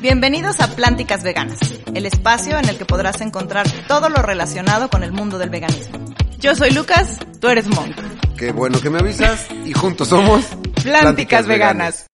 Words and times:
Bienvenidos 0.00 0.60
a 0.60 0.68
Plánticas 0.68 1.22
Veganas, 1.22 1.58
el 1.94 2.06
espacio 2.06 2.58
en 2.58 2.68
el 2.68 2.78
que 2.78 2.84
podrás 2.86 3.20
encontrar 3.20 3.66
todo 3.86 4.08
lo 4.08 4.22
relacionado 4.22 4.88
con 4.88 5.02
el 5.02 5.12
mundo 5.12 5.38
del 5.38 5.50
veganismo. 5.50 5.98
Yo 6.38 6.54
soy 6.54 6.70
Lucas, 6.70 7.18
tú 7.40 7.48
eres 7.48 7.66
Monk. 7.68 7.94
Qué 8.38 8.52
bueno 8.52 8.80
que 8.80 8.88
me 8.88 8.98
avisas 8.98 9.46
y 9.66 9.72
juntos 9.74 10.08
somos 10.08 10.44
Plánticas, 10.82 11.46
Veganas. 11.46 12.06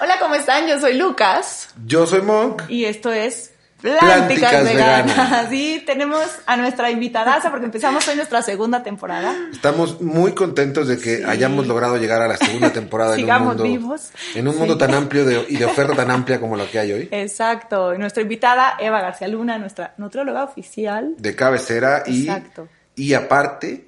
Hola, 0.00 0.14
¿cómo 0.20 0.36
están? 0.36 0.68
Yo 0.68 0.78
soy 0.78 0.96
Lucas 0.96 1.70
Yo 1.84 2.06
soy 2.06 2.22
Monk. 2.22 2.62
y 2.68 2.84
esto 2.84 3.10
es 3.12 3.52
Plánticas, 3.80 4.50
Plánticas 4.50 4.64
Veganas. 4.64 5.06
Veganas. 5.06 5.50
Sí, 5.50 5.82
tenemos 5.86 6.24
a 6.46 6.56
nuestra 6.56 6.90
invitadaza 6.90 7.50
porque 7.50 7.66
empezamos 7.66 8.06
hoy 8.08 8.16
nuestra 8.16 8.42
segunda 8.42 8.82
temporada. 8.82 9.34
Estamos 9.52 10.00
muy 10.00 10.32
contentos 10.32 10.88
de 10.88 10.98
que 10.98 11.18
Sí. 11.18 11.22
hayamos 11.24 11.66
logrado 11.68 11.96
llegar 11.96 12.20
a 12.20 12.26
la 12.28 12.36
segunda 12.36 12.70
temporada 12.72 13.14
en 13.14 13.20
un 13.20 13.26
Sigamos 13.26 13.48
mundo 13.48 13.62
vivos. 13.62 14.10
en 14.34 14.48
un 14.48 14.54
Sí. 14.54 14.58
mundo 14.58 14.76
tan 14.78 14.94
amplio 14.94 15.24
de- 15.24 15.46
y 15.48 15.56
de 15.56 15.64
oferta 15.64 15.94
tan 15.94 16.10
amplia 16.10 16.40
como 16.40 16.56
la 16.56 16.66
que 16.66 16.78
hay 16.80 16.92
hoy. 16.92 17.08
Exacto. 17.12 17.94
Y 17.94 17.98
nuestra 17.98 18.22
invitada, 18.22 18.76
Eva 18.80 19.00
García 19.00 19.28
Luna, 19.28 19.58
nuestra 19.58 19.94
nutrióloga 19.96 20.42
oficial. 20.44 21.14
De 21.18 21.36
cabecera 21.36 22.02
y 22.06 22.22
Exacto. 22.28 22.68
y 22.96 23.14
aparte 23.14 23.87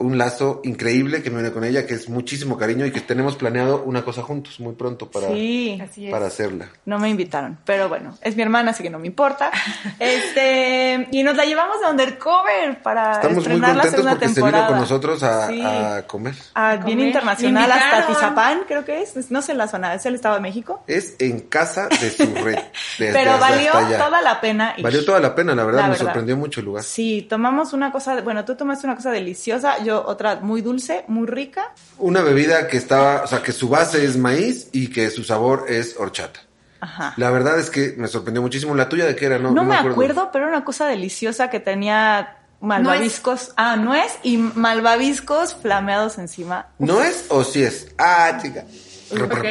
un 0.00 0.18
lazo 0.18 0.60
increíble 0.64 1.22
que 1.22 1.30
me 1.30 1.38
une 1.40 1.52
con 1.52 1.62
ella, 1.62 1.86
que 1.86 1.94
es 1.94 2.08
muchísimo 2.08 2.56
cariño 2.58 2.86
y 2.86 2.90
que 2.90 3.00
tenemos 3.00 3.36
planeado 3.36 3.82
una 3.84 4.02
cosa 4.02 4.22
juntos 4.22 4.58
muy 4.58 4.74
pronto 4.74 5.10
para, 5.10 5.28
Sí. 5.28 5.78
Así 5.82 6.06
es. 6.06 6.10
para 6.12 6.26
hacerla. 6.26 6.68
No 6.86 6.98
me 6.98 7.08
invitaron, 7.10 7.58
pero 7.64 7.88
bueno, 7.88 8.16
es 8.22 8.34
mi 8.34 8.42
hermana, 8.42 8.70
así 8.72 8.82
que 8.82 8.90
no 8.90 8.98
me 8.98 9.06
importa. 9.06 9.50
Este, 10.00 11.08
y 11.12 11.22
nos 11.22 11.36
la 11.36 11.44
llevamos 11.44 11.80
de 11.80 11.86
undercover 11.90 12.82
para 12.82 13.12
Estamos 13.12 13.34
muy 13.36 13.42
estrenar 13.42 13.76
la 13.76 13.82
contentos 13.82 13.90
segunda 13.92 14.10
porque 14.12 14.28
se 14.28 14.34
temporada. 14.34 14.58
vino 14.64 14.68
con 14.72 14.80
nosotros 14.80 15.22
a, 15.22 15.48
Sí. 15.48 15.62
a 15.64 16.02
comer. 16.06 16.34
A 16.54 16.76
bien 16.76 16.82
comer. 16.98 17.06
internacional 17.06 17.70
hasta. 17.72 18.06
Tizapán, 18.06 18.60
creo 18.66 18.84
que 18.84 19.02
es. 19.02 19.30
No 19.30 19.42
sé 19.42 19.54
la 19.54 19.68
zona, 19.68 19.94
es 19.94 20.04
el 20.06 20.14
Estado 20.14 20.34
de 20.36 20.40
México. 20.40 20.82
Es 20.86 21.14
en 21.18 21.40
casa 21.40 21.88
de 21.88 22.10
su 22.10 22.34
red. 22.34 22.58
desde 22.98 23.12
Pero 23.12 23.32
hasta 23.32 23.50
valió 23.50 23.72
toda 23.72 24.22
la 24.22 24.40
pena. 24.40 24.74
ir. 24.76 24.82
Valió 24.84 25.04
toda 25.04 25.20
la 25.20 25.34
pena, 25.34 25.54
la 25.54 25.64
verdad, 25.64 25.80
La 25.82 25.86
me 25.86 25.90
verdad. 25.92 26.04
sorprendió 26.06 26.36
mucho 26.36 26.60
el 26.60 26.66
lugar. 26.66 26.82
Sí, 26.84 27.26
tomamos 27.28 27.72
una 27.72 27.92
cosa, 27.92 28.20
bueno, 28.22 28.44
tú 28.44 28.54
tomaste 28.54 28.86
una 28.86 28.96
cosa 28.96 29.10
deliciosa, 29.10 29.82
yo 29.84 29.89
otra 29.92 30.36
muy 30.36 30.62
dulce, 30.62 31.04
muy 31.08 31.26
rica. 31.26 31.72
Una 31.98 32.22
bebida 32.22 32.68
que 32.68 32.76
estaba, 32.76 33.22
o 33.22 33.26
sea, 33.26 33.42
que 33.42 33.52
su 33.52 33.68
base 33.68 34.04
es 34.04 34.16
maíz 34.16 34.68
y 34.72 34.88
que 34.88 35.10
su 35.10 35.24
sabor 35.24 35.66
es 35.68 35.96
horchata. 35.98 36.40
Ajá. 36.80 37.12
La 37.16 37.30
verdad 37.30 37.58
es 37.58 37.68
que 37.70 37.94
me 37.98 38.08
sorprendió 38.08 38.40
muchísimo. 38.42 38.74
¿La 38.74 38.88
tuya 38.88 39.04
de 39.04 39.14
qué 39.14 39.26
era? 39.26 39.38
No, 39.38 39.50
No, 39.50 39.64
me 39.64 39.76
acuerdo. 39.76 40.30
pero 40.32 40.46
era 40.46 40.56
una 40.56 40.64
cosa 40.64 40.86
deliciosa 40.86 41.50
que 41.50 41.60
tenía 41.60 42.36
malvaviscos. 42.60 43.52
Ah, 43.56 43.76
nuez 43.76 44.18
y 44.22 44.38
malvaviscos 44.38 45.54
flameados 45.54 46.18
encima. 46.18 46.68
¿No 46.78 47.02
es 47.02 47.26
o 47.28 47.44
sí 47.44 47.62
es? 47.62 47.88
Ah, 47.98 48.38
chica. 48.40 48.64
Ok. 49.12 49.44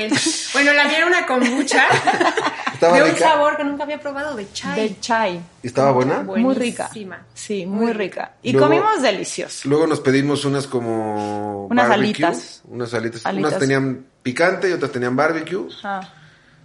Bueno, 0.54 0.74
la 0.74 0.86
mía 0.86 0.98
era 0.98 1.06
una 1.08 1.26
kombucha 1.26 1.84
¿Estaba 2.74 2.96
de 2.98 3.04
un 3.04 3.10
rica? 3.10 3.20
sabor 3.30 3.58
que 3.58 3.64
nunca 3.66 3.84
había 3.84 4.00
probado, 4.00 4.36
de 4.36 4.52
chai. 4.54 4.80
De 4.90 5.00
chai. 5.02 5.42
¿Estaba 5.62 5.92
buena? 5.92 6.24
Muy 6.24 6.54
rica. 6.56 6.86
Buenísima. 6.88 7.26
Sí, 7.34 7.66
muy 7.66 7.92
rica. 7.92 8.34
Y 8.42 8.54
Luego- 8.54 8.68
comimos 8.68 9.02
delicioso. 9.02 9.68
Luego 9.68 9.86
nos 9.88 10.00
pedimos 10.00 10.46
unas 10.46 10.66
como... 10.68 11.66
Unas 11.68 11.90
barbecue, 11.90 12.26
alitas. 12.26 12.62
Unas 12.70 12.94
alitas. 12.94 13.26
Alitas. 13.26 13.50
Unas 13.50 13.60
tenían 13.60 14.06
picante 14.24 14.70
y 14.70 14.72
otras 14.74 14.92
tenían 14.94 15.16
barbecue. 15.16 15.68
Ajá. 15.84 16.10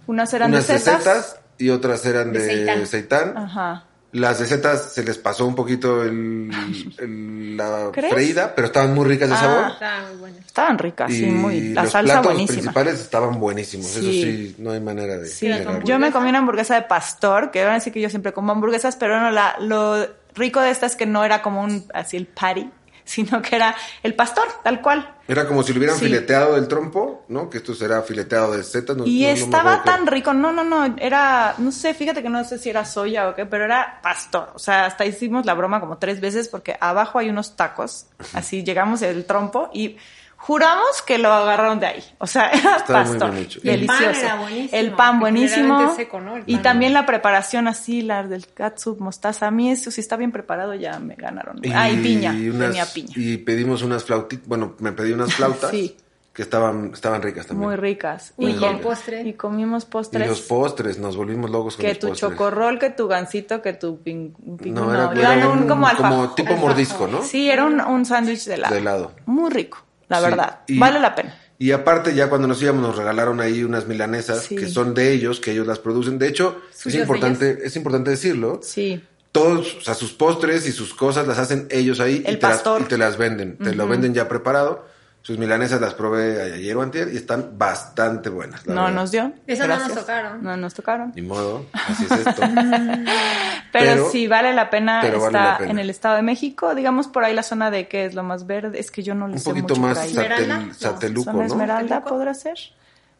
Unas 0.07 0.33
eran 0.33 0.51
unas 0.51 0.67
de 0.67 0.79
setas. 0.79 1.03
setas 1.03 1.39
y 1.57 1.69
otras 1.69 2.05
eran 2.05 2.31
de, 2.31 2.39
De 2.65 2.85
seitán. 2.85 3.37
Ajá. 3.37 3.83
Las 4.15 4.39
de 4.39 4.45
setas 4.47 4.93
se 4.93 5.03
les 5.03 5.17
pasó 5.17 5.45
un 5.45 5.55
poquito 5.55 6.03
el, 6.03 6.49
el- 6.99 7.57
la 7.57 7.89
¿Crees? 7.91 8.13
freída, 8.13 8.53
pero 8.55 8.67
estaban 8.67 8.93
muy 8.93 9.05
ricas 9.05 9.29
de 9.29 9.35
Ah. 9.35 9.39
sabor. 9.39 9.71
Está 9.73 10.05
muy 10.09 10.17
buena. 10.19 10.37
Estaban 10.45 10.77
ricas, 10.77 11.11
sí, 11.11 11.25
y 11.25 11.31
muy. 11.31 11.69
La 11.73 11.83
los 11.83 11.91
salsa 11.91 12.13
platos 12.13 12.31
buenísima. 12.33 12.59
principales 12.61 12.99
estaban 13.01 13.39
buenísimos. 13.39 13.85
Eso 13.95 14.01
Sí. 14.01 14.21
sí, 14.21 14.55
no 14.59 14.71
hay 14.71 14.79
manera 14.81 15.17
de 15.17 15.27
Sí, 15.27 15.49
yo 15.83 15.99
me 15.99 16.11
comí 16.11 16.29
una 16.29 16.39
hamburguesa 16.39 16.75
de 16.75 16.81
pastor, 16.83 17.51
que 17.51 17.63
van 17.63 17.71
a 17.71 17.75
decir 17.75 17.91
que 17.93 18.01
yo 18.01 18.09
siempre 18.09 18.33
como 18.33 18.51
hamburguesas, 18.51 18.95
pero 18.95 19.19
no, 19.19 19.31
la, 19.31 19.55
lo 19.59 20.07
rico 20.33 20.59
de 20.61 20.69
esta 20.71 20.85
es 20.85 20.95
que 20.95 21.05
no 21.05 21.23
era 21.25 21.41
como 21.41 21.61
un, 21.63 21.85
así 21.93 22.17
el 22.17 22.27
patty, 22.27 22.69
sino 23.05 23.41
que 23.41 23.55
era 23.55 23.75
el 24.03 24.13
pastor, 24.15 24.47
tal 24.63 24.81
cual. 24.81 25.13
Era 25.27 25.47
como 25.47 25.63
si 25.63 25.71
lo 25.73 25.77
hubieran 25.79 25.97
Sí. 25.97 26.05
fileteado 26.05 26.55
del 26.55 26.67
trompo, 26.67 27.23
¿no? 27.29 27.49
Que 27.49 27.57
esto 27.57 27.73
será 27.73 28.01
fileteado 28.03 28.55
de 28.55 28.63
setas. 28.63 28.97
no- 28.97 29.05
Y 29.05 29.21
no- 29.23 29.29
estaba 29.29 29.83
tan 29.83 30.05
rico, 30.07 30.33
no, 30.33 30.51
no, 30.51 30.63
no, 30.63 30.95
era, 30.99 31.55
no 31.57 31.71
sé, 31.71 31.93
fíjate 31.93 32.21
que 32.21 32.29
no 32.29 32.43
sé 32.43 32.59
si 32.59 32.69
era 32.69 32.83
soya 32.85 33.29
o 33.29 33.35
qué, 33.35 33.45
pero 33.45 33.63
era 33.65 33.99
pastor. 34.03 34.51
O 34.53 34.59
sea, 34.59 34.85
hasta 34.85 35.05
hicimos 35.05 35.45
la 35.45 35.53
broma 35.53 35.79
como 35.79 35.97
tres 35.97 36.19
veces 36.19 36.47
porque 36.47 36.75
abajo 36.79 37.19
hay 37.19 37.29
unos 37.29 37.55
tacos, 37.55 38.07
así 38.33 38.63
llegamos 38.63 39.01
el 39.01 39.25
trompo 39.25 39.69
y 39.73 39.97
juramos 40.37 41.01
que 41.05 41.17
lo 41.17 41.31
agarraron 41.31 41.79
de 41.79 41.87
ahí. 41.87 42.03
O 42.19 42.27
sea, 42.27 42.49
era 42.53 42.77
Estaba 42.77 43.01
muy 43.03 43.09
pastor. 43.17 43.31
bien 43.31 43.43
hecho. 43.43 43.59
Y 43.63 43.69
el 43.69 43.85
pan 43.85 43.99
Delicioso. 43.99 44.25
era 44.25 44.35
buenísimo, 44.39 44.69
El 44.79 44.91
pan 44.91 45.13
que 45.15 45.19
buenísimo. 45.19 45.55
generalmente 45.55 45.91
es 45.91 45.97
seco, 45.97 46.21
¿no? 46.21 46.37
El 46.37 46.43
Y 46.45 46.57
también 46.57 46.93
la 46.93 47.05
preparación 47.05 47.67
así, 47.67 48.01
la 48.01 48.23
del 48.23 48.47
katsup, 48.47 48.99
mostaza. 48.99 49.47
A 49.47 49.51
mí 49.51 49.71
eso 49.71 49.91
si 49.91 50.01
está 50.01 50.17
bien 50.17 50.31
preparado 50.31 50.73
ya 50.75 50.99
me 50.99 51.15
ganaron. 51.15 51.59
ah, 51.73 51.89
y 51.89 51.97
piña. 51.97 52.31
unas- 52.31 52.67
Tenía 52.69 52.85
piña. 52.85 53.13
Y 53.15 53.37
pedimos 53.37 53.81
unas 53.81 54.03
flautitas, 54.03 54.47
bueno, 54.47 54.75
me 54.79 54.91
pedí 54.91 55.11
unas 55.13 55.33
flautas 55.35 55.71
Sí. 55.71 55.97
que 56.33 56.41
estaban, 56.41 56.91
estaban 56.93 57.21
ricas 57.21 57.47
también. 57.47 57.69
Muy 57.69 57.75
ricas. 57.77 58.33
Muy 58.37 58.51
y 58.51 58.53
el 58.55 58.59
ricas. 58.59 58.79
postre. 58.81 59.21
Y 59.21 59.33
comimos 59.33 59.83
Y 59.83 59.87
postres. 59.87 60.27
los 60.27 60.41
postres, 60.41 60.99
nos 60.99 61.15
volvimos 61.15 61.49
locos 61.49 61.75
con 61.77 61.83
Que 61.83 61.89
los 61.93 61.99
tu 61.99 62.07
postres. 62.09 62.29
chocorrol, 62.31 62.77
que 62.77 62.89
tu 62.89 63.07
gansito, 63.07 63.61
que 63.61 63.73
tu 63.73 63.99
pin, 64.01 64.35
pin- 64.57 64.73
No, 64.73 64.85
no, 64.85 65.11
era, 65.13 65.47
un, 65.47 65.59
un, 65.63 65.67
como 65.67 65.87
alfajor. 65.87 66.35
tipo 66.35 66.55
mordisco, 66.57 67.07
¿no? 67.07 67.23
Sí, 67.23 67.49
era 67.49 67.63
un, 67.65 67.79
un 67.79 68.05
sándwich 68.05 68.43
de 68.45 68.55
helado. 68.55 68.73
De 68.73 68.79
helado. 68.81 69.11
Muy 69.25 69.49
rico, 69.49 69.77
la 70.09 70.17
Sí, 70.19 70.23
verdad. 70.25 70.59
y- 70.67 70.79
Vale 70.79 70.99
la 70.99 71.15
pena. 71.15 71.39
Y 71.57 71.71
aparte, 71.71 72.13
ya 72.13 72.27
cuando 72.29 72.47
nos 72.49 72.61
íbamos, 72.61 72.81
nos 72.81 72.97
regalaron 72.97 73.39
ahí 73.39 73.63
unas 73.63 73.87
milanesas 73.87 74.43
Sí. 74.43 74.55
que 74.57 74.67
son 74.67 74.93
de 74.93 75.13
ellos, 75.13 75.39
que 75.39 75.51
ellos 75.51 75.65
las 75.65 75.79
producen. 75.79 76.19
De 76.19 76.27
hecho, 76.27 76.61
es 76.85 76.93
importante, 76.95 77.59
es 77.63 77.75
importante 77.77 78.09
decirlo. 78.11 78.59
Sí. 78.61 79.01
Todos, 79.31 79.75
o 79.75 79.81
sea, 79.81 79.93
sus 79.93 80.11
postres 80.13 80.67
y 80.67 80.71
sus 80.71 80.93
cosas 80.93 81.27
las 81.27 81.39
hacen 81.39 81.67
ellos 81.71 81.99
ahí 81.99 82.23
y 82.27 82.35
te, 82.37 82.47
las, 82.47 82.63
y 82.79 82.83
te 82.83 82.97
las 82.97 83.17
venden. 83.17 83.57
Te 83.57 83.73
lo 83.73 83.87
venden 83.87 84.13
ya 84.13 84.27
preparado. 84.27 84.85
Sus 85.25 85.39
milanesas 85.39 85.81
las 85.81 85.95
probé 85.95 86.53
ayer 86.53 86.77
o 86.77 86.83
antier 86.83 87.11
y 87.11 87.17
están 87.17 87.57
bastante 87.57 88.29
buenas. 88.29 88.67
No 88.67 88.75
verdad. 88.83 88.91
nos 88.93 89.09
dio. 89.11 89.33
Esas 89.47 89.67
no 89.67 89.79
nos 89.79 89.93
tocaron. 89.95 90.43
No 90.43 90.55
nos 90.55 90.73
tocaron. 90.75 91.13
Ni 91.15 91.23
modo, 91.23 91.65
así 91.73 92.05
es 92.05 92.11
esto. 92.11 92.43
Pero, 93.71 93.85
Pero- 93.93 94.09
sí, 94.11 94.27
vale 94.27 94.53
la 94.53 94.69
pena. 94.69 94.99
pero 95.01 95.17
vale 95.19 95.25
está 95.37 95.43
la 95.53 95.57
pena. 95.57 95.71
en 95.71 95.79
el 95.79 95.89
Estado 95.89 96.15
de 96.17 96.21
México. 96.21 96.75
Digamos 96.75 97.07
por 97.07 97.23
ahí 97.23 97.33
la 97.33 97.41
zona 97.43 97.71
de 97.71 97.87
que 97.87 98.05
es 98.05 98.13
lo 98.13 98.21
más 98.23 98.45
verde. 98.45 98.79
Es 98.79 98.91
que 98.91 99.01
yo 99.03 99.15
no 99.15 99.27
le 99.27 99.33
Un 99.33 99.39
sé 99.39 99.49
poquito 99.49 99.75
mucho 99.75 99.81
más 99.81 99.97
sateluco, 99.97 101.23
¿Zona 101.31 101.39
¿no? 101.39 101.43
Esmeralda 101.45 101.95
¿Sateluco? 101.95 102.09
podrá 102.09 102.33
ser? 102.35 102.57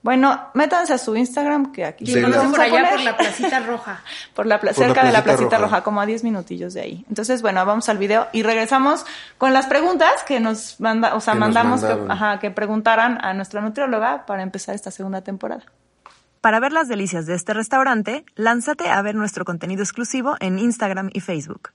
Bueno, 0.06 0.40
métanse 0.54 0.94
a 0.94 1.00
su 1.00 1.16
Instagram 1.16 1.72
que 1.72 1.84
aquí 1.84 2.06
Sí, 2.06 2.22
Vamos 2.22 2.38
por 2.52 2.60
a 2.62 2.64
allá 2.66 2.74
poner. 2.76 2.92
por 2.92 3.02
la 3.02 3.18
placita 3.18 3.60
roja. 3.62 4.04
Por 4.36 4.46
la 4.46 4.60
pla- 4.60 4.72
Por 4.72 4.80
la 4.82 4.86
cerca 4.88 5.04
de 5.04 5.12
la 5.12 5.24
Placita 5.24 5.58
Roja. 5.58 5.78
roja. 5.78 5.84
como 5.84 6.00
a 6.00 6.06
10 6.06 6.24
minutillos 6.24 6.76
de 6.76 6.82
ahí. 6.82 7.06
Entonces, 7.10 7.42
bueno, 7.42 7.66
vamos 7.66 7.90
al 7.90 7.98
video 7.98 8.28
y 8.32 8.44
regresamos 8.44 9.04
con 9.40 9.52
las 9.52 9.66
preguntas 9.66 10.12
que 10.28 10.40
nos 10.40 10.80
manda, 10.80 11.16
o 11.16 11.22
sea, 11.22 11.34
Que 11.34 11.40
mandamos 11.40 11.84
que, 11.84 11.98
ajá, 12.08 12.38
que 12.40 12.52
preguntaran 12.52 13.18
a 13.26 13.34
nuestra 13.34 13.62
nutrióloga 13.62 14.28
para 14.28 14.44
empezar 14.44 14.76
esta 14.76 14.92
segunda 14.92 15.22
temporada. 15.22 15.64
Para 16.40 16.60
ver 16.60 16.72
las 16.72 16.88
delicias 16.88 17.26
de 17.26 17.34
este 17.34 17.56
restaurante, 17.56 18.26
lánzate 18.36 18.92
a 18.92 19.02
ver 19.02 19.16
nuestro 19.16 19.44
contenido 19.44 19.82
exclusivo 19.82 20.36
en 20.40 20.60
Instagram 20.60 21.10
y 21.14 21.22
Facebook. 21.22 21.72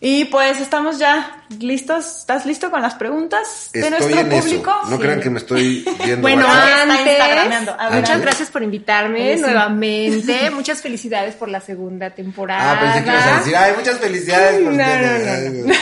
Y 0.00 0.26
pues 0.26 0.60
estamos 0.60 1.00
ya 1.00 1.42
listos. 1.58 2.18
¿Estás 2.20 2.46
listo 2.46 2.70
con 2.70 2.80
las 2.82 2.94
preguntas 2.94 3.70
de 3.72 3.80
Estoy 3.80 3.98
nuestro 3.98 4.20
en 4.20 4.28
público? 4.28 4.70
eso. 4.82 4.90
No 4.90 4.96
Sí. 4.96 5.02
crean 5.02 5.20
que 5.20 5.30
me 5.30 5.38
estoy 5.40 5.84
viendo 6.04 6.22
Bueno, 6.22 6.46
antes, 6.48 7.00
instagrameando. 7.04 7.76
A 7.76 7.88
ver, 7.90 8.00
muchas 8.02 8.20
gracias 8.20 8.48
por 8.50 8.62
invitarme 8.62 9.34
Sí. 9.34 9.40
nuevamente. 9.40 10.50
Muchas 10.54 10.80
felicidades 10.82 11.34
por 11.34 11.48
la 11.48 11.60
segunda 11.60 12.10
temporada. 12.10 12.72
Ah, 12.74 12.80
pensé 12.80 13.02
que 13.04 13.10
ibas 13.10 13.26
a 13.26 13.38
decir, 13.38 13.56
ay, 13.56 13.72
muchas 13.76 13.98
felicidades. 13.98 14.62
por 14.62 14.72
No, 14.72 14.82
ustedes". 14.84 15.66
no, 15.66 15.72
no, 15.72 15.74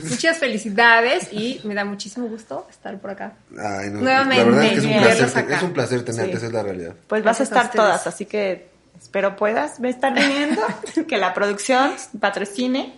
Muchas 0.10 0.38
felicidades 0.38 1.28
y 1.32 1.60
me 1.62 1.74
da 1.74 1.84
muchísimo 1.84 2.26
gusto 2.26 2.66
estar 2.70 2.98
por 2.98 3.10
acá. 3.10 3.34
Ay, 3.56 3.90
no, 3.90 4.00
Nuevamente, 4.00 4.44
la 4.44 4.50
verdad 4.50 4.64
es 4.64 4.70
que 4.72 4.78
es 4.78 4.84
un, 4.84 5.02
placer, 5.02 5.38
acá. 5.44 5.56
es 5.56 5.62
un 5.62 5.72
placer 5.72 6.04
tenerte, 6.04 6.30
Sí. 6.32 6.36
esa 6.38 6.46
es 6.46 6.52
la 6.52 6.62
realidad. 6.64 6.94
Pues 7.06 7.22
vas 7.22 7.36
a 7.36 7.44
Gracias 7.44 7.52
a 7.56 7.60
estar 7.62 7.72
todas, 7.76 8.06
así 8.08 8.24
que 8.26 8.68
espero 9.10 9.34
puedas 9.34 9.80
estar 9.82 10.14
viniendo, 10.14 10.62
que 11.08 11.16
la 11.18 11.34
producción 11.34 11.90
patrocine 12.20 12.94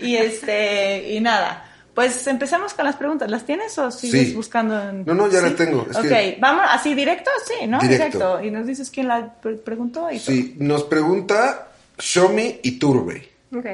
y 0.00 0.16
este 0.16 1.12
y 1.12 1.20
nada. 1.20 1.66
Pues 1.94 2.26
empecemos 2.28 2.72
con 2.72 2.86
las 2.86 2.96
preguntas. 2.96 3.30
¿Las 3.30 3.44
tienes 3.44 3.76
o 3.76 3.90
sigues 3.90 4.28
Sí. 4.28 4.34
buscando? 4.34 4.80
en- 4.88 5.04
No, 5.04 5.12
no, 5.12 5.28
ya 5.28 5.40
¿Sí? 5.40 5.44
las 5.44 5.56
tengo. 5.56 5.86
Es 5.90 5.96
ok, 5.98 6.02
que- 6.04 6.38
vamos 6.40 6.64
así 6.70 6.94
directo, 6.94 7.30
sí, 7.46 7.66
¿no? 7.66 7.78
Directo. 7.78 8.42
Y 8.42 8.50
nos 8.50 8.64
dices 8.66 8.90
quién 8.90 9.08
la 9.08 9.34
pre- 9.34 9.56
preguntó 9.56 10.10
y 10.10 10.18
Sí, 10.18 10.54
nos 10.58 10.84
pregunta 10.84 11.68
Shomi 11.98 12.60
Iturbe. 12.62 13.28
Ok. 13.54 13.66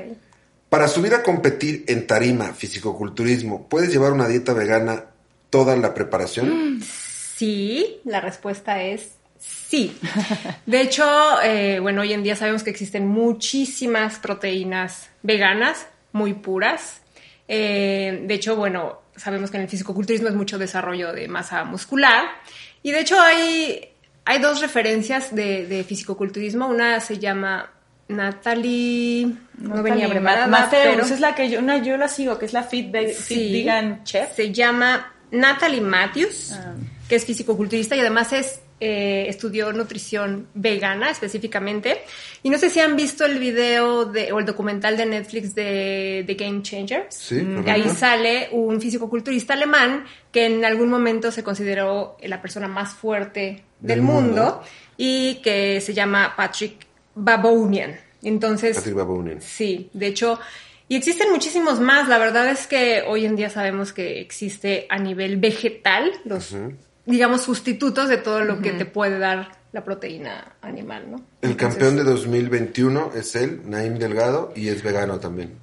Para 0.68 0.88
subir 0.88 1.14
a 1.14 1.22
competir 1.22 1.84
en 1.86 2.08
tarima, 2.08 2.46
fisicoculturismo, 2.52 3.68
¿puedes 3.68 3.90
llevar 3.92 4.10
una 4.12 4.26
dieta 4.26 4.54
vegana 4.54 5.04
toda 5.50 5.76
la 5.76 5.94
preparación? 5.94 6.80
Sí, 6.82 8.00
la 8.04 8.20
respuesta 8.20 8.82
es 8.82 9.10
sí. 9.38 9.96
De 10.66 10.80
hecho, 10.80 11.04
eh, 11.42 11.78
bueno, 11.80 12.02
hoy 12.02 12.12
en 12.12 12.22
día 12.22 12.36
sabemos 12.36 12.62
que 12.62 12.70
existen 12.70 13.06
muchísimas 13.06 14.18
proteínas 14.18 15.08
veganas, 15.22 15.86
muy 16.12 16.34
puras. 16.34 17.00
Eh, 17.48 18.22
de 18.26 18.34
hecho, 18.34 18.56
bueno, 18.56 19.02
sabemos 19.16 19.50
que 19.50 19.56
en 19.56 19.64
el 19.64 19.68
fisicoculturismo 19.68 20.28
es 20.28 20.34
mucho 20.34 20.58
desarrollo 20.58 21.12
de 21.12 21.28
masa 21.28 21.64
muscular. 21.64 22.24
Y 22.82 22.92
de 22.92 23.00
hecho 23.00 23.20
hay, 23.20 23.88
hay 24.24 24.38
dos 24.40 24.60
referencias 24.60 25.34
de, 25.34 25.66
de 25.66 25.84
fisicoculturismo. 25.84 26.66
Una 26.68 27.00
se 27.00 27.18
llama 27.18 27.70
Natalie, 28.08 29.28
no 29.58 29.82
venía 29.82 30.08
preparada, 30.08 30.46
Mateus, 30.46 30.94
pero 30.94 31.02
es 31.04 31.20
la 31.20 31.34
que 31.34 31.50
yo, 31.50 31.58
una, 31.58 31.78
yo 31.78 31.96
la 31.96 32.08
sigo, 32.08 32.38
que 32.38 32.46
es 32.46 32.52
la 32.52 32.62
Fit 32.62 32.94
Sí. 33.18 33.52
Vegan 33.52 34.04
Chef. 34.04 34.34
se 34.34 34.52
llama 34.52 35.12
Natalie 35.30 35.80
Matthews, 35.80 36.52
Ah. 36.52 36.74
que 37.08 37.16
es 37.16 37.24
fisicoculturista 37.24 37.96
y 37.96 38.00
además 38.00 38.32
es 38.32 38.60
eh, 38.78 39.26
estudió 39.28 39.72
nutrición 39.72 40.48
vegana 40.54 41.10
específicamente. 41.10 42.02
Y 42.42 42.50
no 42.50 42.58
sé 42.58 42.68
si 42.70 42.80
han 42.80 42.94
visto 42.96 43.24
el 43.24 43.38
video 43.38 44.04
de, 44.04 44.32
o 44.32 44.38
el 44.38 44.44
documental 44.46 44.96
de 44.96 45.06
Netflix 45.06 45.54
de 45.54 46.24
The 46.26 46.34
Game 46.34 46.62
Changers. 46.62 47.14
Sí, 47.14 47.40
correcto. 47.42 47.70
ahí 47.70 47.88
sale 47.88 48.48
un 48.52 48.80
fisicoculturista 48.80 49.54
alemán 49.54 50.04
que 50.30 50.46
en 50.46 50.64
algún 50.64 50.88
momento 50.90 51.30
se 51.30 51.42
consideró 51.42 52.16
la 52.22 52.42
persona 52.42 52.68
más 52.68 52.94
fuerte 52.94 53.64
del, 53.80 53.88
Del 53.96 54.02
mundo, 54.02 54.22
mundo. 54.42 54.62
y 54.96 55.36
que 55.36 55.80
se 55.80 55.94
llama 55.94 56.34
Patrick 56.36 56.86
Baboumian. 57.14 57.96
Entonces, 58.22 58.76
Patrick 58.76 58.94
Baboumian. 58.96 59.40
Sí, 59.40 59.88
de 59.92 60.06
hecho, 60.08 60.38
y 60.88 60.96
existen 60.96 61.30
muchísimos 61.30 61.80
más. 61.80 62.08
La 62.08 62.18
verdad 62.18 62.48
es 62.50 62.66
que 62.66 63.02
hoy 63.06 63.24
en 63.24 63.36
día 63.36 63.50
sabemos 63.50 63.92
que 63.92 64.20
existe 64.20 64.86
a 64.88 64.98
nivel 64.98 65.36
vegetal 65.38 66.12
los, 66.24 66.54
digamos, 67.06 67.42
sustitutos 67.42 68.08
de 68.08 68.18
todo 68.18 68.40
lo 68.40 68.60
que 68.60 68.72
te 68.72 68.84
puede 68.84 69.18
dar 69.18 69.52
la 69.72 69.84
proteína 69.84 70.56
animal, 70.60 71.10
¿no? 71.10 71.16
El 71.40 71.52
Entonces, 71.52 71.78
campeón 71.78 71.96
de 71.96 72.04
2021 72.04 73.12
es 73.14 73.36
él, 73.36 73.62
Naim 73.64 73.98
Delgado, 73.98 74.52
y 74.56 74.68
es 74.68 74.82
vegano 74.82 75.20
también. 75.20 75.54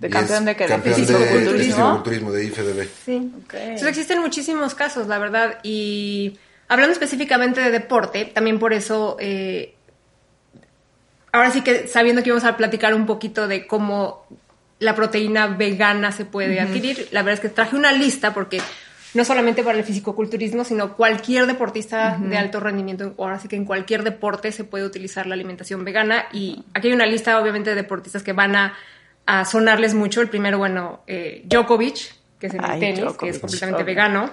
¿De 0.00 0.08
Y 0.08 0.10
campeón 0.10 0.44
de 0.46 0.56
qué? 0.56 0.64
¿De 0.64 0.70
Campeón 0.70 0.94
de, 0.94 1.04
fisicoculturismo? 1.04 2.32
de 2.32 2.44
IFBB. 2.44 2.88
Sí. 3.04 3.32
Ok. 3.44 3.54
Entonces 3.54 3.88
existen 3.88 4.20
muchísimos 4.20 4.74
casos, 4.74 5.06
la 5.06 5.18
verdad. 5.18 5.58
Y 5.62 6.38
hablando 6.68 6.92
específicamente 6.92 7.60
de 7.60 7.70
deporte, 7.70 8.24
también 8.24 8.58
por 8.58 8.72
eso, 8.72 9.16
eh, 9.20 9.74
ahora 11.32 11.50
sí 11.50 11.60
que 11.60 11.86
sabiendo 11.86 12.22
que 12.22 12.30
íbamos 12.30 12.44
a 12.44 12.56
platicar 12.56 12.94
un 12.94 13.06
poquito 13.06 13.46
de 13.46 13.66
cómo 13.66 14.26
la 14.78 14.94
proteína 14.94 15.46
vegana 15.48 16.10
se 16.10 16.24
puede 16.24 16.58
adquirir, 16.58 17.08
la 17.12 17.22
verdad 17.22 17.34
es 17.34 17.40
que 17.40 17.54
traje 17.54 17.76
una 17.76 17.92
lista 17.92 18.32
porque 18.32 18.62
no 19.14 19.24
solamente 19.24 19.62
para 19.62 19.78
el 19.78 19.84
fisicoculturismo, 19.84 20.64
sino 20.64 20.96
cualquier 20.96 21.46
deportista 21.46 22.16
de 22.20 22.36
alto 22.38 22.60
rendimiento, 22.60 23.14
ahora 23.18 23.38
sí 23.38 23.48
que 23.48 23.56
en 23.56 23.64
cualquier 23.64 24.02
deporte 24.04 24.52
se 24.52 24.64
puede 24.64 24.84
utilizar 24.84 25.26
la 25.26 25.34
alimentación 25.34 25.84
vegana. 25.84 26.26
Y 26.32 26.64
aquí 26.74 26.88
hay 26.88 26.94
una 26.94 27.06
lista, 27.06 27.40
obviamente, 27.40 27.70
de 27.70 27.76
deportistas 27.76 28.22
que 28.22 28.32
van 28.32 28.54
a, 28.56 28.74
a 29.26 29.44
sonarles 29.44 29.94
mucho. 29.94 30.20
El 30.20 30.28
primero, 30.28 30.58
bueno, 30.58 31.02
eh, 31.06 31.42
Djokovic, 31.46 32.14
que 32.38 32.46
es 32.46 32.54
en 32.54 32.64
el 32.64 32.80
tenis, 32.80 33.12
que 33.18 33.28
es 33.28 33.38
completamente 33.38 33.82
vegano. 33.84 34.30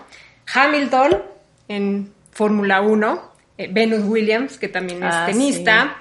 Hamilton 0.54 1.24
en 1.68 2.14
Fórmula 2.32 2.82
1. 2.82 3.32
eh, 3.58 3.70
Venus 3.72 4.04
Williams, 4.06 4.58
que 4.60 4.68
también 4.68 5.04
es 5.04 5.14
Ah, 5.14 5.26
tenista. 5.26 5.98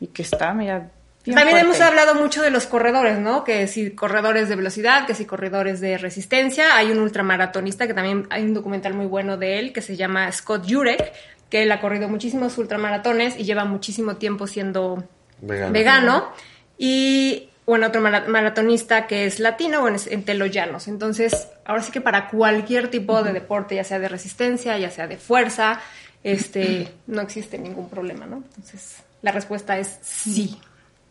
Y 0.00 0.06
que 0.08 0.22
está, 0.22 0.54
mira. 0.54 0.90
También 1.34 1.58
hemos 1.58 1.80
hablado 1.80 2.14
mucho 2.14 2.42
de 2.42 2.50
los 2.50 2.66
corredores, 2.66 3.18
¿no? 3.18 3.44
Que 3.44 3.66
si 3.66 3.90
corredores 3.90 4.48
de 4.48 4.56
velocidad, 4.56 5.06
que 5.06 5.14
si 5.14 5.24
corredores 5.24 5.80
de 5.80 5.98
resistencia. 5.98 6.76
Hay 6.76 6.90
un 6.90 6.98
ultramaratonista 6.98 7.86
que 7.86 7.94
también 7.94 8.26
hay 8.30 8.42
un 8.44 8.54
documental 8.54 8.94
muy 8.94 9.06
bueno 9.06 9.36
de 9.36 9.58
él 9.58 9.72
que 9.72 9.80
se 9.82 9.96
llama 9.96 10.30
Scott 10.32 10.64
Jurek, 10.70 11.12
que 11.50 11.62
él 11.62 11.72
ha 11.72 11.80
corrido 11.80 12.08
muchísimos 12.08 12.56
ultramaratones 12.58 13.38
y 13.38 13.44
lleva 13.44 13.64
muchísimo 13.64 14.16
tiempo 14.16 14.46
siendo 14.46 15.04
Vegano. 15.40 15.72
vegano. 15.72 16.32
Y 16.76 17.48
bueno, 17.66 17.88
otro 17.88 18.00
mara- 18.00 18.24
maratonista 18.28 19.06
que 19.06 19.26
es 19.26 19.40
latino, 19.40 19.80
bueno, 19.82 19.96
es 19.96 20.06
en 20.06 20.22
Teloyanos. 20.24 20.88
Entonces, 20.88 21.48
ahora 21.64 21.82
sí 21.82 21.92
que 21.92 22.00
para 22.00 22.28
cualquier 22.28 22.88
tipo 22.90 23.22
de 23.22 23.32
deporte, 23.32 23.74
ya 23.74 23.84
sea 23.84 23.98
de 23.98 24.08
resistencia, 24.08 24.78
ya 24.78 24.90
sea 24.90 25.06
de 25.06 25.16
fuerza, 25.18 25.80
este, 26.24 26.88
no 27.06 27.20
existe 27.22 27.58
ningún 27.58 27.88
problema, 27.88 28.26
¿no? 28.26 28.36
Entonces, 28.36 28.96
la 29.22 29.32
respuesta 29.32 29.78
es 29.78 29.98
sí. 30.02 30.58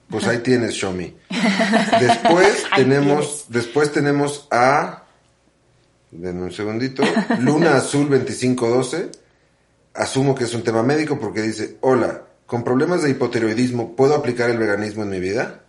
Pues 0.10 0.26
ahí 0.28 0.40
tienes, 0.40 0.74
Shomi. 0.74 1.14
Después 2.00 2.66
tenemos, 2.76 3.46
después 3.50 3.92
tenemos 3.92 4.48
a, 4.52 5.04
denme 6.12 6.44
un 6.44 6.52
segundito, 6.52 7.04
Luna 7.40 7.76
Azul 7.78 8.10
2512. 8.10 9.12
Asumo 9.94 10.36
que 10.36 10.44
es 10.46 10.54
un 10.54 10.64
tema 10.64 10.84
médico 10.84 11.20
porque 11.20 11.42
dice, 11.42 11.78
hola, 11.82 12.22
con 12.46 12.64
problemas 12.64 13.02
de 13.04 13.10
hipotiroidismo, 13.10 13.96
¿puedo 13.96 14.16
aplicar 14.16 14.50
el 14.50 14.58
veganismo 14.58 15.04
en 15.04 15.10
mi 15.10 15.20
vida? 15.20 15.62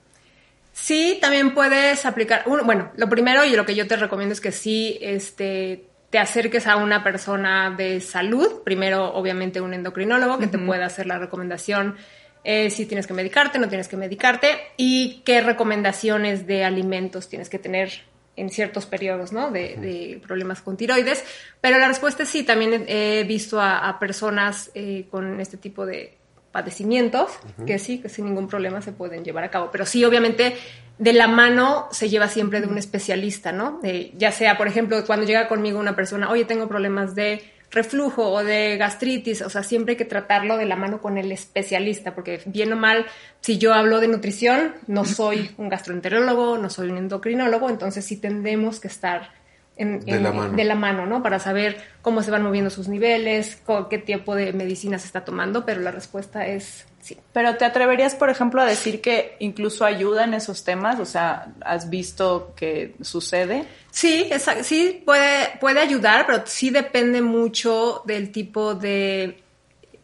Sí, 0.73 1.19
también 1.21 1.55
puedes 1.55 2.05
aplicar. 2.07 2.43
uno- 2.47 2.63
bueno, 2.65 2.93
lo 2.97 3.09
primero 3.09 3.45
y 3.45 3.57
lo 3.57 3.67
que 3.67 3.75
yo 3.75 3.89
te 3.89 3.97
recomiendo 3.97 4.35
es 4.35 4.41
que 4.41 4.53
sí 4.53 4.99
este, 5.01 5.87
te 6.11 6.19
acerques 6.19 6.67
a 6.69 6.77
una 6.77 7.03
persona 7.03 7.75
de 7.77 8.01
salud. 8.01 8.63
Primero, 8.65 9.13
obviamente, 9.15 9.61
un 9.61 9.75
endocrinólogo 9.75 10.39
que 10.39 10.47
te 10.47 10.59
pueda 10.59 10.87
hacer 10.87 11.07
la 11.07 11.19
recomendación 11.19 11.97
eh, 12.45 12.71
si 12.71 12.87
tienes 12.87 13.07
que 13.07 13.15
medicarte, 13.15 13.59
no 13.59 13.69
tienes 13.69 13.89
que 13.89 13.97
medicarte 13.97 14.49
y 14.77 15.23
qué 15.25 15.41
recomendaciones 15.41 16.47
de 16.47 16.65
alimentos 16.65 17.29
tienes 17.29 17.49
que 17.49 17.59
tener 17.59 17.91
en 18.37 18.51
ciertos 18.51 18.87
periodos, 18.87 19.33
¿no? 19.33 19.51
De, 19.51 19.77
de 19.77 20.21
problemas 20.25 20.63
con 20.63 20.77
tiroides. 20.77 21.25
Pero 21.61 21.79
la 21.79 21.89
respuesta 21.89 22.23
es 22.23 22.29
sí, 22.29 22.45
también 22.45 22.85
he 22.87 23.25
visto 23.25 23.61
a, 23.61 23.89
a 23.89 23.99
personas 23.99 24.71
eh, 24.75 25.07
con 25.11 25.41
este 25.41 25.57
tipo 25.57 25.85
de 25.87 26.19
padecimientos 26.53 27.31
que 27.67 27.79
sí, 27.79 27.99
que 27.99 28.09
sin 28.09 28.25
ningún 28.25 28.49
problema 28.49 28.81
se 28.81 28.93
pueden 28.93 29.25
llevar 29.25 29.45
a 29.45 29.51
cabo. 29.51 29.71
Pero 29.71 29.85
sí, 29.85 30.05
obviamente, 30.05 30.57
de 30.99 31.13
la 31.13 31.29
mano 31.29 31.89
se 31.91 32.09
lleva 32.09 32.29
siempre 32.29 32.61
de 32.61 32.67
un 32.67 32.79
especialista, 32.79 33.53
¿no? 33.53 33.81
Ya 34.17 34.33
sea, 34.33 34.57
por 34.57 34.67
ejemplo, 34.67 35.05
cuando 35.07 35.27
llega 35.27 35.47
conmigo 35.47 35.79
una 35.79 35.95
persona, 35.95 36.31
oye, 36.31 36.45
tengo 36.45 36.67
problemas 36.67 37.15
de 37.15 37.43
reflujo 37.71 38.31
o 38.31 38.43
de 38.45 38.77
gastritis, 38.79 39.43
o 39.43 39.51
sea, 39.51 39.63
siempre 39.63 39.93
hay 39.93 39.97
que 39.97 40.05
tratarlo 40.05 40.57
de 40.57 40.65
la 40.65 40.77
mano 40.77 41.01
con 41.01 41.19
el 41.19 41.31
especialista, 41.33 42.15
porque 42.15 42.41
bien 42.47 42.73
o 42.73 42.77
mal, 42.77 43.05
si 43.41 43.59
yo 43.59 43.75
hablo 43.75 44.01
de 44.01 44.09
nutrición, 44.09 44.75
no 44.87 45.05
soy 45.05 45.51
un 45.59 45.69
gastroenterólogo, 45.69 46.57
no 46.59 46.71
soy 46.71 46.89
un 46.91 46.97
endocrinólogo, 46.99 47.69
entonces 47.69 48.05
sí 48.05 48.17
tendemos 48.17 48.81
que 48.81 48.89
estar 48.89 49.31
en- 49.77 50.01
De 50.01 50.13
en- 50.17 50.23
la 50.23 50.33
mano. 50.33 50.57
de 50.57 50.65
la 50.65 50.75
mano, 50.75 51.07
¿no? 51.07 51.23
Para 51.23 51.39
saber 51.39 51.77
cómo 52.03 52.23
se 52.23 52.31
van 52.31 52.43
moviendo 52.43 52.71
sus 52.71 52.89
niveles, 52.89 53.61
co- 53.65 53.89
qué 53.89 53.99
tipo 53.99 54.35
de 54.35 54.53
medicina 54.53 54.99
se 54.99 55.07
está 55.07 55.25
tomando, 55.25 55.65
pero 55.65 55.81
la 55.81 55.91
respuesta 55.93 56.47
es 56.47 56.87
sí. 57.09 57.17
Pero 57.33 57.57
te 57.57 57.65
atreverías, 57.65 58.15
por 58.15 58.31
ejemplo, 58.31 58.61
a 58.61 58.65
decir 58.67 59.01
que 59.01 59.37
incluso 59.41 59.85
ayuda 59.85 60.25
en 60.25 60.35
esos 60.35 60.65
temas, 60.65 60.99
o 61.01 61.05
sea, 61.07 61.49
has 61.61 61.89
visto 61.91 62.53
que 62.57 62.95
sucede. 63.03 63.65
Sí, 63.91 64.27
esa- 64.31 64.63
sí 64.63 65.03
puede, 65.05 65.49
puede 65.61 65.81
ayudar, 65.81 66.27
pero 66.27 66.43
sí 66.47 66.71
depende 66.71 67.23
mucho 67.23 68.03
del 68.07 68.31
tipo 68.33 68.75
de, 68.75 69.41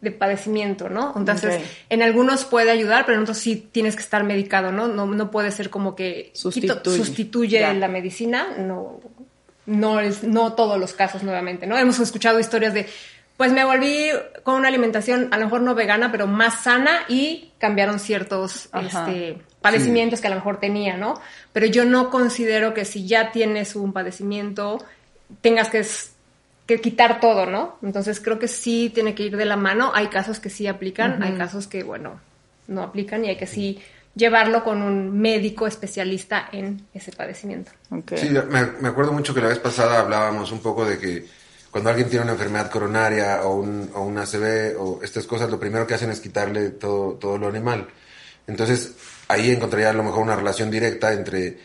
de 0.01 0.11
padecimiento, 0.11 0.89
¿no? 0.89 1.13
Entonces, 1.17 1.61
en 1.89 2.01
algunos 2.03 2.45
puede 2.45 2.71
ayudar, 2.71 3.05
pero 3.05 3.17
en 3.17 3.23
otros 3.23 3.37
sí 3.37 3.55
tienes 3.71 3.95
que 3.95 4.01
estar 4.03 4.23
medicado, 4.23 4.71
¿no? 4.71 4.87
No, 4.87 5.05
no 5.05 5.31
puede 5.31 5.51
ser 5.51 5.69
como 5.69 5.95
que 5.95 6.31
quito- 6.33 6.45
Sustituye. 6.97 7.59
la 7.79 7.87
medicina, 7.87 8.47
no, 8.57 8.99
no 9.65 9.99
es, 9.99 10.23
no 10.23 10.53
todos 10.53 10.79
los 10.79 10.93
casos 10.93 11.23
nuevamente, 11.23 11.65
¿no? 11.65 11.77
Hemos 11.77 11.99
escuchado 11.99 12.39
historias 12.39 12.73
de, 12.75 12.87
pues 13.37 13.51
me 13.51 13.65
volví 13.65 14.09
con 14.43 14.55
una 14.55 14.69
alimentación 14.69 15.27
a 15.31 15.37
lo 15.37 15.45
mejor 15.45 15.61
no 15.61 15.75
vegana, 15.75 16.11
pero 16.11 16.27
más 16.27 16.61
sana 16.61 17.01
y 17.09 17.51
cambiaron 17.57 17.99
ciertos 17.99 18.69
este, 18.81 19.37
padecimientos 19.61 20.21
que 20.21 20.27
a 20.27 20.29
lo 20.29 20.37
mejor 20.37 20.59
tenía, 20.59 20.95
¿no? 20.95 21.19
Pero 21.51 21.65
yo 21.65 21.83
no 21.83 22.09
considero 22.09 22.73
que 22.73 22.85
si 22.85 23.07
ya 23.07 23.31
tienes 23.31 23.75
un 23.75 23.91
padecimiento 23.91 24.77
tengas 25.41 25.69
que, 25.69 26.79
quitar 26.79 27.19
todo, 27.19 27.45
¿no? 27.45 27.77
Entonces 27.81 28.21
creo 28.21 28.39
que 28.39 28.47
sí 28.47 28.91
tiene 28.93 29.15
que 29.15 29.23
ir 29.23 29.35
de 29.35 29.45
la 29.45 29.57
mano. 29.57 29.91
Hay 29.93 30.07
casos 30.07 30.39
que 30.39 30.49
sí 30.49 30.67
aplican, 30.67 31.21
hay 31.21 31.33
casos 31.33 31.67
que, 31.67 31.83
bueno, 31.83 32.19
no 32.67 32.83
aplican 32.83 33.25
y 33.25 33.29
hay 33.29 33.37
que 33.37 33.47
sí 33.47 33.81
llevarlo 34.15 34.63
con 34.63 34.81
un 34.81 35.19
médico 35.19 35.67
especialista 35.67 36.47
en 36.53 36.87
ese 36.93 37.11
padecimiento. 37.11 37.71
Sí, 38.15 38.29
me, 38.29 38.65
me 38.79 38.87
acuerdo 38.87 39.11
mucho 39.11 39.33
que 39.33 39.41
la 39.41 39.49
vez 39.49 39.59
pasada 39.59 39.99
hablábamos 39.99 40.53
un 40.53 40.59
poco 40.59 40.85
de 40.85 40.97
que 40.97 41.25
cuando 41.75 41.89
alguien 41.89 42.07
tiene 42.07 42.23
una 42.23 42.31
enfermedad 42.31 42.71
coronaria 42.71 43.41
o 43.43 43.55
un, 43.57 43.91
o 43.93 44.03
un 44.03 44.17
ACV 44.17 44.79
o 44.79 45.01
estas 45.03 45.27
cosas, 45.27 45.49
lo 45.51 45.59
primero 45.59 45.85
que 45.85 45.93
hacen 45.93 46.09
es 46.09 46.21
quitarle 46.21 46.69
todo, 46.69 47.15
todo 47.15 47.37
lo 47.37 47.49
animal. 47.49 47.89
Entonces, 48.47 48.93
ahí 49.27 49.51
encontraría 49.51 49.89
a 49.89 49.93
lo 49.93 50.01
mejor 50.01 50.23
una 50.23 50.37
relación 50.37 50.71
directa 50.71 51.11
entre, 51.11 51.57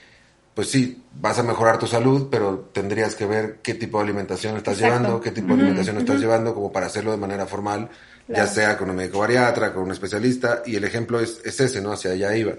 pues 0.53 0.69
sí, 0.69 1.05
vas 1.15 1.39
a 1.39 1.45
mejorar 1.45 1.79
tu 1.79 1.87
salud, 1.87 2.27
pero 2.29 2.71
tendrías 2.73 3.15
que 3.15 3.25
ver 3.25 3.59
qué 3.63 3.75
tipo 3.75 3.99
de 3.99 4.05
alimentación 4.07 4.57
estás 4.57 4.81
Exacto. 4.81 4.97
llevando, 4.97 5.21
qué 5.21 5.31
tipo 5.31 5.47
de 5.47 5.61
alimentación 5.61 5.99
estás 5.99 6.19
llevando, 6.19 6.55
como 6.57 6.73
para 6.73 6.87
hacerlo 6.87 7.13
de 7.13 7.17
manera 7.17 7.47
formal, 7.47 7.89
ya 8.27 8.49
sea 8.49 8.77
con 8.77 8.91
un 8.91 8.97
médico 8.97 9.21
bariatra, 9.21 9.73
con 9.73 9.85
un 9.85 9.93
especialista, 9.93 10.65
y 10.67 10.75
el 10.75 10.83
ejemplo 10.83 11.21
es, 11.21 11.41
es 11.45 11.61
ese, 11.61 11.81
¿no? 11.81 11.93
Hacia 11.93 12.11
allá 12.11 12.35
iba. 12.35 12.55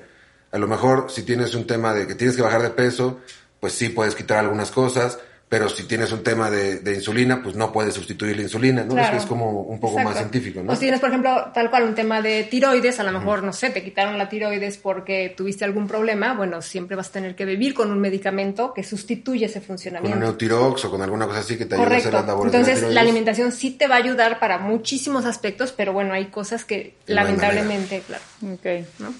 A 0.53 0.57
lo 0.57 0.69
mejor 0.69 1.07
si 1.09 1.23
tienes 1.23 1.53
un 1.53 1.67
tema 1.67 1.93
de 1.93 2.07
que 2.07 2.15
tienes 2.15 2.37
que 2.37 2.43
bajar 2.43 2.61
de 2.61 2.69
peso, 2.69 3.19
pues 3.59 3.73
sí 3.73 3.89
puedes 3.89 4.15
quitar 4.15 4.37
algunas 4.37 4.71
cosas, 4.71 5.19
pero 5.51 5.67
si 5.67 5.83
tienes 5.83 6.09
un 6.13 6.23
tema 6.23 6.49
de, 6.49 6.79
de 6.79 6.95
insulina, 6.95 7.43
pues 7.43 7.57
no 7.57 7.73
puedes 7.73 7.93
sustituir 7.93 8.37
la 8.37 8.43
insulina, 8.43 8.85
¿no? 8.85 8.93
Claro. 8.93 9.17
Es, 9.17 9.23
es 9.23 9.27
como 9.27 9.63
un 9.63 9.81
poco 9.81 9.99
más 9.99 10.15
científico, 10.15 10.63
¿no? 10.63 10.71
O 10.71 10.75
si 10.75 10.83
tienes, 10.83 11.01
por 11.01 11.09
ejemplo, 11.09 11.51
tal 11.53 11.69
cual 11.69 11.83
un 11.83 11.93
tema 11.93 12.21
de 12.21 12.45
tiroides, 12.45 13.01
a 13.01 13.03
lo 13.03 13.11
mejor, 13.11 13.43
no 13.43 13.51
sé, 13.51 13.69
te 13.69 13.83
quitaron 13.83 14.17
la 14.17 14.29
tiroides 14.29 14.77
porque 14.77 15.33
tuviste 15.35 15.65
algún 15.65 15.89
problema, 15.89 16.33
bueno, 16.35 16.61
siempre 16.61 16.95
vas 16.95 17.09
a 17.09 17.11
tener 17.11 17.35
que 17.35 17.43
vivir 17.43 17.73
con 17.73 17.91
un 17.91 17.99
medicamento 17.99 18.73
que 18.73 18.81
sustituye 18.85 19.47
ese 19.47 19.59
con 19.59 19.67
funcionamiento. 19.67 20.17
un 20.17 20.23
neutirox 20.23 20.85
o 20.85 20.89
con 20.89 21.01
alguna 21.01 21.27
cosa 21.27 21.39
así 21.39 21.57
que 21.57 21.65
te 21.65 21.75
ayude 21.75 21.95
a 21.95 21.97
hacer 21.97 22.13
las 22.13 22.25
labores 22.27 22.53
de 22.53 22.57
Entonces, 22.57 22.75
tiroides. 22.79 22.95
la 22.95 23.01
alimentación 23.01 23.51
sí 23.51 23.71
te 23.71 23.87
va 23.89 23.95
a 23.95 23.97
ayudar 23.97 24.39
para 24.39 24.57
muchísimos 24.57 25.25
aspectos, 25.25 25.73
pero 25.75 25.91
bueno, 25.91 26.13
hay 26.13 26.27
cosas 26.27 26.63
que 26.63 26.95
Que 27.05 27.13
no 27.13 27.19
hay 27.19 27.25
lamentablemente, 27.25 28.01
claro, 28.07 28.23
Ok. 28.53 28.85
¿no? 28.99 29.13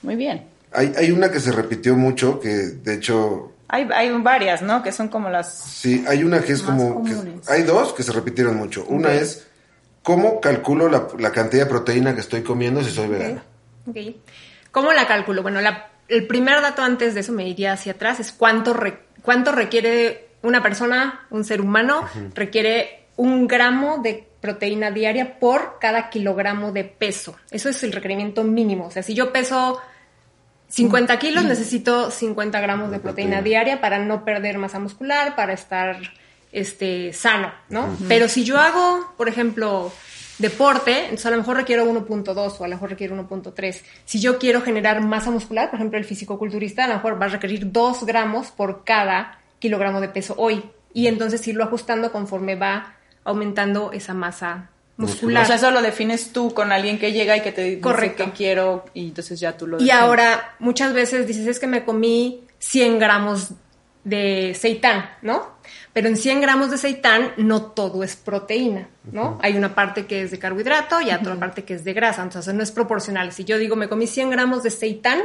Muy 0.00 0.16
bien. 0.16 0.44
Hay, 0.72 0.94
hay 0.96 1.10
una 1.10 1.30
que 1.30 1.38
se 1.40 1.52
repitió 1.52 1.94
mucho, 1.96 2.40
que 2.40 2.48
de 2.48 2.94
hecho, 2.94 3.52
Hay, 3.68 3.88
hay 3.94 4.10
varias, 4.20 4.62
¿no? 4.62 4.82
Que 4.82 4.92
son 4.92 5.08
como 5.08 5.28
las... 5.28 5.52
sí, 5.52 6.04
hay 6.08 6.22
una 6.24 6.40
que 6.40 6.52
es 6.52 6.62
como... 6.62 7.02
que- 7.04 7.16
hay 7.48 7.62
dos 7.64 7.92
que 7.92 8.02
se 8.02 8.12
repitieron 8.12 8.56
mucho. 8.56 8.84
Una 8.88 9.12
es, 9.14 9.46
¿cómo 10.02 10.40
calculo 10.40 10.88
la, 10.88 11.08
la 11.18 11.32
cantidad 11.32 11.64
de 11.64 11.70
proteína 11.70 12.14
que 12.14 12.20
estoy 12.20 12.42
comiendo 12.42 12.82
si 12.82 12.90
soy 12.92 13.08
vegano? 13.08 13.40
Ok. 13.88 13.96
¿Cómo 14.70 14.92
la 14.92 15.06
calculo? 15.06 15.42
Bueno, 15.42 15.60
la- 15.60 15.88
el 16.08 16.26
primer 16.26 16.60
dato 16.62 16.82
antes 16.82 17.14
de 17.14 17.20
eso 17.20 17.32
me 17.32 17.48
iría 17.48 17.72
hacia 17.72 17.92
atrás 17.92 18.20
es 18.20 18.30
cuánto, 18.32 18.72
re- 18.72 19.00
cuánto 19.22 19.50
requiere 19.52 20.28
una 20.42 20.62
persona, 20.62 21.26
un 21.30 21.42
ser 21.44 21.60
humano, 21.60 22.04
requiere 22.34 23.06
un 23.16 23.48
gramo 23.48 23.98
de 23.98 24.28
proteína 24.40 24.92
diaria 24.92 25.40
por 25.40 25.78
cada 25.80 26.08
kilogramo 26.10 26.70
de 26.70 26.84
peso. 26.84 27.34
Eso 27.50 27.68
es 27.68 27.82
el 27.82 27.90
requerimiento 27.92 28.44
mínimo. 28.44 28.86
O 28.86 28.90
sea, 28.92 29.02
si 29.02 29.14
yo 29.14 29.32
peso 29.32 29.80
50 30.68 31.18
kilos, 31.18 31.44
necesito 31.44 32.10
50 32.10 32.60
gramos 32.60 32.90
de 32.90 32.98
proteína 32.98 33.38
proteína. 33.38 33.42
diaria 33.42 33.80
para 33.80 33.98
no 33.98 34.24
perder 34.24 34.58
masa 34.58 34.78
muscular, 34.78 35.36
para 35.36 35.52
estar 35.52 35.96
este, 36.52 37.12
sano, 37.12 37.52
¿no? 37.68 37.96
Pero 38.08 38.28
si 38.28 38.44
yo 38.44 38.58
hago, 38.58 39.12
por 39.16 39.28
ejemplo, 39.28 39.92
deporte, 40.38 41.04
entonces 41.04 41.26
a 41.26 41.30
lo 41.30 41.38
mejor 41.38 41.56
requiero 41.56 41.84
1.2 41.84 42.36
o 42.36 42.64
a 42.64 42.68
lo 42.68 42.74
mejor 42.74 42.90
requiero 42.90 43.16
1.3. 43.16 43.82
Si 44.04 44.20
yo 44.20 44.38
quiero 44.38 44.60
generar 44.60 45.00
masa 45.00 45.30
muscular, 45.30 45.70
por 45.70 45.78
ejemplo, 45.78 45.98
el 45.98 46.04
fisicoculturista 46.04 46.84
a 46.84 46.88
lo 46.88 46.94
mejor 46.94 47.20
va 47.20 47.26
a 47.26 47.30
requerir 47.30 47.72
2 47.72 48.04
gramos 48.04 48.50
por 48.50 48.84
cada 48.84 49.38
kilogramo 49.58 50.00
de 50.00 50.08
peso 50.08 50.34
hoy. 50.36 50.62
Y 50.92 51.08
entonces 51.08 51.46
irlo 51.46 51.64
ajustando 51.64 52.10
conforme 52.10 52.56
va 52.56 52.94
aumentando 53.24 53.92
esa 53.92 54.14
masa 54.14 54.70
muscular. 54.96 55.42
O 55.44 55.46
sea, 55.46 55.56
eso 55.56 55.70
lo 55.70 55.82
defines 55.82 56.32
tú 56.32 56.52
con 56.54 56.72
alguien 56.72 56.98
que 56.98 57.12
llega 57.12 57.36
y 57.36 57.42
que 57.42 57.52
te 57.52 57.62
dice 57.62 57.80
Correcto. 57.80 58.24
que 58.26 58.30
quiero 58.32 58.84
y 58.94 59.08
entonces 59.08 59.38
ya 59.40 59.56
tú 59.56 59.66
lo 59.66 59.76
Y 59.76 59.84
defines. 59.84 60.00
ahora, 60.02 60.54
muchas 60.58 60.92
veces 60.92 61.26
dices, 61.26 61.46
es 61.46 61.58
que 61.58 61.66
me 61.66 61.84
comí 61.84 62.44
100 62.58 62.98
gramos 62.98 63.50
de 64.04 64.56
seitán, 64.58 65.10
¿no? 65.22 65.56
Pero 65.92 66.08
en 66.08 66.16
100 66.16 66.40
gramos 66.40 66.70
de 66.70 66.78
seitán 66.78 67.32
no 67.38 67.62
todo 67.62 68.04
es 68.04 68.14
proteína, 68.16 68.88
¿no? 69.10 69.38
Hay 69.42 69.56
una 69.56 69.74
parte 69.74 70.06
que 70.06 70.22
es 70.22 70.30
de 70.30 70.38
carbohidrato 70.38 71.00
y 71.00 71.10
otra 71.10 71.34
parte 71.36 71.64
que 71.64 71.74
es 71.74 71.84
de 71.84 71.92
grasa, 71.92 72.22
entonces 72.22 72.54
no 72.54 72.62
es 72.62 72.70
proporcional. 72.70 73.32
Si 73.32 73.44
yo 73.44 73.58
digo, 73.58 73.74
me 73.76 73.88
comí 73.88 74.06
100 74.06 74.30
gramos 74.30 74.62
de 74.62 74.70
seitán, 74.70 75.20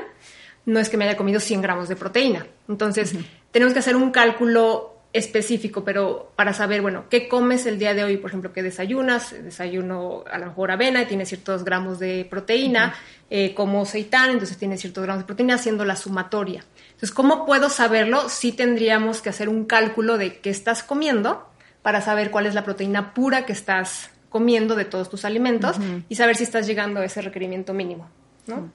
no 0.65 0.79
es 0.79 0.89
que 0.89 0.97
me 0.97 1.05
haya 1.05 1.15
comido 1.17 1.39
100 1.39 1.61
gramos 1.61 1.89
de 1.89 1.95
proteína. 1.95 2.47
Entonces, 2.67 3.13
tenemos 3.51 3.73
que 3.73 3.79
hacer 3.79 3.95
un 3.95 4.11
cálculo 4.11 4.90
específico, 5.13 5.83
pero 5.83 6.31
para 6.35 6.53
saber, 6.53 6.81
bueno, 6.81 7.05
¿qué 7.09 7.27
comes 7.27 7.65
el 7.65 7.77
día 7.77 7.93
de 7.93 8.03
hoy? 8.03 8.17
Por 8.17 8.29
ejemplo, 8.29 8.53
¿qué 8.53 8.63
desayunas? 8.63 9.31
Desayuno 9.43 10.23
a 10.31 10.37
lo 10.37 10.47
mejor 10.47 10.71
avena 10.71 11.01
y 11.01 11.05
tiene 11.05 11.25
ciertos 11.25 11.65
gramos 11.65 11.99
de 11.99 12.25
proteína, 12.29 12.93
eh, 13.29 13.53
como 13.53 13.85
seitán, 13.85 14.31
entonces 14.31 14.57
tiene 14.57 14.77
ciertos 14.77 15.03
gramos 15.03 15.23
de 15.23 15.27
proteína, 15.27 15.55
haciendo 15.55 15.83
la 15.83 15.97
sumatoria. 15.97 16.63
Entonces, 16.85 17.11
¿cómo 17.11 17.45
puedo 17.45 17.69
saberlo? 17.69 18.29
Sí 18.29 18.53
tendríamos 18.53 19.21
que 19.21 19.29
hacer 19.29 19.49
un 19.49 19.65
cálculo 19.65 20.17
de 20.17 20.39
qué 20.39 20.49
estás 20.49 20.81
comiendo 20.81 21.45
para 21.81 22.01
saber 22.01 22.31
cuál 22.31 22.45
es 22.45 22.53
la 22.53 22.63
proteína 22.63 23.13
pura 23.13 23.45
que 23.45 23.53
estás 23.53 24.11
comiendo 24.29 24.75
de 24.75 24.85
todos 24.85 25.09
tus 25.09 25.25
alimentos 25.25 25.75
y 26.07 26.15
saber 26.15 26.37
si 26.37 26.43
estás 26.43 26.65
llegando 26.65 27.01
a 27.01 27.05
ese 27.05 27.21
requerimiento 27.21 27.73
mínimo. 27.73 28.09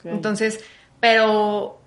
Entonces, 0.05 0.61
pero 1.01 1.81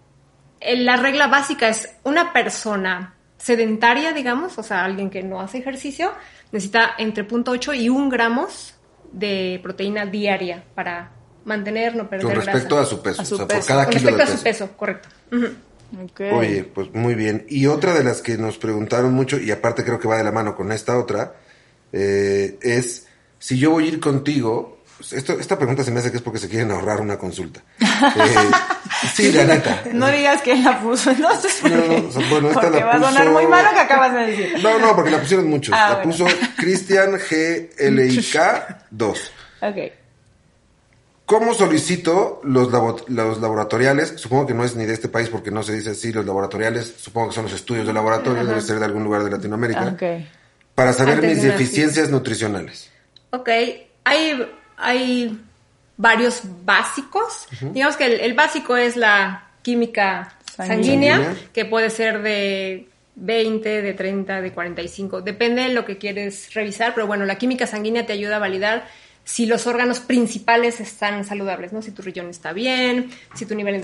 eh, 0.59 0.75
la 0.77 0.95
regla 0.95 1.27
básica 1.27 1.69
es 1.69 1.95
una 2.03 2.33
persona 2.33 3.15
sedentaria, 3.39 4.11
digamos, 4.13 4.57
o 4.57 4.63
sea, 4.63 4.85
alguien 4.85 5.09
que 5.09 5.23
no 5.23 5.39
hace 5.41 5.57
ejercicio, 5.59 6.11
necesita 6.51 6.91
entre 6.97 7.27
0.8 7.27 7.75
y 7.79 7.89
1 7.89 8.09
gramos 8.09 8.75
de 9.11 9.59
proteína 9.63 10.05
diaria 10.05 10.63
para 10.75 11.11
mantener, 11.45 11.95
no 11.95 12.07
perder 12.09 12.27
Con 12.27 12.35
respecto 12.35 12.75
grasa. 12.75 12.81
a 12.81 12.89
su 12.97 13.01
peso, 13.01 13.21
A 13.21 13.25
su 13.25 13.35
o 13.35 13.37
sea, 13.37 13.47
peso. 13.47 13.59
por 13.59 13.67
cada 13.67 13.85
Con 13.85 13.93
kilo 13.93 14.11
de 14.11 14.17
respecto 14.17 14.33
a 14.33 14.37
su 14.37 14.43
peso, 14.43 14.77
correcto. 14.77 15.09
Oye, 16.35 16.63
pues 16.63 16.93
muy 16.93 17.15
bien. 17.15 17.45
Y 17.49 17.65
otra 17.65 17.93
de 17.93 18.03
las 18.03 18.21
que 18.21 18.37
nos 18.37 18.57
preguntaron 18.59 19.13
mucho, 19.13 19.39
y 19.39 19.49
aparte 19.51 19.83
creo 19.83 19.99
que 19.99 20.07
va 20.07 20.17
de 20.17 20.23
la 20.23 20.31
mano 20.31 20.55
con 20.55 20.71
esta 20.71 20.97
otra, 20.97 21.33
eh, 21.91 22.59
es 22.61 23.07
si 23.39 23.57
yo 23.57 23.71
voy 23.71 23.85
a 23.85 23.87
ir 23.87 23.99
contigo. 23.99 24.78
Esto, 25.11 25.39
esta 25.39 25.57
pregunta 25.57 25.83
se 25.83 25.91
me 25.91 25.99
hace 25.99 26.11
que 26.11 26.17
es 26.17 26.23
porque 26.23 26.39
se 26.39 26.49
quieren 26.49 26.71
ahorrar 26.71 26.99
una 27.01 27.17
consulta. 27.17 27.61
Eh, 27.81 28.35
sí, 29.13 29.31
la 29.31 29.45
neta. 29.45 29.83
No 29.93 30.07
digas 30.09 30.41
que 30.41 30.55
la 30.55 30.79
puso, 30.81 31.11
no 31.13 31.29
No, 31.29 31.35
o 31.35 32.11
sea, 32.11 32.29
bueno, 32.29 32.47
esta 32.49 32.61
porque 32.61 32.79
la 32.79 32.85
va 32.85 32.91
a 32.93 32.99
sonar 33.03 33.29
muy 33.31 33.47
malo 33.47 33.69
que 33.73 33.79
acabas 33.79 34.13
de 34.13 34.19
decir. 34.27 34.59
No, 34.61 34.77
no, 34.79 34.95
porque 34.95 35.11
la 35.11 35.19
pusieron 35.19 35.47
muchos. 35.49 35.73
Ah, 35.73 35.89
la 35.89 35.95
bueno. 36.03 36.11
puso 36.11 36.25
Cristian 36.57 37.11
GLIK 37.13 38.39
2. 38.91 39.31
Ok. 39.61 39.75
¿Cómo 41.25 41.53
solicito 41.53 42.41
los, 42.43 42.71
labo- 42.71 43.03
los 43.07 43.39
laboratoriales? 43.39 44.13
Supongo 44.17 44.47
que 44.47 44.53
no 44.55 44.63
es 44.65 44.75
ni 44.75 44.85
de 44.85 44.93
este 44.93 45.09
país 45.09 45.29
porque 45.29 45.51
no 45.51 45.61
se 45.61 45.73
dice 45.73 45.91
así, 45.91 46.11
los 46.11 46.25
laboratoriales, 46.25 46.95
supongo 46.97 47.29
que 47.29 47.35
son 47.35 47.43
los 47.43 47.53
estudios 47.53 47.85
de 47.85 47.93
laboratorio, 47.93 48.43
debe 48.45 48.61
ser 48.61 48.79
de 48.79 48.85
algún 48.85 49.03
lugar 49.03 49.23
de 49.23 49.29
Latinoamérica, 49.29 49.81
Ah, 49.81 49.91
Ok. 49.93 50.25
para 50.73 50.91
saber 50.91 51.15
Antes 51.15 51.29
mis 51.35 51.43
de 51.43 51.51
deficiencias 51.51 52.09
nutricionales. 52.09 52.89
Ok, 53.29 53.47
hay, 54.05 54.51
hay 54.79 55.37
varios 55.97 56.41
básicos. 56.65 57.47
Digamos 57.61 57.97
que 57.97 58.05
el, 58.05 58.19
el 58.21 58.33
básico 58.33 58.77
es 58.77 58.95
la 58.95 59.49
química 59.61 60.35
Sanguínea. 60.55 60.75
sanguínea, 60.75 61.15
Sanguínea. 61.15 61.49
que 61.53 61.65
puede 61.65 61.89
ser 61.89 62.21
de 62.21 62.87
20, 63.15 63.81
de 63.81 63.93
30, 63.93 64.41
de 64.41 64.51
45. 64.51 65.21
Depende 65.21 65.63
de 65.63 65.69
lo 65.73 65.85
que 65.85 65.97
quieres 65.97 66.53
revisar, 66.53 66.93
pero 66.93 67.05
bueno, 67.07 67.25
la 67.25 67.37
química 67.37 67.67
sanguínea 67.67 68.05
te 68.05 68.13
ayuda 68.13 68.37
a 68.37 68.39
validar 68.39 68.87
si 69.31 69.45
los 69.45 69.67
órganos 69.67 69.99
principales 69.99 70.79
están 70.79 71.23
saludables, 71.23 71.71
¿no? 71.71 71.83
Si 71.83 71.91
tu 71.91 72.01
riñón 72.01 72.29
está 72.31 72.51
bien, 72.51 73.11
si 73.35 73.45
tu 73.45 73.53
nivel 73.53 73.75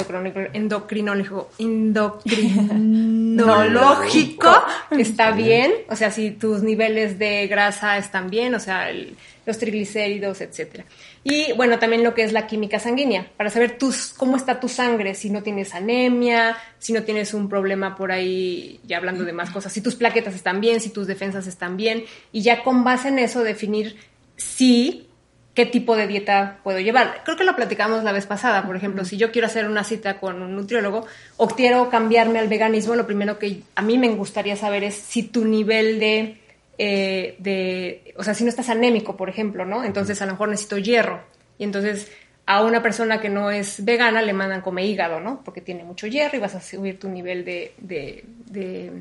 endocrinológico, 0.53 1.51
endocrinológico, 1.59 4.51
está 4.91 5.29
bien, 5.31 5.71
o 5.87 5.95
sea, 5.95 6.09
si 6.09 6.31
tus 6.31 6.63
niveles 6.63 7.19
de 7.19 7.45
grasa 7.47 7.99
están 7.99 8.31
bien, 8.31 8.55
o 8.55 8.59
sea, 8.59 8.89
el- 8.89 9.15
los 9.45 9.59
triglicéridos, 9.59 10.41
etcétera. 10.41 10.85
Y 11.23 11.53
bueno, 11.53 11.77
también 11.77 12.03
lo 12.03 12.15
que 12.15 12.23
es 12.23 12.33
la 12.33 12.47
química 12.47 12.79
sanguínea, 12.79 13.27
para 13.37 13.51
saber 13.51 13.77
tus, 13.77 14.07
cómo 14.17 14.37
está 14.37 14.59
tu 14.59 14.67
sangre, 14.67 15.13
si 15.13 15.29
no 15.29 15.43
tienes 15.43 15.75
anemia, 15.75 16.57
si 16.79 16.91
no 16.91 17.03
tienes 17.03 17.35
un 17.35 17.47
problema 17.47 17.95
por 17.95 18.11
ahí, 18.11 18.79
ya 18.87 18.97
hablando 18.97 19.23
de 19.23 19.33
más 19.33 19.51
cosas, 19.51 19.71
si 19.71 19.81
tus 19.81 19.93
plaquetas 19.95 20.33
están 20.33 20.59
bien, 20.59 20.79
si 20.81 20.89
tus 20.89 21.05
defensas 21.05 21.45
están 21.45 21.77
bien, 21.77 22.03
y 22.31 22.41
ya 22.41 22.63
con 22.63 22.83
base 22.83 23.09
en 23.09 23.19
eso 23.19 23.43
definir 23.43 23.95
si 24.37 25.07
qué 25.55 25.65
tipo 25.65 25.95
de 25.95 26.05
dieta 26.05 26.59
puedo 26.63 26.79
llevar. 26.79 27.21
Creo 27.23 27.37
que 27.37 27.45
lo 27.45 27.55
platicamos 27.55 28.03
la 28.03 28.11
vez 28.11 28.27
pasada, 28.27 28.65
por 28.67 28.75
ejemplo, 28.75 29.05
si 29.05 29.17
yo 29.17 29.31
quiero 29.31 29.47
hacer 29.47 29.67
una 29.67 29.85
cita 29.85 30.19
con 30.19 30.41
un 30.41 30.55
nutriólogo 30.55 31.07
o 31.37 31.47
quiero 31.47 31.89
cambiarme 31.89 32.39
al 32.39 32.49
veganismo, 32.49 32.93
lo 32.93 33.07
primero 33.07 33.39
que 33.39 33.61
a 33.73 33.81
mí 33.81 33.97
me 33.97 34.09
gustaría 34.09 34.57
saber 34.57 34.83
es 34.83 34.95
si 34.95 35.23
tu 35.23 35.45
nivel 35.45 35.97
de, 35.97 36.41
eh, 36.77 37.35
de 37.39 38.13
o 38.17 38.23
sea, 38.23 38.33
si 38.33 38.43
no 38.43 38.49
estás 38.49 38.69
anémico, 38.69 39.15
por 39.15 39.29
ejemplo, 39.29 39.65
¿no? 39.65 39.83
Entonces 39.85 40.21
a 40.21 40.25
lo 40.25 40.33
mejor 40.33 40.49
necesito 40.49 40.77
hierro. 40.77 41.23
Y 41.57 41.63
entonces 41.63 42.11
a 42.45 42.61
una 42.61 42.83
persona 42.83 43.21
que 43.21 43.29
no 43.29 43.49
es 43.49 43.83
vegana 43.83 44.21
le 44.21 44.33
mandan 44.33 44.61
come 44.61 44.85
hígado, 44.85 45.21
¿no? 45.21 45.41
Porque 45.43 45.61
tiene 45.61 45.85
mucho 45.85 46.05
hierro 46.05 46.35
y 46.35 46.41
vas 46.41 46.55
a 46.55 46.61
subir 46.61 46.99
tu 46.99 47.07
nivel 47.09 47.45
de, 47.45 47.73
de, 47.77 48.25
de, 48.51 48.91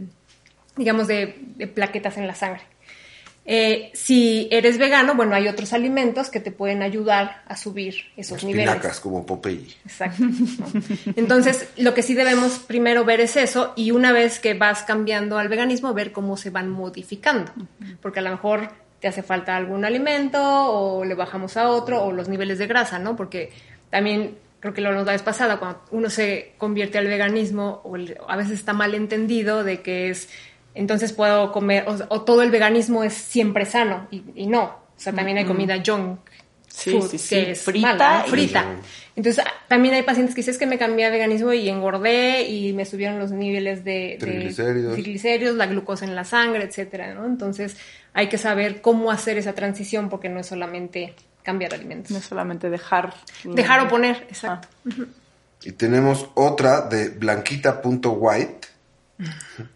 digamos, 0.77 1.09
de, 1.09 1.35
de 1.57 1.67
plaquetas 1.67 2.17
en 2.17 2.29
la 2.29 2.35
sangre. 2.37 2.63
Eh, 3.47 3.91
si 3.93 4.49
eres 4.51 4.79
vegano, 4.79 5.15
bueno, 5.15 5.35
hay 5.35 5.49
otros 5.49 5.75
alimentos 5.75 6.31
que 6.31 6.41
te 6.41 6.51
pueden 6.51 6.83
ayudar 6.83 7.43
a 7.47 7.57
subir 7.57 7.95
esos 8.17 8.43
niveles. 8.43 8.69
Espinacas 8.69 9.01
como 9.01 9.27
Popeye. 9.27 9.69
Exacto. 9.85 10.25
¿no? 10.25 10.67
Entonces, 11.17 11.69
lo 11.77 11.93
que 11.93 12.03
sí 12.03 12.15
debemos 12.15 12.59
primero 12.61 13.05
ver 13.05 13.21
es 13.21 13.37
eso 13.37 13.75
y 13.77 13.91
una 13.91 14.13
vez 14.13 14.39
que 14.39 14.55
vas 14.55 14.83
cambiando 14.83 15.37
al 15.37 15.49
veganismo, 15.49 15.93
ver 15.93 16.13
cómo 16.13 16.37
se 16.39 16.51
van 16.51 16.71
modificando. 16.71 17.53
Porque 18.01 18.21
a 18.21 18.23
lo 18.23 18.31
mejor 18.31 18.71
te 19.01 19.09
hace 19.09 19.23
falta 19.23 19.55
algún 19.55 19.85
alimento 19.85 20.41
o 20.43 21.05
le 21.05 21.15
bajamos 21.15 21.59
a 21.59 21.69
otro 21.69 22.03
o 22.03 22.13
los 22.13 22.29
niveles 22.29 22.59
de 22.59 22.67
grasa, 22.67 22.99
¿no? 22.99 23.15
Porque 23.15 23.53
también 23.91 24.39
creo 24.61 24.73
que 24.73 24.81
lo 24.81 24.89
hablamos 24.89 25.05
la 25.05 25.13
vez 25.13 25.23
pasada, 25.23 25.59
cuando 25.59 25.83
uno 25.91 26.09
se 26.09 26.55
convierte 26.57 26.97
al 26.97 27.07
veganismo 27.07 27.83
o 27.85 27.97
a 28.27 28.37
veces 28.37 28.53
está 28.53 28.73
mal 28.73 28.95
entendido 28.95 29.63
de 29.63 29.83
que 29.83 30.09
es, 30.09 30.31
entonces 30.75 31.13
puedo 31.13 31.53
comer, 31.53 31.85
o, 31.89 31.97
o 32.09 32.23
todo 32.23 32.43
el 32.43 32.51
veganismo 32.51 33.05
es 33.05 33.15
siempre 33.15 33.65
sano 33.65 34.09
y, 34.11 34.25
y 34.35 34.47
no. 34.47 34.85
O 34.97 35.01
sea, 35.01 35.13
también 35.13 35.39
hay 35.39 35.45
comida 35.45 35.83
junk. 35.85 36.19
food, 36.69 37.11
que 37.29 37.51
es 37.53 37.63
frita. 37.63 38.25
frita. 38.27 38.65
Entonces, 39.17 39.45
también 39.69 39.95
hay 39.95 40.03
pacientes 40.03 40.35
que 40.35 40.41
dicen 40.41 40.59
que 40.59 40.67
me 40.67 40.79
cambié 40.79 41.07
a 41.07 41.11
veganismo 41.11 41.53
y 41.53 41.69
engordé 41.69 42.49
y 42.49 42.73
me 42.73 42.85
subieron 42.85 43.19
los 43.19 43.31
niveles 43.31 43.85
de, 43.85 44.17
triglicéridos. 44.19 45.57
la 45.57 45.67
glucosa 45.67 46.05
en 46.05 46.17
la 46.17 46.25
sangre, 46.25 46.65
etcétera, 46.65 47.15
¿no? 47.15 47.27
Entonces, 47.27 47.77
hay 48.13 48.29
que 48.29 48.39
saber 48.39 48.81
cómo 48.81 49.11
hacer 49.11 49.39
esa 49.39 49.53
transición 49.53 50.09
porque 50.09 50.29
no 50.29 50.41
es 50.41 50.47
solamente 50.47 51.15
cambiar 51.43 51.75
alimentos. 51.75 52.11
No 52.11 52.19
es 52.19 52.25
solamente 52.25 52.71
dejar. 52.71 53.15
Dejar 53.45 53.81
o 53.87 53.89
poner, 53.89 54.27
exacto. 54.29 54.69
Ah. 54.89 55.05
Y 55.63 55.73
tenemos 55.73 56.29
otra 56.35 56.83
de 56.83 57.11
blanquita.white. 57.11 58.69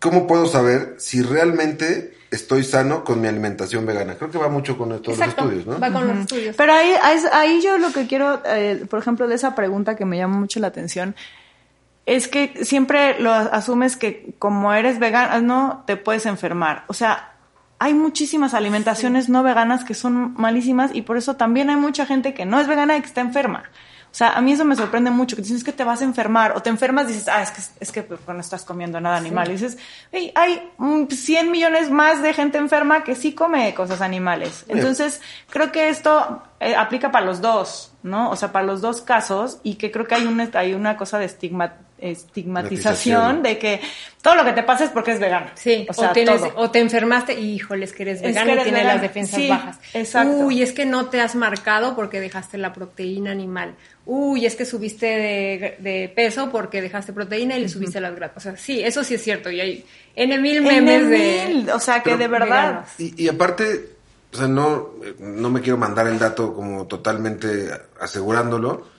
¿Cómo 0.00 0.26
puedo 0.26 0.46
saber 0.46 0.96
si 0.98 1.22
realmente 1.22 2.16
estoy 2.30 2.64
sano 2.64 3.04
con 3.04 3.20
mi 3.20 3.28
alimentación 3.28 3.86
vegana. 3.86 4.14
Creo 4.16 4.30
que 4.30 4.38
va 4.38 4.48
mucho 4.48 4.76
con 4.76 4.88
todos 5.00 5.18
los 5.18 5.28
estudios, 5.28 5.66
¿no? 5.66 5.78
Va 5.78 5.92
con 5.92 6.06
los 6.06 6.18
estudios. 6.18 6.56
Pero 6.56 6.72
ahí, 6.72 6.92
ahí, 7.32 7.60
yo 7.62 7.78
lo 7.78 7.92
que 7.92 8.06
quiero, 8.06 8.42
eh, 8.44 8.84
por 8.88 8.98
ejemplo, 8.98 9.28
de 9.28 9.34
esa 9.34 9.54
pregunta 9.54 9.96
que 9.96 10.04
me 10.04 10.16
llama 10.16 10.38
mucho 10.38 10.60
la 10.60 10.68
atención, 10.68 11.14
es 12.04 12.28
que 12.28 12.64
siempre 12.64 13.18
lo 13.20 13.32
asumes 13.32 13.96
que 13.96 14.34
como 14.38 14.72
eres 14.72 14.98
vegano 14.98 15.84
te 15.86 15.96
puedes 15.96 16.26
enfermar. 16.26 16.84
O 16.86 16.94
sea, 16.94 17.32
hay 17.78 17.94
muchísimas 17.94 18.54
alimentaciones 18.54 19.28
no 19.28 19.42
veganas 19.42 19.84
que 19.84 19.94
son 19.94 20.34
malísimas 20.34 20.94
y 20.94 21.02
por 21.02 21.16
eso 21.16 21.36
también 21.36 21.68
hay 21.68 21.76
mucha 21.76 22.06
gente 22.06 22.32
que 22.32 22.46
no 22.46 22.60
es 22.60 22.68
vegana 22.68 22.96
y 22.96 23.00
que 23.00 23.06
está 23.06 23.20
enferma. 23.20 23.64
O 24.16 24.18
sea, 24.18 24.32
a 24.32 24.40
mí 24.40 24.52
eso 24.52 24.64
me 24.64 24.74
sorprende 24.74 25.10
mucho, 25.10 25.36
que 25.36 25.42
dices 25.42 25.62
que 25.62 25.72
te 25.72 25.84
vas 25.84 26.00
a 26.00 26.04
enfermar 26.04 26.56
o 26.56 26.62
te 26.62 26.70
enfermas 26.70 27.04
y 27.04 27.08
dices, 27.08 27.28
ah, 27.28 27.42
es 27.42 27.50
que, 27.50 27.60
es 27.80 27.92
que 27.92 28.02
pues, 28.02 28.18
no 28.26 28.40
estás 28.40 28.64
comiendo 28.64 28.98
nada 28.98 29.18
animal. 29.18 29.46
Y 29.50 29.52
dices, 29.52 29.76
hey, 30.10 30.32
hay 30.34 30.72
100 31.10 31.50
millones 31.50 31.90
más 31.90 32.22
de 32.22 32.32
gente 32.32 32.56
enferma 32.56 33.04
que 33.04 33.14
sí 33.14 33.34
come 33.34 33.74
cosas 33.74 34.00
animales. 34.00 34.64
Entonces, 34.68 35.20
creo 35.50 35.70
que 35.70 35.90
esto 35.90 36.40
eh, 36.60 36.74
aplica 36.74 37.12
para 37.12 37.26
los 37.26 37.42
dos, 37.42 37.92
¿no? 38.02 38.30
O 38.30 38.36
sea, 38.36 38.52
para 38.52 38.64
los 38.64 38.80
dos 38.80 39.02
casos 39.02 39.58
y 39.62 39.74
que 39.74 39.92
creo 39.92 40.06
que 40.06 40.14
hay 40.14 40.24
una, 40.24 40.48
hay 40.54 40.72
una 40.72 40.96
cosa 40.96 41.18
de 41.18 41.26
estigma, 41.26 41.74
estigmatización 41.98 43.42
de 43.42 43.58
que 43.58 43.80
todo 44.22 44.34
lo 44.34 44.44
que 44.44 44.52
te 44.52 44.62
pasa 44.62 44.84
es 44.84 44.90
porque 44.90 45.12
es 45.12 45.20
vegano. 45.20 45.50
Sí, 45.54 45.86
o, 45.88 45.92
sea, 45.92 46.12
o, 46.56 46.70
te 46.70 46.80
enfermaste 46.80 47.38
y 47.38 47.54
híjoles 47.54 47.92
que 47.92 48.02
eres 48.02 48.22
vegano 48.22 48.54
y 48.54 48.62
tienes 48.64 48.84
las 48.84 49.00
defensas 49.00 49.48
bajas. 49.48 49.78
Exacto. 49.94 50.32
Uy, 50.32 50.62
es 50.62 50.72
que 50.72 50.84
no 50.84 51.06
te 51.06 51.20
has 51.20 51.34
marcado 51.34 51.94
porque 51.94 52.20
dejaste 52.20 52.58
la 52.58 52.72
proteína 52.72 53.30
animal. 53.30 53.74
Uy, 54.04 54.46
es 54.46 54.56
que 54.56 54.64
subiste 54.64 55.06
de, 55.78 56.12
peso 56.14 56.50
porque 56.50 56.82
dejaste 56.82 57.12
proteína 57.12 57.56
y 57.56 57.62
le 57.62 57.68
subiste 57.68 58.00
las 58.00 58.14
grasas. 58.14 58.36
O 58.36 58.40
sea, 58.40 58.56
sí, 58.56 58.82
eso 58.82 59.02
sí 59.02 59.14
es 59.14 59.22
cierto. 59.22 59.50
Y 59.50 59.60
hay 59.60 59.84
N 60.14 60.38
mil 60.38 60.62
memes 60.62 61.08
de. 61.08 61.72
O 61.72 61.80
sea, 61.80 62.02
que 62.02 62.16
de 62.16 62.28
verdad. 62.28 62.84
Y, 62.98 63.24
y 63.24 63.28
aparte, 63.28 63.90
o 64.32 64.36
sea, 64.36 64.48
no, 64.48 64.94
no 65.18 65.50
me 65.50 65.60
quiero 65.60 65.78
mandar 65.78 66.06
el 66.06 66.18
dato 66.18 66.54
como 66.54 66.86
totalmente 66.86 67.70
asegurándolo 68.00 68.95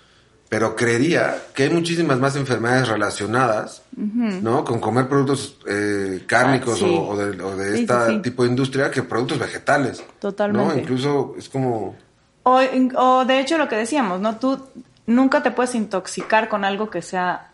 pero 0.50 0.76
creería 0.76 1.36
que 1.54 1.64
hay 1.64 1.70
muchísimas 1.70 2.20
más 2.20 2.36
enfermedades 2.36 2.88
relacionadas, 2.88 3.84
¿no? 3.96 4.64
Con 4.64 4.80
comer 4.80 5.10
productos 5.10 5.58
eh, 5.68 6.24
cárnicos 6.26 6.82
ah, 6.82 6.86
o, 6.86 7.18
de, 7.18 7.82
este 7.82 8.20
tipo 8.20 8.44
de 8.44 8.50
industria 8.50 8.90
que 8.90 9.04
productos 9.04 9.40
vegetales. 9.40 10.04
Totalmente. 10.20 10.76
¿no? 10.76 10.80
Incluso 10.80 11.36
es 11.38 11.50
como... 11.50 11.96
O, 12.44 12.62
o 12.96 13.26
de 13.26 13.40
hecho 13.42 13.58
lo 13.58 13.68
que 13.68 13.76
decíamos, 13.76 14.22
¿no? 14.22 14.38
Tú 14.38 14.62
nunca 15.06 15.44
te 15.44 15.52
puedes 15.52 15.76
intoxicar 15.76 16.48
con 16.48 16.64
algo 16.64 16.90
que 16.90 17.02
sea 17.02 17.52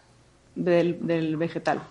del, 0.54 1.00
del 1.02 1.36
vegetal, 1.36 1.82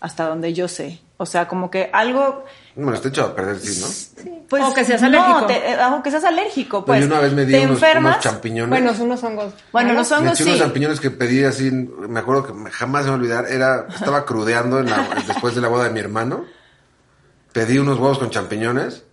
hasta 0.00 0.28
donde 0.28 0.52
yo 0.52 0.68
sé. 0.68 1.00
O 1.16 1.24
sea, 1.24 1.48
como 1.48 1.70
que 1.70 1.88
algo... 1.92 2.44
Bueno, 2.76 2.94
está 2.94 3.08
hecho 3.08 3.22
a 3.22 3.36
perder, 3.36 3.58
sí, 3.60 3.80
¿no? 3.80 4.34
Pues, 4.48 4.62
o 4.64 4.74
que 4.74 4.84
seas 4.84 5.02
alérgico. 5.02 5.40
No, 5.40 5.46
te, 5.46 5.54
o 5.92 6.02
que 6.02 6.10
seas 6.10 6.24
alérgico, 6.24 6.84
pues. 6.84 7.00
yo 7.00 7.06
una 7.06 7.20
vez 7.20 7.32
me 7.32 7.44
di 7.44 7.54
unos, 7.54 7.80
unos, 7.80 8.18
champiñones. 8.20 8.70
Bueno, 8.70 9.04
unos 9.04 9.22
hongos. 9.22 9.54
Bueno, 9.72 9.92
los 9.92 10.10
hongos 10.10 10.40
me 10.40 10.46
unos 10.46 10.58
champiñones 10.58 11.00
que 11.00 11.10
pedí 11.10 11.44
así, 11.44 11.70
me 11.70 12.20
acuerdo 12.20 12.46
que 12.46 12.70
jamás 12.70 13.04
se 13.04 13.10
me 13.10 13.10
va 13.10 13.16
a 13.16 13.18
olvidar, 13.18 13.46
era, 13.48 13.86
estaba 13.88 14.24
crudeando 14.24 14.80
en 14.80 14.90
la, 14.90 15.08
después 15.26 15.54
de 15.54 15.60
la 15.60 15.68
boda 15.68 15.84
de 15.84 15.90
mi 15.90 16.00
hermano. 16.00 16.44
Pedí 17.52 17.78
unos 17.78 17.98
huevos 17.98 18.18
con 18.18 18.30
champiñones. 18.30 19.04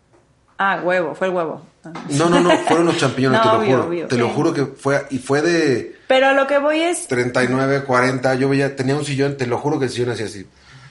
Ah, 0.57 0.81
huevo, 0.83 1.13
fue 1.13 1.27
el 1.27 1.33
huevo. 1.33 1.61
No, 2.09 2.29
no, 2.29 2.39
no, 2.39 2.51
fueron 2.67 2.87
los 2.87 2.97
champiñones, 2.97 3.41
te 3.43 3.47
lo 3.47 3.61
juro. 3.63 4.07
te 4.07 4.17
lo 4.17 4.29
juro 4.29 4.53
que 4.53 4.65
fue, 4.65 5.05
y 5.11 5.19
fue 5.19 5.41
de... 5.41 5.99
Pero 6.07 6.27
a 6.27 6.33
lo 6.33 6.47
que 6.47 6.57
voy 6.57 6.81
es... 6.81 7.07
39, 7.07 7.83
40, 7.83 8.35
yo 8.35 8.49
veía, 8.49 8.75
tenía 8.75 8.95
un 8.95 9.05
sillón, 9.05 9.37
te 9.37 9.47
lo 9.47 9.57
juro 9.57 9.79
que 9.79 9.85
el 9.85 9.91
sillón 9.91 10.11
hacía 10.11 10.25
así. 10.25 10.47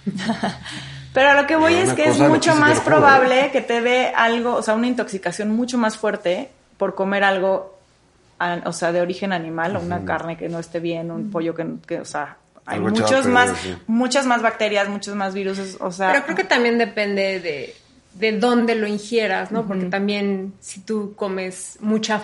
Pero 1.13 1.35
lo 1.35 1.47
que 1.47 1.57
voy 1.57 1.75
es 1.75 1.93
que 1.93 2.05
es 2.05 2.19
mucho 2.19 2.55
más 2.55 2.81
probable 2.81 3.51
que 3.53 3.61
te 3.61 3.81
dé 3.81 4.13
algo, 4.15 4.55
o 4.55 4.63
sea, 4.63 4.75
una 4.75 4.87
intoxicación 4.87 5.51
mucho 5.51 5.77
más 5.77 5.99
fuerte 5.99 6.51
por 6.77 6.95
comer 6.95 7.25
algo, 7.25 7.79
o 8.65 8.73
sea, 8.73 8.93
de 8.93 9.01
origen 9.01 9.33
animal, 9.33 9.77
o 9.77 9.81
una 9.81 10.05
carne 10.05 10.37
que 10.37 10.49
no 10.49 10.59
esté 10.59 10.81
bien, 10.81 11.11
un 11.11 11.31
pollo 11.31 11.55
que, 11.55 12.01
o 12.01 12.05
sea, 12.05 12.37
hay 12.65 12.79
muchos 12.79 13.27
más, 13.27 13.53
muchas 13.87 14.27
más 14.27 14.43
bacterias, 14.43 14.89
muchos 14.89 15.15
más 15.17 15.35
virus, 15.35 15.77
o 15.81 15.91
sea. 15.91 16.13
Pero 16.13 16.25
creo 16.25 16.37
que 16.37 16.45
también 16.45 16.79
depende 16.79 17.41
de, 17.41 17.75
de 18.15 18.39
dónde 18.39 18.77
lo 18.77 18.87
ingieras, 18.87 19.51
¿no? 19.51 19.67
Porque 19.67 19.87
también 19.87 20.55
si 20.61 20.81
tú 20.81 21.15
comes 21.17 21.79
mucha 21.81 22.23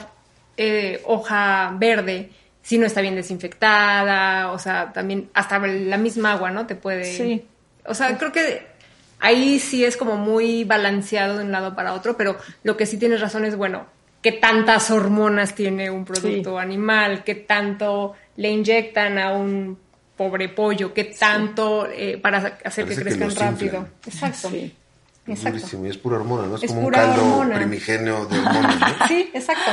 eh, 0.56 1.02
hoja 1.04 1.74
verde, 1.76 2.30
si 2.62 2.78
no 2.78 2.86
está 2.86 3.00
bien 3.00 3.16
desinfectada, 3.16 4.52
o 4.52 4.58
sea, 4.58 4.92
también 4.92 5.30
hasta 5.34 5.58
la 5.58 5.96
misma 5.96 6.32
agua, 6.32 6.50
¿no? 6.50 6.66
Te 6.66 6.76
puede... 6.76 7.04
Sí. 7.04 7.46
O 7.84 7.94
sea, 7.94 8.16
creo 8.18 8.32
que 8.32 8.75
ahí 9.20 9.58
sí 9.58 9.84
es 9.84 9.96
como 9.96 10.16
muy 10.16 10.64
balanceado 10.64 11.38
de 11.38 11.44
un 11.44 11.52
lado 11.52 11.74
para 11.74 11.94
otro, 11.94 12.16
pero 12.16 12.36
lo 12.62 12.76
que 12.76 12.86
sí 12.86 12.98
tienes 12.98 13.20
razón 13.20 13.44
es, 13.44 13.56
bueno, 13.56 13.86
qué 14.22 14.32
tantas 14.32 14.90
hormonas 14.90 15.54
tiene 15.54 15.90
un 15.90 16.04
producto 16.04 16.58
animal, 16.58 17.22
qué 17.24 17.34
tanto 17.34 18.14
le 18.36 18.50
inyectan 18.50 19.18
a 19.18 19.32
un 19.32 19.78
pobre 20.16 20.48
pollo, 20.48 20.92
qué 20.92 21.04
tanto 21.04 21.86
eh, 21.90 22.18
para 22.18 22.58
hacer 22.64 22.86
que 22.86 22.96
crezcan 22.96 23.34
rápido. 23.34 23.86
Exacto. 24.06 24.50
Exacto. 25.28 25.84
Es 25.84 25.98
pura 25.98 26.16
hormona, 26.16 26.46
¿no? 26.46 26.56
Es, 26.56 26.66
como 26.66 26.86
un 26.86 26.92
caldo 26.92 27.44
primigenio 27.52 28.26
de 28.26 28.38
hormonas, 28.38 28.80
¿no? 28.80 28.86
Sí, 29.08 29.30
exacto. 29.34 29.70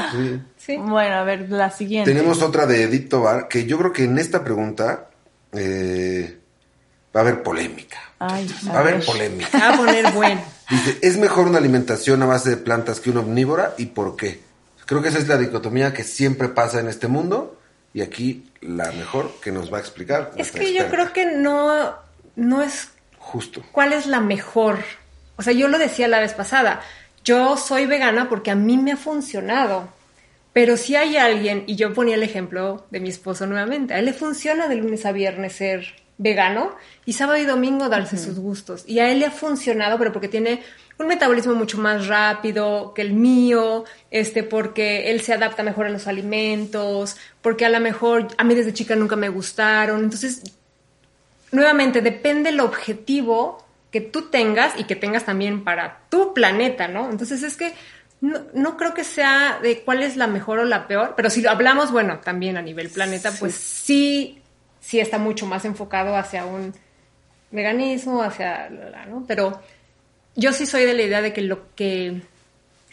Sí. 0.57 0.77
Bueno, 0.77 1.15
a 1.15 1.23
ver, 1.23 1.49
la 1.49 1.69
siguiente. 1.69 2.11
Tenemos 2.11 2.41
otra 2.41 2.65
de 2.65 2.83
Edith 2.83 3.09
Tobar, 3.09 3.47
que 3.47 3.65
yo 3.65 3.77
creo 3.77 3.93
que 3.93 4.05
en 4.05 4.17
esta 4.17 4.43
pregunta 4.43 5.09
eh, 5.51 6.39
va 7.15 7.21
a 7.21 7.23
haber 7.23 7.43
polémica. 7.43 7.99
Ay, 8.19 8.47
va 8.67 8.77
a 8.77 8.79
haber 8.79 9.05
polémica. 9.05 9.57
Va 9.57 9.73
a 9.73 9.77
poner 9.77 10.11
bueno. 10.11 10.41
Dice, 10.69 10.97
¿es 11.01 11.17
mejor 11.17 11.47
una 11.47 11.57
alimentación 11.57 12.21
a 12.23 12.25
base 12.25 12.51
de 12.51 12.57
plantas 12.57 12.99
que 12.99 13.09
una 13.09 13.19
omnívora 13.19 13.75
y 13.77 13.87
por 13.87 14.15
qué? 14.15 14.41
Creo 14.85 15.01
que 15.01 15.09
esa 15.09 15.19
es 15.19 15.27
la 15.27 15.37
dicotomía 15.37 15.93
que 15.93 16.03
siempre 16.03 16.49
pasa 16.49 16.79
en 16.79 16.87
este 16.87 17.07
mundo 17.07 17.59
y 17.93 18.01
aquí 18.01 18.49
la 18.61 18.91
mejor 18.91 19.31
que 19.41 19.51
nos 19.51 19.71
va 19.71 19.77
a 19.77 19.81
explicar. 19.81 20.31
Es 20.37 20.51
que 20.51 20.73
yo 20.73 20.87
creo 20.89 21.13
que 21.13 21.25
no, 21.25 21.95
no 22.35 22.61
es 22.61 22.89
justo. 23.17 23.63
¿Cuál 23.71 23.93
es 23.93 24.07
la 24.07 24.19
mejor? 24.19 24.79
O 25.35 25.41
sea, 25.41 25.53
yo 25.53 25.67
lo 25.67 25.77
decía 25.77 26.07
la 26.07 26.19
vez 26.19 26.33
pasada. 26.33 26.81
Yo 27.23 27.55
soy 27.57 27.85
vegana 27.85 28.29
porque 28.29 28.51
a 28.51 28.55
mí 28.55 28.77
me 28.77 28.93
ha 28.93 28.97
funcionado. 28.97 29.87
Pero 30.51 30.77
si 30.77 30.95
hay 30.95 31.17
alguien, 31.17 31.63
y 31.65 31.75
yo 31.75 31.93
ponía 31.93 32.15
el 32.15 32.23
ejemplo 32.23 32.85
de 32.91 32.99
mi 32.99 33.09
esposo 33.09 33.47
nuevamente, 33.47 33.93
a 33.93 33.99
él 33.99 34.05
le 34.05 34.13
funciona 34.13 34.67
de 34.67 34.75
lunes 34.75 35.05
a 35.05 35.11
viernes 35.11 35.53
ser 35.53 36.02
vegano 36.17 36.75
y 37.05 37.13
sábado 37.13 37.39
y 37.39 37.45
domingo 37.45 37.89
darse 37.89 38.17
sus 38.17 38.39
gustos. 38.39 38.83
Y 38.87 38.99
a 38.99 39.11
él 39.11 39.19
le 39.19 39.25
ha 39.25 39.31
funcionado, 39.31 39.97
pero 39.97 40.11
porque 40.11 40.27
tiene 40.27 40.61
un 40.97 41.07
metabolismo 41.07 41.55
mucho 41.55 41.77
más 41.77 42.07
rápido 42.07 42.93
que 42.93 43.01
el 43.01 43.13
mío, 43.13 43.83
este, 44.11 44.43
porque 44.43 45.11
él 45.11 45.21
se 45.21 45.33
adapta 45.33 45.63
mejor 45.63 45.87
a 45.87 45.89
los 45.89 46.07
alimentos, 46.07 47.17
porque 47.41 47.65
a 47.65 47.69
lo 47.69 47.79
mejor 47.79 48.27
a 48.37 48.43
mí 48.43 48.53
desde 48.53 48.73
chica 48.73 48.95
nunca 48.95 49.15
me 49.15 49.29
gustaron. 49.29 50.03
Entonces, 50.03 50.43
nuevamente, 51.51 52.01
depende 52.01 52.49
el 52.49 52.59
objetivo 52.59 53.65
que 53.91 54.01
tú 54.01 54.23
tengas 54.29 54.79
y 54.79 54.85
que 54.85 54.95
tengas 54.95 55.25
también 55.25 55.63
para 55.63 56.01
tu 56.09 56.33
planeta, 56.33 56.87
¿no? 56.87 57.09
Entonces 57.09 57.43
es 57.43 57.57
que 57.57 57.73
no, 58.21 58.41
no, 58.53 58.77
creo 58.77 58.93
que 58.93 59.03
sea 59.03 59.59
de 59.61 59.81
cuál 59.81 60.01
es 60.01 60.15
la 60.15 60.27
mejor 60.27 60.59
o 60.59 60.65
la 60.65 60.87
peor, 60.87 61.13
pero 61.15 61.29
si 61.29 61.41
lo 61.41 61.51
hablamos, 61.51 61.91
bueno, 61.91 62.19
también 62.19 62.55
a 62.55 62.61
nivel 62.61 62.89
planeta, 62.89 63.31
pues 63.37 63.53
sí 63.53 64.42
sí 64.83 64.99
está 64.99 65.17
mucho 65.17 65.45
más 65.45 65.63
enfocado 65.63 66.15
hacia 66.15 66.45
un 66.45 66.73
veganismo, 67.51 68.21
hacia, 68.21 68.69
¿no? 69.07 69.23
Pero 69.27 69.61
yo 70.35 70.51
sí 70.51 70.65
soy 70.65 70.83
de 70.83 70.93
la 70.93 71.03
idea 71.03 71.21
de 71.21 71.31
que 71.31 71.41
lo 71.41 71.73
que 71.75 72.21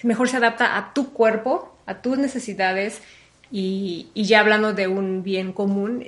mejor 0.04 0.28
se 0.28 0.36
adapta 0.36 0.76
a 0.76 0.94
tu 0.94 1.12
cuerpo, 1.12 1.76
a 1.86 2.00
tus 2.00 2.16
necesidades 2.16 3.02
y, 3.50 4.08
ya 4.14 4.40
hablando 4.40 4.72
de 4.72 4.86
un 4.86 5.24
bien 5.24 5.52
común, 5.52 6.06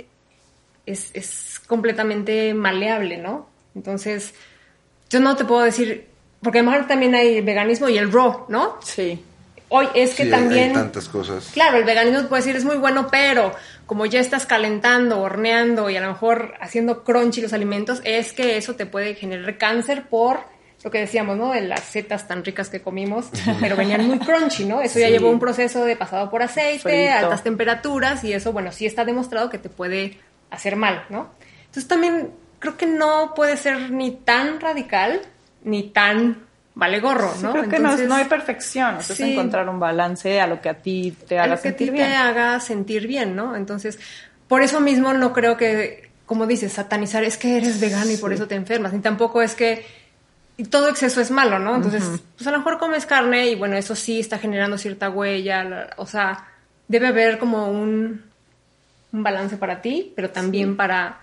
es, 0.86 1.60
completamente 1.66 2.54
maleable, 2.54 3.16
¿no? 3.18 3.48
Entonces, 3.74 4.34
yo 5.10 5.18
no 5.18 5.34
te 5.34 5.44
puedo 5.44 5.62
decir, 5.62 6.06
porque 6.42 6.60
a 6.60 6.62
lo 6.62 6.70
mejor 6.70 6.86
también 6.86 7.16
hay 7.16 7.40
veganismo 7.40 7.88
y 7.88 7.98
el 7.98 8.12
raw, 8.12 8.46
¿no? 8.48 8.78
Sí. 8.82 9.20
Hoy 9.74 9.88
es 9.94 10.14
que 10.14 10.26
también... 10.26 10.68
Hay 10.68 10.74
tantas 10.74 11.08
cosas. 11.08 11.48
Claro, 11.54 11.78
el 11.78 11.84
veganismo 11.84 12.28
puede 12.28 12.42
decir 12.42 12.56
es 12.56 12.64
muy 12.66 12.76
bueno, 12.76 13.08
pero 13.10 13.52
como 13.86 14.04
ya 14.04 14.20
estás 14.20 14.44
calentando, 14.44 15.20
horneando 15.20 15.88
y 15.88 15.96
a 15.96 16.02
lo 16.02 16.08
mejor 16.08 16.52
haciendo 16.60 17.04
crunchy 17.04 17.40
los 17.40 17.54
alimentos, 17.54 18.02
es 18.04 18.34
que 18.34 18.58
eso 18.58 18.74
te 18.74 18.84
puede 18.84 19.14
generar 19.14 19.56
cáncer 19.56 20.10
por 20.10 20.40
lo 20.84 20.90
que 20.90 20.98
decíamos, 20.98 21.38
¿no? 21.38 21.52
De 21.52 21.62
las 21.62 21.80
setas 21.84 22.28
tan 22.28 22.44
ricas 22.44 22.68
que 22.68 22.82
comimos, 22.82 23.30
pero 23.60 23.74
venían 23.74 24.06
muy 24.06 24.18
crunchy, 24.18 24.66
¿no? 24.66 24.82
Eso 24.82 24.98
ya 24.98 25.08
llevó 25.08 25.30
un 25.30 25.38
proceso 25.38 25.86
de 25.86 25.96
pasado 25.96 26.28
por 26.30 26.42
aceite, 26.42 27.08
altas 27.08 27.42
temperaturas 27.42 28.22
y 28.24 28.34
eso, 28.34 28.52
bueno, 28.52 28.72
sí 28.72 28.84
está 28.84 29.06
demostrado 29.06 29.48
que 29.48 29.56
te 29.56 29.70
puede 29.70 30.18
hacer 30.50 30.76
mal, 30.76 31.06
¿no? 31.08 31.30
Entonces 31.60 31.88
también 31.88 32.30
creo 32.58 32.76
que 32.76 32.86
no 32.86 33.32
puede 33.34 33.56
ser 33.56 33.90
ni 33.90 34.10
tan 34.10 34.60
radical 34.60 35.22
ni 35.64 35.84
tan 35.84 36.46
vale 36.74 37.00
gorro, 37.00 37.34
¿no? 37.42 37.52
creo 37.52 37.68
que 37.68 37.78
no, 37.78 38.14
hay 38.14 38.24
perfección, 38.24 38.96
es 38.98 39.20
encontrar 39.20 39.68
un 39.68 39.78
balance 39.78 40.40
a 40.40 40.46
lo 40.46 40.60
que 40.60 40.68
a 40.68 40.74
ti 40.74 41.14
te 41.28 41.38
haga 41.38 41.56
sentir 41.56 41.90
bien. 41.90 42.08
te 42.08 42.16
haga 42.16 42.60
sentir 42.60 43.06
bien, 43.06 43.36
¿no? 43.36 43.56
Entonces, 43.56 43.98
por 44.48 44.62
eso 44.62 44.80
mismo 44.80 45.12
no 45.12 45.32
creo 45.32 45.56
que, 45.56 46.10
como 46.26 46.46
dices, 46.46 46.72
satanizar 46.72 47.24
es 47.24 47.36
que 47.36 47.58
eres 47.58 47.80
vegano 47.80 48.10
y 48.10 48.16
por 48.16 48.32
eso 48.32 48.46
te 48.46 48.54
enfermas, 48.54 48.92
ni 48.92 49.00
tampoco 49.00 49.42
es 49.42 49.54
que 49.54 49.84
todo 50.70 50.88
exceso 50.88 51.20
es 51.20 51.30
malo, 51.30 51.58
¿no? 51.58 51.76
Entonces, 51.76 52.04
pues 52.36 52.46
a 52.46 52.50
lo 52.50 52.58
mejor 52.58 52.78
comes 52.78 53.06
carne 53.06 53.48
y 53.48 53.54
bueno, 53.54 53.76
eso 53.76 53.94
sí 53.94 54.20
está 54.20 54.38
generando 54.38 54.78
cierta 54.78 55.10
huella, 55.10 55.90
o 55.96 56.06
sea, 56.06 56.46
debe 56.88 57.08
haber 57.08 57.38
como 57.38 57.70
un, 57.70 58.22
un 59.12 59.22
balance 59.22 59.56
para 59.56 59.82
ti, 59.82 60.12
pero 60.14 60.30
también 60.30 60.76
para, 60.76 61.18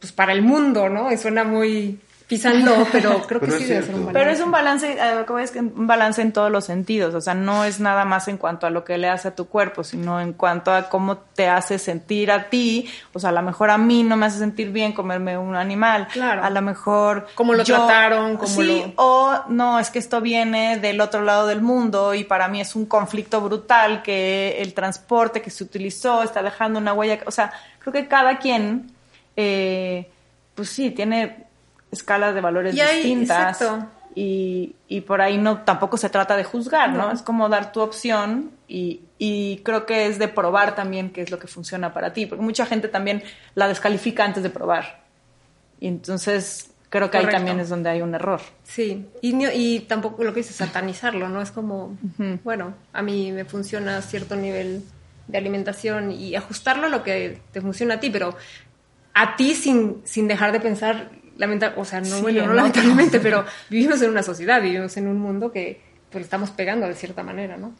pues 0.00 0.12
para 0.12 0.32
el 0.32 0.42
mundo, 0.42 0.88
¿no? 0.88 1.12
Y 1.12 1.18
suena 1.18 1.44
muy 1.44 2.00
pisando, 2.26 2.86
pero 2.92 3.22
creo 3.26 3.40
que 3.40 3.50
sí 3.50 3.64
debe 3.64 3.82
ser 3.82 3.94
un 3.94 4.06
balance. 4.06 4.12
Pero 4.12 4.30
es 4.30 4.40
un 4.40 4.50
balance, 4.50 4.92
eh, 4.92 5.24
es 5.42 5.50
que 5.50 5.60
un 5.60 5.86
balance 5.86 6.22
en 6.22 6.32
todos 6.32 6.50
los 6.50 6.64
sentidos, 6.64 7.14
o 7.14 7.20
sea, 7.20 7.34
no 7.34 7.64
es 7.64 7.80
nada 7.80 8.04
más 8.04 8.28
en 8.28 8.38
cuanto 8.38 8.66
a 8.66 8.70
lo 8.70 8.84
que 8.84 8.96
le 8.98 9.08
hace 9.08 9.28
a 9.28 9.34
tu 9.34 9.46
cuerpo, 9.46 9.84
sino 9.84 10.20
en 10.20 10.32
cuanto 10.32 10.72
a 10.72 10.88
cómo 10.88 11.18
te 11.18 11.48
hace 11.48 11.78
sentir 11.78 12.30
a 12.30 12.48
ti, 12.48 12.88
o 13.12 13.18
sea, 13.18 13.30
a 13.30 13.32
lo 13.32 13.42
mejor 13.42 13.70
a 13.70 13.78
mí 13.78 14.02
no 14.02 14.16
me 14.16 14.26
hace 14.26 14.38
sentir 14.38 14.70
bien 14.70 14.92
comerme 14.92 15.36
un 15.36 15.54
animal, 15.54 16.08
claro. 16.12 16.42
a 16.42 16.50
lo 16.50 16.62
mejor 16.62 17.26
cómo 17.34 17.54
lo 17.54 17.64
trataron, 17.64 18.36
cómo 18.36 18.48
sí, 18.48 18.92
o 18.96 19.34
no, 19.48 19.78
es 19.78 19.90
que 19.90 19.98
esto 19.98 20.20
viene 20.20 20.78
del 20.78 21.00
otro 21.00 21.22
lado 21.22 21.46
del 21.46 21.60
mundo 21.60 22.14
y 22.14 22.24
para 22.24 22.48
mí 22.48 22.60
es 22.60 22.74
un 22.74 22.86
conflicto 22.86 23.40
brutal 23.40 24.02
que 24.02 24.56
el 24.60 24.72
transporte 24.72 25.42
que 25.42 25.50
se 25.50 25.64
utilizó 25.64 26.22
está 26.22 26.42
dejando 26.42 26.78
una 26.78 26.94
huella, 26.94 27.20
o 27.26 27.30
sea, 27.30 27.52
creo 27.80 27.92
que 27.92 28.08
cada 28.08 28.38
quien 28.38 28.90
eh, 29.36 30.08
pues 30.54 30.68
sí, 30.68 30.90
tiene 30.90 31.46
escalas 31.94 32.34
de 32.34 32.40
valores 32.40 32.74
distintas. 32.74 33.64
Y, 34.16 34.76
y, 34.86 35.00
por 35.00 35.20
ahí 35.20 35.38
no 35.38 35.62
tampoco 35.62 35.96
se 35.96 36.08
trata 36.08 36.36
de 36.36 36.44
juzgar, 36.44 36.92
¿no? 36.92 37.10
Es 37.10 37.22
como 37.22 37.48
dar 37.48 37.72
tu 37.72 37.80
opción 37.80 38.52
y, 38.68 39.00
y, 39.18 39.56
creo 39.64 39.86
que 39.86 40.06
es 40.06 40.20
de 40.20 40.28
probar 40.28 40.76
también 40.76 41.10
qué 41.10 41.22
es 41.22 41.32
lo 41.32 41.40
que 41.40 41.48
funciona 41.48 41.92
para 41.92 42.12
ti, 42.12 42.26
porque 42.26 42.44
mucha 42.44 42.64
gente 42.64 42.86
también 42.86 43.24
la 43.56 43.66
descalifica 43.66 44.24
antes 44.24 44.44
de 44.44 44.50
probar. 44.50 45.02
Y 45.80 45.88
entonces 45.88 46.70
creo 46.90 47.10
que 47.10 47.18
ahí 47.18 47.26
también 47.26 47.58
es 47.58 47.68
donde 47.68 47.90
hay 47.90 48.02
un 48.02 48.14
error. 48.14 48.40
Sí, 48.62 49.04
y, 49.20 49.46
y 49.46 49.80
tampoco 49.80 50.22
lo 50.22 50.32
que 50.32 50.40
dices, 50.40 50.54
satanizarlo, 50.54 51.28
¿no? 51.28 51.42
Es 51.42 51.50
como, 51.50 51.96
bueno, 52.44 52.74
a 52.92 53.02
mí 53.02 53.32
me 53.32 53.44
funciona 53.44 54.00
cierto 54.00 54.36
nivel 54.36 54.84
de 55.26 55.38
alimentación 55.38 56.12
y 56.12 56.36
ajustarlo 56.36 56.86
a 56.86 56.88
lo 56.88 57.02
que 57.02 57.40
te 57.50 57.60
funciona 57.60 57.94
a 57.94 58.00
ti, 58.00 58.10
pero 58.10 58.36
a 59.12 59.34
ti 59.34 59.56
sin, 59.56 60.02
sin 60.04 60.28
dejar 60.28 60.52
de 60.52 60.60
pensar 60.60 61.10
lamentablemente, 61.36 61.80
o 61.80 61.84
sea, 61.84 62.00
no, 62.00 62.20
bueno, 62.22 62.46
no 62.46 62.54
lamentablemente, 62.54 63.20
pero 63.22 63.44
vivimos 63.70 64.00
en 64.02 64.10
una 64.10 64.22
sociedad, 64.22 64.60
vivimos 64.60 64.96
en 64.96 65.08
un 65.08 65.18
mundo 65.18 65.52
que 65.52 65.80
pues 66.10 66.20
le 66.20 66.24
estamos 66.24 66.50
pegando 66.50 66.86
de 66.86 66.94
cierta 66.94 67.22
manera, 67.22 67.56
¿no? 67.56 67.74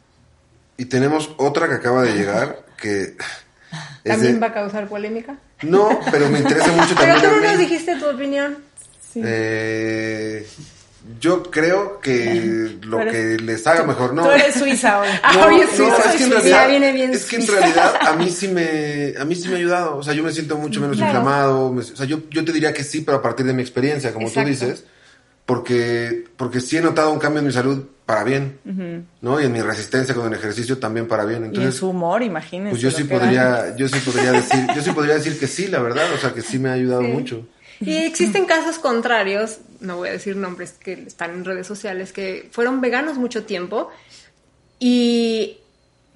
Y 0.77 0.85
tenemos 0.85 1.33
otra 1.37 1.67
que 1.67 1.75
acaba 1.75 2.03
de 2.03 2.13
llegar 2.13 2.65
que... 2.77 3.15
¿También 4.03 4.41
va 4.41 4.47
a 4.47 4.53
causar 4.53 4.87
polémica? 4.87 5.37
No, 5.63 5.99
pero 6.11 6.29
me 6.29 6.39
interesa 6.39 6.71
mucho 6.71 6.95
también. 6.95 7.17
Pero 7.21 7.33
tú 7.33 7.41
no 7.41 7.49
nos 7.49 7.57
dijiste 7.57 7.95
tu 7.95 8.09
opinión. 8.09 8.57
Sí. 9.11 9.21
Eh, 9.23 10.45
yo 11.19 11.43
creo 11.43 11.99
que 11.99 12.77
lo 12.83 12.97
que 12.99 13.37
les 13.37 13.65
haga 13.67 13.83
mejor, 13.83 14.13
¿no? 14.13 14.23
Tú 14.23 14.31
eres 14.31 14.55
suiza 14.55 14.99
hoy. 14.99 15.07
No, 15.35 15.67
suiza. 15.75 16.11
es 16.11 16.15
que 16.15 16.23
en 16.23 16.31
realidad, 16.31 16.67
viene 16.67 16.91
bien 16.91 17.13
es 17.13 17.25
que 17.25 17.35
en 17.35 17.47
realidad 17.47 17.95
a 18.01 18.13
mí 18.13 18.29
sí 18.29 18.47
me, 18.47 19.13
a 19.19 19.25
mí 19.25 19.35
sí 19.35 19.47
me 19.47 19.55
ha 19.55 19.57
ayudado. 19.57 19.97
O 19.97 20.03
sea, 20.03 20.13
yo 20.13 20.23
me 20.23 20.31
siento 20.31 20.57
mucho 20.57 20.81
menos 20.81 20.97
inflamado. 20.97 21.71
o 21.71 21.81
sea, 21.81 22.05
yo, 22.05 22.21
yo 22.29 22.43
te 22.43 22.51
diría 22.51 22.73
que 22.73 22.83
sí, 22.83 23.01
pero 23.01 23.17
a 23.17 23.21
partir 23.21 23.45
de 23.45 23.53
mi 23.53 23.61
experiencia, 23.61 24.13
como 24.13 24.31
tú 24.31 24.39
dices, 24.41 24.85
porque, 25.45 26.25
porque 26.37 26.59
sí 26.59 26.77
he 26.77 26.81
notado 26.81 27.11
un 27.11 27.19
cambio 27.19 27.39
en 27.39 27.47
mi 27.47 27.53
salud 27.53 27.85
para 28.05 28.23
bien, 28.23 28.59
¿no? 29.21 29.39
Y 29.39 29.45
en 29.45 29.51
mi 29.51 29.61
resistencia 29.61 30.13
con 30.15 30.27
el 30.27 30.33
ejercicio 30.33 30.77
también 30.77 31.07
para 31.07 31.25
bien. 31.25 31.43
Entonces, 31.43 31.63
y 31.63 31.67
en 31.67 31.73
su 31.73 31.89
humor, 31.89 32.23
imagínense. 32.23 32.71
Pues 32.71 32.81
yo 32.81 32.91
sí 32.91 33.03
podría, 33.03 33.75
yo 33.75 33.87
sí 33.87 33.99
podría 33.99 34.31
decir, 34.31 34.67
yo 34.75 34.81
sí 34.81 34.91
podría 34.91 35.15
decir 35.15 35.39
que 35.39 35.47
sí, 35.47 35.67
la 35.67 35.79
verdad. 35.79 36.05
O 36.13 36.17
sea, 36.17 36.33
que 36.33 36.41
sí 36.41 36.59
me 36.59 36.69
ha 36.69 36.73
ayudado 36.73 37.03
mucho. 37.03 37.47
Y 37.79 37.95
existen 38.05 38.45
casos 38.45 38.79
contrarios, 38.79 39.59
no 39.79 39.97
voy 39.97 40.09
a 40.09 40.13
decir 40.13 40.35
nombres 40.35 40.73
que 40.73 40.93
están 40.93 41.31
en 41.31 41.45
redes 41.45 41.67
sociales, 41.67 42.11
que 42.11 42.47
fueron 42.51 42.81
veganos 42.81 43.17
mucho 43.17 43.45
tiempo 43.45 43.91
y 44.79 45.57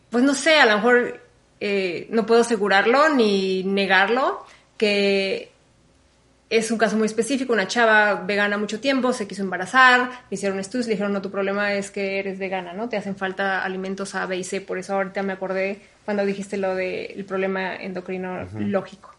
pues 0.10 0.24
no 0.24 0.34
sé, 0.34 0.60
a 0.60 0.66
lo 0.66 0.76
mejor 0.76 1.22
eh, 1.60 2.08
no 2.10 2.26
puedo 2.26 2.42
asegurarlo 2.42 3.10
ni 3.10 3.64
negarlo, 3.64 4.46
que 4.78 5.52
es 6.50 6.72
un 6.72 6.80
caso 6.80 6.98
muy 6.98 7.06
específico, 7.06 7.54
una 7.54 7.68
chava 7.68 8.16
vegana 8.16 8.58
mucho 8.58 8.80
tiempo, 8.80 9.14
se 9.14 9.28
quiso 9.28 9.44
embarazar, 9.44 10.10
le 10.30 10.36
hicieron 10.36 10.60
estudios, 10.60 10.88
le 10.88 10.94
dijeron, 10.94 11.14
no, 11.14 11.22
tu 11.22 11.30
problema 11.30 11.74
es 11.74 11.92
que 11.92 12.18
eres 12.18 12.40
vegana, 12.40 12.74
¿no? 12.74 12.90
Te 12.90 12.98
hacen 12.98 13.16
falta 13.16 13.64
alimentos 13.64 14.16
A, 14.16 14.26
B 14.26 14.38
y 14.38 14.44
C, 14.44 14.62
por 14.62 14.80
eso 14.80 14.96
ahorita 14.96 15.22
me 15.22 15.34
acordé 15.34 15.80
cuando 16.06 16.26
dijiste 16.26 16.58
lo 16.58 16.74
del 16.74 17.24
problema 17.26 17.76
endocrino 17.76 18.48
lógico. 18.58 19.14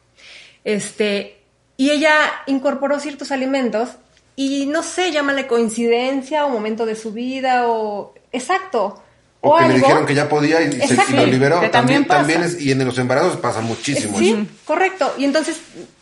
Este, 0.64 1.39
y 1.80 1.90
ella 1.90 2.12
incorporó 2.44 3.00
ciertos 3.00 3.32
alimentos 3.32 3.88
y 4.36 4.66
no 4.66 4.82
sé, 4.82 5.12
llámale 5.12 5.46
coincidencia 5.46 6.44
o 6.44 6.50
momento 6.50 6.84
de 6.84 6.94
su 6.94 7.10
vida 7.10 7.68
o 7.68 8.12
exacto. 8.32 9.02
O, 9.40 9.56
que 9.56 9.68
le 9.68 9.74
dijeron 9.76 10.04
que 10.04 10.14
ya 10.14 10.28
podía 10.28 10.60
y, 10.60 10.72
se, 10.72 11.16
lo 11.16 11.24
liberó. 11.24 11.58
también, 11.70 12.06
también, 12.06 12.42
es, 12.42 12.60
y 12.60 12.70
en 12.70 12.84
los 12.84 12.98
embarazos 12.98 13.38
pasa 13.38 13.62
muchísimo. 13.62 14.18
Sí, 14.18 14.46
correcto. 14.66 15.14
Y 15.16 15.24
entonces, 15.24 15.58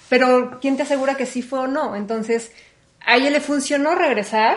pero 0.08 0.58
¿quién 0.60 0.76
te 0.76 0.82
asegura 0.82 1.16
que 1.16 1.26
sí 1.26 1.42
fue 1.42 1.60
o 1.60 1.66
no? 1.68 1.94
Entonces, 1.94 2.50
a 3.06 3.14
ella 3.14 3.30
le 3.30 3.40
funcionó 3.40 3.94
regresar 3.94 4.56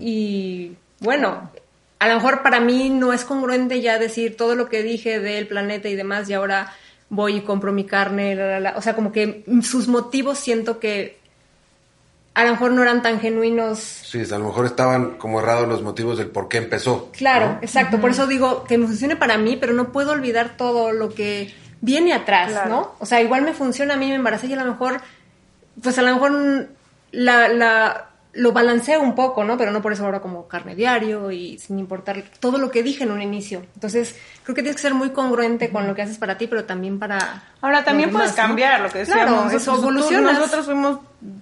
y 0.00 0.72
bueno, 1.00 1.50
a 1.98 2.08
lo 2.08 2.14
mejor 2.14 2.42
para 2.42 2.58
mí 2.60 2.88
no 2.88 3.12
es 3.12 3.26
congruente 3.26 3.82
ya 3.82 3.98
decir 3.98 4.34
todo 4.38 4.54
lo 4.54 4.70
que 4.70 4.82
dije 4.82 5.20
del 5.20 5.46
planeta 5.46 5.90
y 5.90 5.94
demás 5.94 6.30
y 6.30 6.32
ahora 6.32 6.72
voy 7.10 7.36
y 7.36 7.40
compro 7.40 7.72
mi 7.72 7.84
carne, 7.84 8.36
o 8.76 8.82
sea, 8.82 8.94
como 8.94 9.12
que 9.12 9.44
sus 9.62 9.88
motivos 9.88 10.38
siento 10.38 10.78
que 10.78 11.18
a 12.34 12.44
lo 12.44 12.52
mejor 12.52 12.70
no 12.70 12.82
eran 12.82 13.02
tan 13.02 13.18
genuinos. 13.18 13.78
Sí, 13.80 14.22
a 14.32 14.38
lo 14.38 14.44
mejor 14.44 14.66
estaban 14.66 15.16
como 15.18 15.40
errados 15.40 15.66
los 15.66 15.82
motivos 15.82 16.18
del 16.18 16.28
por 16.28 16.48
qué 16.48 16.58
empezó. 16.58 17.10
Claro, 17.12 17.58
exacto, 17.62 18.00
por 18.00 18.10
eso 18.10 18.26
digo 18.26 18.64
que 18.64 18.78
me 18.78 18.86
funcione 18.86 19.16
para 19.16 19.38
mí, 19.38 19.56
pero 19.56 19.72
no 19.72 19.90
puedo 19.90 20.12
olvidar 20.12 20.56
todo 20.56 20.92
lo 20.92 21.08
que 21.12 21.52
viene 21.80 22.12
atrás, 22.12 22.68
¿no? 22.68 22.94
O 23.00 23.06
sea, 23.06 23.20
igual 23.20 23.42
me 23.42 23.54
funciona 23.54 23.94
a 23.94 23.96
mí, 23.96 24.08
me 24.08 24.14
embaracé 24.14 24.46
y 24.46 24.52
a 24.52 24.56
lo 24.56 24.70
mejor, 24.70 25.00
pues 25.82 25.98
a 25.98 26.02
lo 26.02 26.14
mejor 26.14 26.68
la, 27.10 27.48
la 27.48 28.08
lo 28.34 28.52
balanceo 28.52 29.00
un 29.00 29.14
poco, 29.14 29.42
¿no? 29.42 29.56
Pero 29.56 29.70
no 29.70 29.80
por 29.80 29.92
eso 29.92 30.04
ahora 30.04 30.20
como 30.20 30.46
carne 30.46 30.74
diario 30.74 31.30
y 31.30 31.58
sin 31.58 31.78
importar 31.78 32.22
todo 32.38 32.58
lo 32.58 32.70
que 32.70 32.82
dije 32.82 33.04
en 33.04 33.10
un 33.10 33.22
inicio. 33.22 33.64
Entonces, 33.74 34.14
creo 34.44 34.54
que 34.54 34.62
tienes 34.62 34.76
que 34.76 34.82
ser 34.82 34.94
muy 34.94 35.10
congruente 35.10 35.70
con 35.70 35.86
lo 35.86 35.94
que 35.94 36.02
haces 36.02 36.18
para 36.18 36.36
ti, 36.36 36.46
pero 36.46 36.64
también 36.64 36.98
para... 36.98 37.44
Ahora, 37.60 37.84
también 37.84 38.10
puedes 38.10 38.32
cambiar 38.32 38.80
lo 38.80 38.90
que 38.90 38.98
decíamos. 38.98 39.24
Claro, 39.24 39.50
eso 39.50 39.74
evoluciona. 39.76 40.32
Nosotros 40.32 40.66
fuimos 40.66 40.98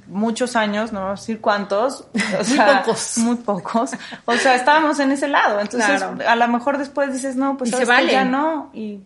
muchos 0.06 0.54
años, 0.54 0.92
no 0.92 1.10
decir 1.10 1.40
cuántos. 1.40 2.06
muy 2.48 2.58
pocos. 2.58 3.18
Muy 3.18 3.36
pocos. 3.36 3.90
O 4.24 4.36
sea, 4.36 4.54
estábamos 4.54 4.98
en 5.00 5.12
ese 5.12 5.28
lado. 5.28 5.60
Entonces, 5.60 6.02
a 6.02 6.36
lo 6.36 6.48
mejor 6.48 6.78
después 6.78 7.12
dices, 7.12 7.36
no, 7.36 7.56
pues 7.56 7.70
se 7.70 7.84
vale. 7.84 8.12
ya 8.12 8.24
no. 8.24 8.70
Y 8.72 9.00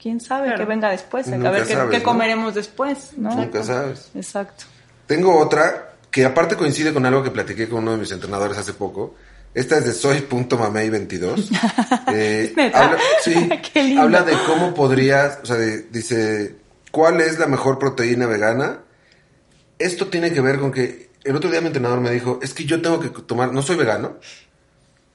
quién 0.00 0.20
sabe 0.20 0.54
qué 0.54 0.64
venga 0.64 0.88
después. 0.90 1.30
a 1.30 1.36
ver 1.36 1.66
qué, 1.90 2.02
comeremos 2.02 2.54
después, 2.54 3.12
¿no? 3.16 3.34
Nunca 3.34 3.64
sabes. 3.64 4.10
Exacto. 4.14 4.64
Tengo 5.06 5.36
otra 5.36 5.89
que 6.10 6.24
aparte 6.24 6.56
coincide 6.56 6.92
con 6.92 7.06
algo 7.06 7.22
que 7.22 7.30
platiqué 7.30 7.68
con 7.68 7.80
uno 7.80 7.92
de 7.92 7.98
mis 7.98 8.10
entrenadores 8.10 8.58
hace 8.58 8.72
poco. 8.72 9.14
Esta 9.54 9.78
es 9.78 9.84
de 9.84 9.92
soy.mamey22. 9.92 11.48
Eh, 12.12 12.52
habla, 12.74 12.98
sí, 13.22 13.48
habla 13.98 14.22
de 14.22 14.32
cómo 14.44 14.74
podrías, 14.74 15.38
o 15.44 15.46
sea, 15.46 15.56
dice, 15.56 16.56
¿cuál 16.90 17.20
es 17.20 17.38
la 17.38 17.46
mejor 17.46 17.78
proteína 17.78 18.26
vegana? 18.26 18.80
Esto 19.78 20.08
tiene 20.08 20.32
que 20.32 20.40
ver 20.40 20.58
con 20.58 20.72
que 20.72 21.10
el 21.22 21.36
otro 21.36 21.50
día 21.50 21.60
mi 21.60 21.68
entrenador 21.68 22.00
me 22.00 22.10
dijo, 22.10 22.40
es 22.42 22.52
que 22.52 22.64
yo 22.64 22.82
tengo 22.82 22.98
que 22.98 23.10
tomar, 23.10 23.52
no 23.52 23.62
soy 23.62 23.76
vegano, 23.76 24.16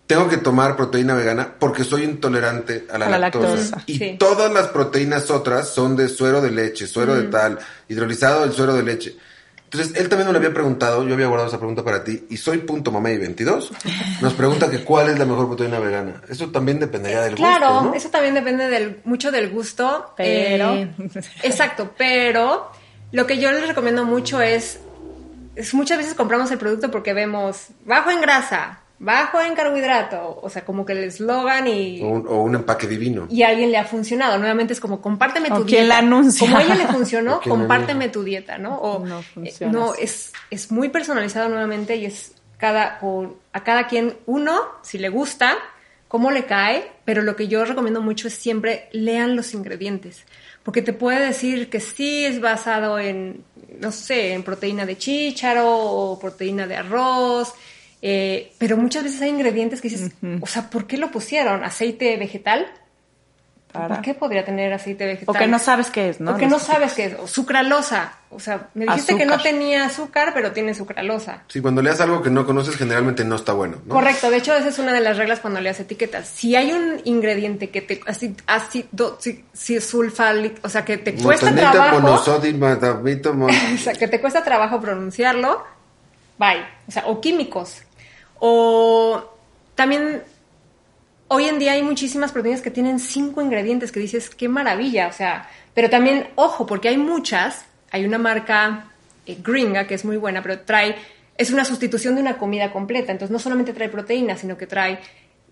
tengo 0.07 0.29
que 0.29 0.37
tomar 0.37 0.75
proteína 0.77 1.15
vegana 1.15 1.55
porque 1.59 1.83
soy 1.83 2.03
intolerante 2.03 2.85
a 2.91 2.97
la, 2.97 3.17
lactosa. 3.17 3.83
Y 3.87 4.17
todas 4.17 4.53
las 4.53 4.67
proteínas 4.67 5.29
otras 5.31 5.69
son 5.69 5.95
de 5.95 6.07
suero 6.07 6.41
de 6.41 6.51
leche, 6.51 6.87
suero 6.87 7.15
de 7.15 7.23
tal, 7.23 7.59
hidrolizado 7.89 8.41
del 8.41 8.53
suero 8.53 8.73
de 8.73 8.83
leche. 8.83 9.17
Entonces, 9.65 9.99
él 9.99 10.07
también 10.09 10.27
me 10.27 10.33
lo 10.33 10.39
había 10.39 10.53
preguntado, 10.53 11.05
yo 11.05 11.13
había 11.13 11.27
guardado 11.27 11.49
esa 11.49 11.57
pregunta 11.57 11.83
para 11.83 12.03
ti, 12.03 12.25
y 12.29 12.37
soy 12.37 12.59
punto 12.59 12.91
mamey 12.91 13.17
22 13.17 13.71
nos 14.21 14.33
pregunta 14.33 14.69
que 14.69 14.83
cuál 14.83 15.09
es 15.09 15.19
la 15.19 15.25
mejor 15.25 15.47
proteína 15.47 15.79
vegana. 15.79 16.21
Eso 16.29 16.49
también 16.49 16.79
dependería 16.79 17.21
del 17.21 17.31
gusto, 17.31 17.45
Claro, 17.45 17.93
eso 17.93 18.09
también 18.09 18.33
depende 18.35 18.69
del, 18.69 19.01
mucho 19.03 19.31
del 19.31 19.49
gusto. 19.49 20.13
Pero... 20.15 20.75
Eh, 20.75 20.93
exacto, 21.43 21.91
pero 21.97 22.71
lo 23.11 23.27
que 23.27 23.37
yo 23.39 23.51
les 23.51 23.67
recomiendo 23.67 24.05
mucho 24.05 24.41
es 24.41 24.79
es, 25.55 25.73
muchas 25.73 25.97
veces 25.97 26.13
compramos 26.13 26.51
el 26.51 26.57
producto 26.57 26.91
porque 26.91 27.13
vemos 27.13 27.67
bajo 27.85 28.11
en 28.11 28.21
grasa, 28.21 28.79
bajo 28.99 29.41
en 29.41 29.55
carbohidrato, 29.55 30.39
o 30.41 30.49
sea, 30.49 30.63
como 30.63 30.85
que 30.85 30.93
el 30.93 31.03
eslogan 31.03 31.67
y... 31.67 32.01
O 32.01 32.07
un, 32.07 32.27
o 32.27 32.41
un 32.43 32.55
empaque 32.55 32.87
divino. 32.87 33.27
Y 33.29 33.43
a 33.43 33.49
alguien 33.49 33.71
le 33.71 33.77
ha 33.77 33.85
funcionado. 33.85 34.37
Nuevamente 34.37 34.73
es 34.73 34.79
como, 34.79 35.01
compárteme 35.01 35.49
tu 35.49 35.55
O 35.55 35.63
dieta. 35.63 35.69
quién 35.69 35.89
la 35.89 35.97
anuncia. 35.97 36.47
Como 36.47 36.57
a 36.57 36.63
ella 36.63 36.75
le 36.75 36.87
funcionó, 36.87 37.41
compárteme 37.47 38.09
tu 38.09 38.23
dieta, 38.23 38.57
¿no? 38.57 38.75
O, 38.77 39.05
No 39.05 39.19
eh, 39.19 39.23
funciona 39.33 39.73
no, 39.73 39.93
es, 39.95 40.31
es 40.49 40.71
muy 40.71 40.89
personalizado 40.89 41.49
nuevamente 41.49 41.95
y 41.97 42.05
es 42.05 42.33
cada, 42.57 42.99
o 43.01 43.35
a 43.51 43.63
cada 43.63 43.87
quien, 43.87 44.15
uno, 44.25 44.61
si 44.81 44.97
le 44.97 45.09
gusta, 45.09 45.55
cómo 46.07 46.31
le 46.31 46.45
cae, 46.45 46.89
pero 47.03 47.21
lo 47.21 47.35
que 47.35 47.47
yo 47.47 47.65
recomiendo 47.65 48.01
mucho 48.01 48.27
es 48.29 48.33
siempre 48.35 48.87
lean 48.93 49.35
los 49.35 49.53
ingredientes. 49.53 50.23
Porque 50.63 50.81
te 50.81 50.93
puede 50.93 51.23
decir 51.23 51.69
que 51.69 51.79
sí 51.79 52.25
es 52.25 52.39
basado 52.41 52.97
en, 52.97 53.43
no 53.79 53.91
sé, 53.91 54.33
en 54.33 54.41
proteína 54.43 54.85
de 54.85 54.97
chícharo 54.97 55.67
o 55.67 56.17
proteína 56.17 56.65
de 56.65 56.77
arroz, 56.77 57.53
eh, 58.07 58.53
pero 58.59 58.77
muchas 58.77 59.03
veces 59.03 59.19
hay 59.23 59.29
ingredientes 59.29 59.81
que 59.81 59.89
dices, 59.89 60.11
o 60.39 60.45
sea, 60.45 60.69
¿por 60.69 60.85
qué 60.85 60.95
lo 60.95 61.09
pusieron? 61.09 61.63
¿Aceite 61.63 62.15
vegetal? 62.17 62.67
Para. 63.71 63.95
¿Por 63.95 64.01
qué 64.03 64.13
podría 64.13 64.45
tener 64.45 64.71
aceite 64.71 65.07
vegetal? 65.07 65.35
O 65.35 65.39
que 65.39 65.47
no 65.47 65.57
sabes 65.57 65.89
qué 65.89 66.09
es, 66.09 66.21
¿no? 66.21 66.29
Porque 66.29 66.45
Los 66.45 66.51
no 66.51 66.59
sabes 66.59 66.93
qué 66.93 67.05
es. 67.05 67.15
O 67.19 67.27
sucralosa. 67.27 68.13
O 68.29 68.39
sea, 68.39 68.69
me 68.75 68.85
dijiste 68.85 69.17
que 69.17 69.25
no 69.25 69.41
tenía 69.41 69.85
azúcar, 69.85 70.33
pero 70.35 70.51
tiene 70.51 70.75
sucralosa. 70.75 71.41
Sí, 71.47 71.61
cuando 71.61 71.81
leas 71.81 71.99
algo 71.99 72.21
que 72.21 72.29
no 72.29 72.45
conoces, 72.45 72.75
generalmente 72.75 73.25
no 73.25 73.37
está 73.37 73.53
bueno, 73.53 73.77
¿no? 73.87 73.95
Correcto, 73.95 74.29
de 74.29 74.37
hecho 74.37 74.53
esa 74.53 74.69
es 74.69 74.77
una 74.77 74.93
de 74.93 75.01
las 75.01 75.17
reglas 75.17 75.39
cuando 75.39 75.59
leas 75.59 75.79
etiquetas. 75.79 76.27
Si 76.27 76.55
hay 76.55 76.73
un 76.73 77.01
ingrediente 77.05 77.71
que 77.71 77.81
te 77.81 78.01
así 78.05 78.35
ácido 78.45 79.17
si, 79.19 79.43
si 79.51 79.81
sulfálico, 79.81 80.59
o 80.61 80.69
sea, 80.69 80.85
que 80.85 80.99
te 80.99 81.15
cuesta 81.15 81.51
trabajo, 81.55 82.05
o 82.13 83.77
sea, 83.79 83.93
que 83.93 84.07
te 84.07 84.21
cuesta 84.21 84.43
trabajo 84.43 84.79
pronunciarlo, 84.79 85.63
bye. 86.37 86.63
O 86.87 86.91
sea, 86.91 87.07
o 87.07 87.19
químicos. 87.19 87.81
O 88.39 89.23
también 89.75 90.23
hoy 91.27 91.45
en 91.45 91.59
día 91.59 91.73
hay 91.73 91.83
muchísimas 91.83 92.31
proteínas 92.31 92.61
que 92.61 92.71
tienen 92.71 92.99
cinco 92.99 93.41
ingredientes 93.41 93.91
que 93.91 93.99
dices, 93.99 94.29
qué 94.29 94.47
maravilla, 94.49 95.07
o 95.07 95.13
sea, 95.13 95.49
pero 95.73 95.89
también, 95.89 96.27
ojo, 96.35 96.65
porque 96.65 96.89
hay 96.89 96.97
muchas, 96.97 97.65
hay 97.91 98.05
una 98.05 98.17
marca 98.17 98.91
eh, 99.25 99.37
gringa 99.43 99.87
que 99.87 99.95
es 99.95 100.05
muy 100.05 100.17
buena, 100.17 100.41
pero 100.41 100.59
trae, 100.61 100.95
es 101.37 101.51
una 101.51 101.65
sustitución 101.65 102.15
de 102.15 102.21
una 102.21 102.37
comida 102.37 102.71
completa, 102.71 103.11
entonces 103.11 103.31
no 103.31 103.39
solamente 103.39 103.73
trae 103.73 103.89
proteínas, 103.89 104.41
sino 104.41 104.57
que 104.57 104.67
trae 104.67 104.99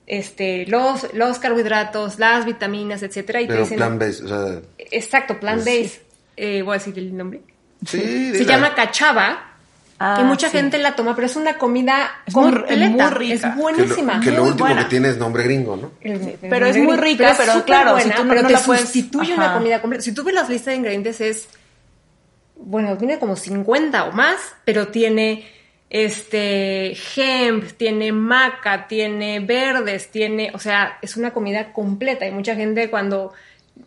este, 0.06 0.66
los, 0.68 1.14
los 1.14 1.40
carbohidratos, 1.40 2.20
las 2.20 2.46
vitaminas, 2.46 3.04
etcétera, 3.04 3.42
y 3.42 3.48
te 3.48 3.54
Pero 3.54 3.64
dicen, 3.64 3.78
plan 3.78 4.00
based, 4.00 4.26
o 4.26 4.28
sea, 4.28 4.62
exacto, 4.78 5.40
plant-based, 5.40 6.02
eh, 6.38 6.62
voy 6.62 6.76
a 6.76 6.78
decir 6.78 6.98
el 6.98 7.16
nombre, 7.16 7.42
sí, 7.86 8.34
se 8.34 8.46
llama 8.46 8.76
cachava, 8.76 9.53
Ah, 10.06 10.18
y 10.20 10.24
mucha 10.26 10.50
sí. 10.50 10.58
gente 10.58 10.78
la 10.80 10.96
toma, 10.96 11.16
pero 11.16 11.28
es 11.28 11.36
una 11.36 11.58
comida 11.58 12.12
Es 12.26 12.36
muy- 12.36 12.48
es 12.48 12.52
completa, 12.54 12.88
muy 13.10 13.14
rica. 13.16 13.34
es 13.36 13.42
Que 13.42 13.48
lo, 13.48 13.56
buenísima. 13.56 14.20
que 14.20 14.32
lo 14.32 14.44
último 14.44 14.66
buena. 14.68 14.84
que 14.84 14.90
tiene 14.90 15.10
es 15.10 15.18
nombre 15.18 15.44
gringo, 15.44 15.76
¿no? 15.78 15.92
Pero 16.42 16.66
es 16.66 16.78
muy 16.78 16.98
rica, 16.98 17.34
pero 17.38 17.64
claro, 17.64 17.98
si 18.00 18.10
tú 18.10 18.24
no- 18.24 18.30
pero 18.30 18.42
no 18.42 18.48
te 18.48 18.54
la 18.54 18.60
puedes- 18.60 18.82
sustituye 18.84 19.34
Ajá. 19.34 19.42
una 19.46 19.54
comida 19.54 19.80
completa. 19.82 20.04
Si 20.04 20.14
tú 20.14 20.24
ves 20.24 20.34
las 20.36 20.50
listas 20.50 20.74
de 20.74 20.76
ingredientes 20.76 21.22
es, 21.22 21.48
bueno, 22.56 22.98
tiene 22.98 23.18
como 23.20 23.36
50 23.36 24.06
o 24.06 24.12
más, 24.12 24.38
pero 24.66 24.88
tiene 24.90 25.46
este 25.90 26.98
hemp, 27.16 27.72
tiene 27.78 28.12
maca, 28.12 28.88
tiene 28.88 29.40
verdes, 29.40 30.10
tiene, 30.10 30.52
o 30.54 30.60
sea, 30.60 30.98
es 31.02 31.16
una 31.18 31.32
comida 31.32 31.72
completa. 31.72 32.28
Y 32.28 32.32
mucha 32.32 32.56
gente 32.56 32.90
cuando, 32.90 33.32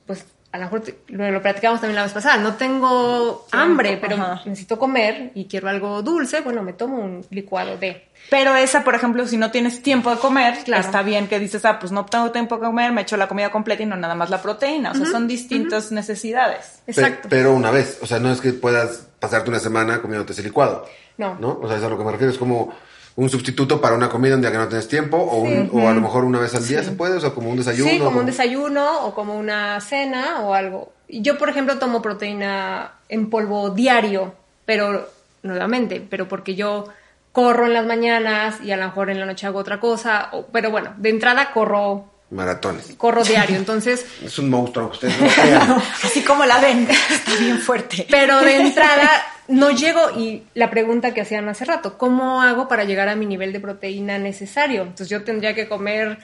pues, 0.06 0.24
a 0.56 0.58
lo 0.58 0.64
mejor 0.64 0.80
te- 0.80 0.98
lo, 1.08 1.30
lo 1.30 1.40
platicamos 1.42 1.80
también 1.80 1.96
la 1.96 2.02
vez 2.02 2.12
pasada, 2.12 2.36
no 2.38 2.54
tengo 2.54 3.46
hambre, 3.52 3.98
pero 4.00 4.16
ajá. 4.16 4.42
necesito 4.44 4.78
comer 4.78 5.30
y 5.34 5.46
quiero 5.46 5.68
algo 5.68 6.02
dulce, 6.02 6.40
bueno, 6.40 6.62
me 6.62 6.72
tomo 6.72 6.96
un 6.98 7.24
licuado 7.30 7.76
de. 7.76 8.08
Pero 8.30 8.56
esa, 8.56 8.82
por 8.82 8.94
ejemplo, 8.94 9.26
si 9.26 9.36
no 9.36 9.50
tienes 9.52 9.82
tiempo 9.82 10.10
de 10.10 10.16
comer, 10.18 10.58
Claro. 10.64 10.82
está 10.84 11.02
bien 11.02 11.28
que 11.28 11.38
dices, 11.38 11.64
ah, 11.64 11.78
pues 11.78 11.92
no 11.92 12.06
tengo 12.06 12.32
tiempo 12.32 12.56
de 12.56 12.62
comer, 12.66 12.90
me 12.92 13.02
echo 13.02 13.16
la 13.16 13.28
comida 13.28 13.50
completa 13.50 13.82
y 13.82 13.86
no 13.86 13.96
nada 13.96 14.14
más 14.16 14.30
la 14.30 14.42
proteína. 14.42 14.90
O 14.90 14.94
sea, 14.94 15.06
son 15.06 15.28
distintas 15.28 15.92
necesidades. 15.92 16.80
Pe- 16.86 16.92
Exacto. 16.92 17.28
pero 17.30 17.52
una 17.54 17.70
vez, 17.70 17.98
o 18.02 18.06
sea, 18.06 18.18
no 18.18 18.32
es 18.32 18.40
que 18.40 18.52
puedas 18.52 19.06
pasarte 19.20 19.50
una 19.50 19.60
semana 19.60 20.00
comiéndote 20.02 20.32
ese 20.32 20.42
licuado. 20.42 20.86
No. 21.18 21.36
¿No? 21.40 21.58
O 21.62 21.68
sea, 21.68 21.76
es 21.78 21.82
a 21.84 21.88
lo 21.88 21.96
que 21.96 22.04
me 22.04 22.12
refiero, 22.12 22.32
es 22.32 22.38
como 22.38 22.72
un 23.16 23.28
sustituto 23.30 23.80
para 23.80 23.94
una 23.96 24.08
comida 24.08 24.34
un 24.34 24.42
día 24.42 24.52
que 24.52 24.58
no 24.58 24.68
tienes 24.68 24.88
tiempo, 24.88 25.16
o, 25.16 25.38
un- 25.38 25.70
o 25.72 25.88
a 25.88 25.92
lo 25.94 26.00
mejor 26.00 26.24
una 26.24 26.38
vez 26.38 26.54
al 26.54 26.66
día 26.66 26.82
se 26.82 26.92
puede, 26.92 27.16
o 27.16 27.20
sea, 27.20 27.30
como 27.30 27.48
un 27.50 27.56
desayuno. 27.56 27.90
Sí, 27.90 27.96
como 27.98 28.10
como- 28.10 28.20
un 28.20 28.26
desayuno 28.26 29.06
o 29.06 29.14
como 29.14 29.36
una 29.36 29.80
cena 29.80 30.40
o 30.40 30.52
algo. 30.54 30.92
Yo, 31.08 31.38
por 31.38 31.48
ejemplo, 31.48 31.78
tomo 31.78 32.02
proteína 32.02 32.92
en 33.08 33.30
polvo 33.30 33.70
diario, 33.70 34.34
pero 34.64 35.08
nuevamente, 35.42 36.04
pero 36.08 36.28
porque 36.28 36.54
yo 36.54 36.86
corro 37.32 37.66
en 37.66 37.74
las 37.74 37.86
mañanas 37.86 38.56
y 38.62 38.72
a 38.72 38.76
lo 38.76 38.84
mejor 38.86 39.10
en 39.10 39.20
la 39.20 39.26
noche 39.26 39.46
hago 39.46 39.58
otra 39.60 39.78
cosa, 39.80 40.28
o- 40.32 40.46
pero 40.46 40.70
bueno, 40.70 40.92
de 40.98 41.08
entrada 41.10 41.52
corro, 41.52 42.04
Maratones. 42.30 42.94
corro 42.98 43.22
diario, 43.22 43.56
entonces, 43.56 44.04
Es 44.22 44.38
un 44.38 44.50
monstruo, 44.50 44.88
ustedes 44.88 45.18
no 45.20 45.28
crean. 45.28 45.82
Así 46.02 46.22
como 46.22 46.44
la 46.44 46.58
ven, 46.58 46.88
está 46.90 47.34
bien 47.38 47.58
fuerte. 47.60 48.06
pero 48.10 48.40
de 48.40 48.56
entrada 48.62 49.08
no 49.48 49.70
llego 49.70 50.10
y 50.16 50.44
la 50.54 50.70
pregunta 50.70 51.14
que 51.14 51.20
hacían 51.20 51.48
hace 51.48 51.64
rato, 51.64 51.98
¿cómo 51.98 52.42
hago 52.42 52.68
para 52.68 52.84
llegar 52.84 53.08
a 53.08 53.16
mi 53.16 53.26
nivel 53.26 53.52
de 53.52 53.60
proteína 53.60 54.18
necesario? 54.18 54.82
Entonces 54.82 55.08
yo 55.08 55.24
tendría 55.24 55.54
que 55.54 55.68
comer, 55.68 56.18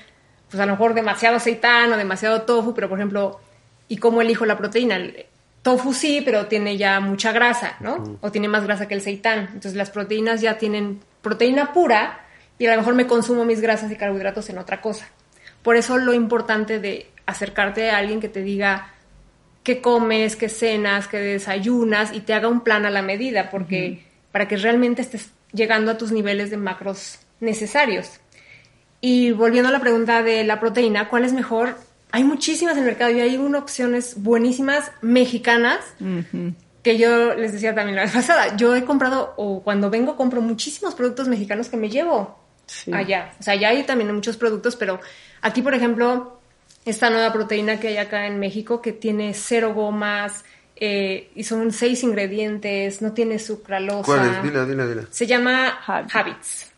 pues 0.50 0.60
a 0.60 0.66
lo 0.66 0.72
mejor 0.72 0.94
demasiado 0.94 1.36
aceitán 1.36 1.92
o 1.92 1.96
demasiado 1.96 2.42
tofu, 2.42 2.74
pero 2.74 2.88
por 2.88 2.98
ejemplo, 2.98 3.40
¿y 3.88 3.96
cómo 3.96 4.22
elijo 4.22 4.44
la 4.44 4.58
proteína? 4.58 4.96
El 4.96 5.26
tofu 5.62 5.94
sí, 5.94 6.22
pero 6.24 6.46
tiene 6.46 6.76
ya 6.76 7.00
mucha 7.00 7.32
grasa, 7.32 7.76
¿no? 7.80 8.18
O 8.20 8.32
tiene 8.32 8.48
más 8.48 8.64
grasa 8.64 8.88
que 8.88 8.94
el 8.94 9.00
seitán. 9.00 9.48
Entonces 9.52 9.74
las 9.74 9.90
proteínas 9.90 10.40
ya 10.40 10.58
tienen 10.58 11.00
proteína 11.22 11.72
pura 11.72 12.20
y 12.58 12.66
a 12.66 12.72
lo 12.72 12.78
mejor 12.78 12.94
me 12.94 13.06
consumo 13.06 13.44
mis 13.44 13.60
grasas 13.60 13.90
y 13.90 13.96
carbohidratos 13.96 14.50
en 14.50 14.58
otra 14.58 14.80
cosa. 14.80 15.06
Por 15.62 15.76
eso 15.76 15.96
lo 15.98 16.12
importante 16.12 16.80
de 16.80 17.10
acercarte 17.26 17.90
a 17.90 17.98
alguien 17.98 18.20
que 18.20 18.28
te 18.28 18.42
diga 18.42 18.92
qué 19.62 19.80
comes, 19.80 20.36
qué 20.36 20.48
cenas, 20.48 21.08
qué 21.08 21.18
desayunas 21.18 22.12
y 22.12 22.20
te 22.20 22.34
haga 22.34 22.48
un 22.48 22.62
plan 22.62 22.84
a 22.86 22.90
la 22.90 23.02
medida, 23.02 23.50
porque 23.50 24.04
para 24.32 24.48
que 24.48 24.56
realmente 24.56 25.02
estés 25.02 25.30
llegando 25.52 25.90
a 25.90 25.98
tus 25.98 26.10
niveles 26.12 26.50
de 26.50 26.56
macros 26.56 27.18
necesarios. 27.40 28.08
Y 29.00 29.32
volviendo 29.32 29.68
a 29.68 29.72
la 29.72 29.80
pregunta 29.80 30.22
de 30.22 30.44
la 30.44 30.60
proteína, 30.60 31.08
¿cuál 31.08 31.24
es 31.24 31.32
mejor? 31.32 31.76
Hay 32.12 32.24
muchísimas 32.24 32.74
en 32.74 32.80
el 32.80 32.84
mercado 32.86 33.10
y 33.10 33.20
hay 33.20 33.36
unas 33.36 33.62
opciones 33.62 34.14
buenísimas 34.22 34.92
mexicanas 35.00 35.78
que 36.82 36.98
yo 36.98 37.34
les 37.34 37.52
decía 37.52 37.74
también 37.74 37.96
la 37.96 38.02
vez 38.02 38.12
pasada. 38.12 38.56
Yo 38.56 38.74
he 38.76 38.84
comprado, 38.84 39.34
o 39.36 39.62
cuando 39.62 39.88
vengo, 39.90 40.16
compro 40.16 40.40
muchísimos 40.40 40.94
productos 40.94 41.28
mexicanos 41.28 41.68
que 41.68 41.76
me 41.76 41.88
llevo 41.88 42.38
Sí. 42.66 42.92
allá. 42.92 43.32
O 43.40 43.42
sea, 43.42 43.54
allá 43.54 43.68
hay 43.70 43.82
también 43.82 44.14
muchos 44.14 44.36
productos, 44.36 44.76
pero 44.76 45.00
aquí, 45.42 45.62
por 45.62 45.74
ejemplo, 45.74 46.40
esta 46.84 47.10
nueva 47.10 47.32
proteína 47.32 47.78
que 47.78 47.88
hay 47.88 47.96
acá 47.96 48.26
en 48.26 48.38
México 48.38 48.82
que 48.82 48.92
tiene 48.92 49.34
cero 49.34 49.72
gomas 49.74 50.44
eh, 50.76 51.30
y 51.34 51.44
son 51.44 51.70
seis 51.72 52.02
ingredientes, 52.02 53.02
no 53.02 53.12
tiene 53.12 53.38
sucralosa. 53.38 54.04
¿Cuál 54.04 54.30
es? 54.30 54.42
Dila, 54.42 54.64
dila, 54.64 54.86
dila. 54.86 55.06
Se 55.10 55.26
llama 55.26 55.78
Habits. 55.86 56.14
Habits. 56.14 56.71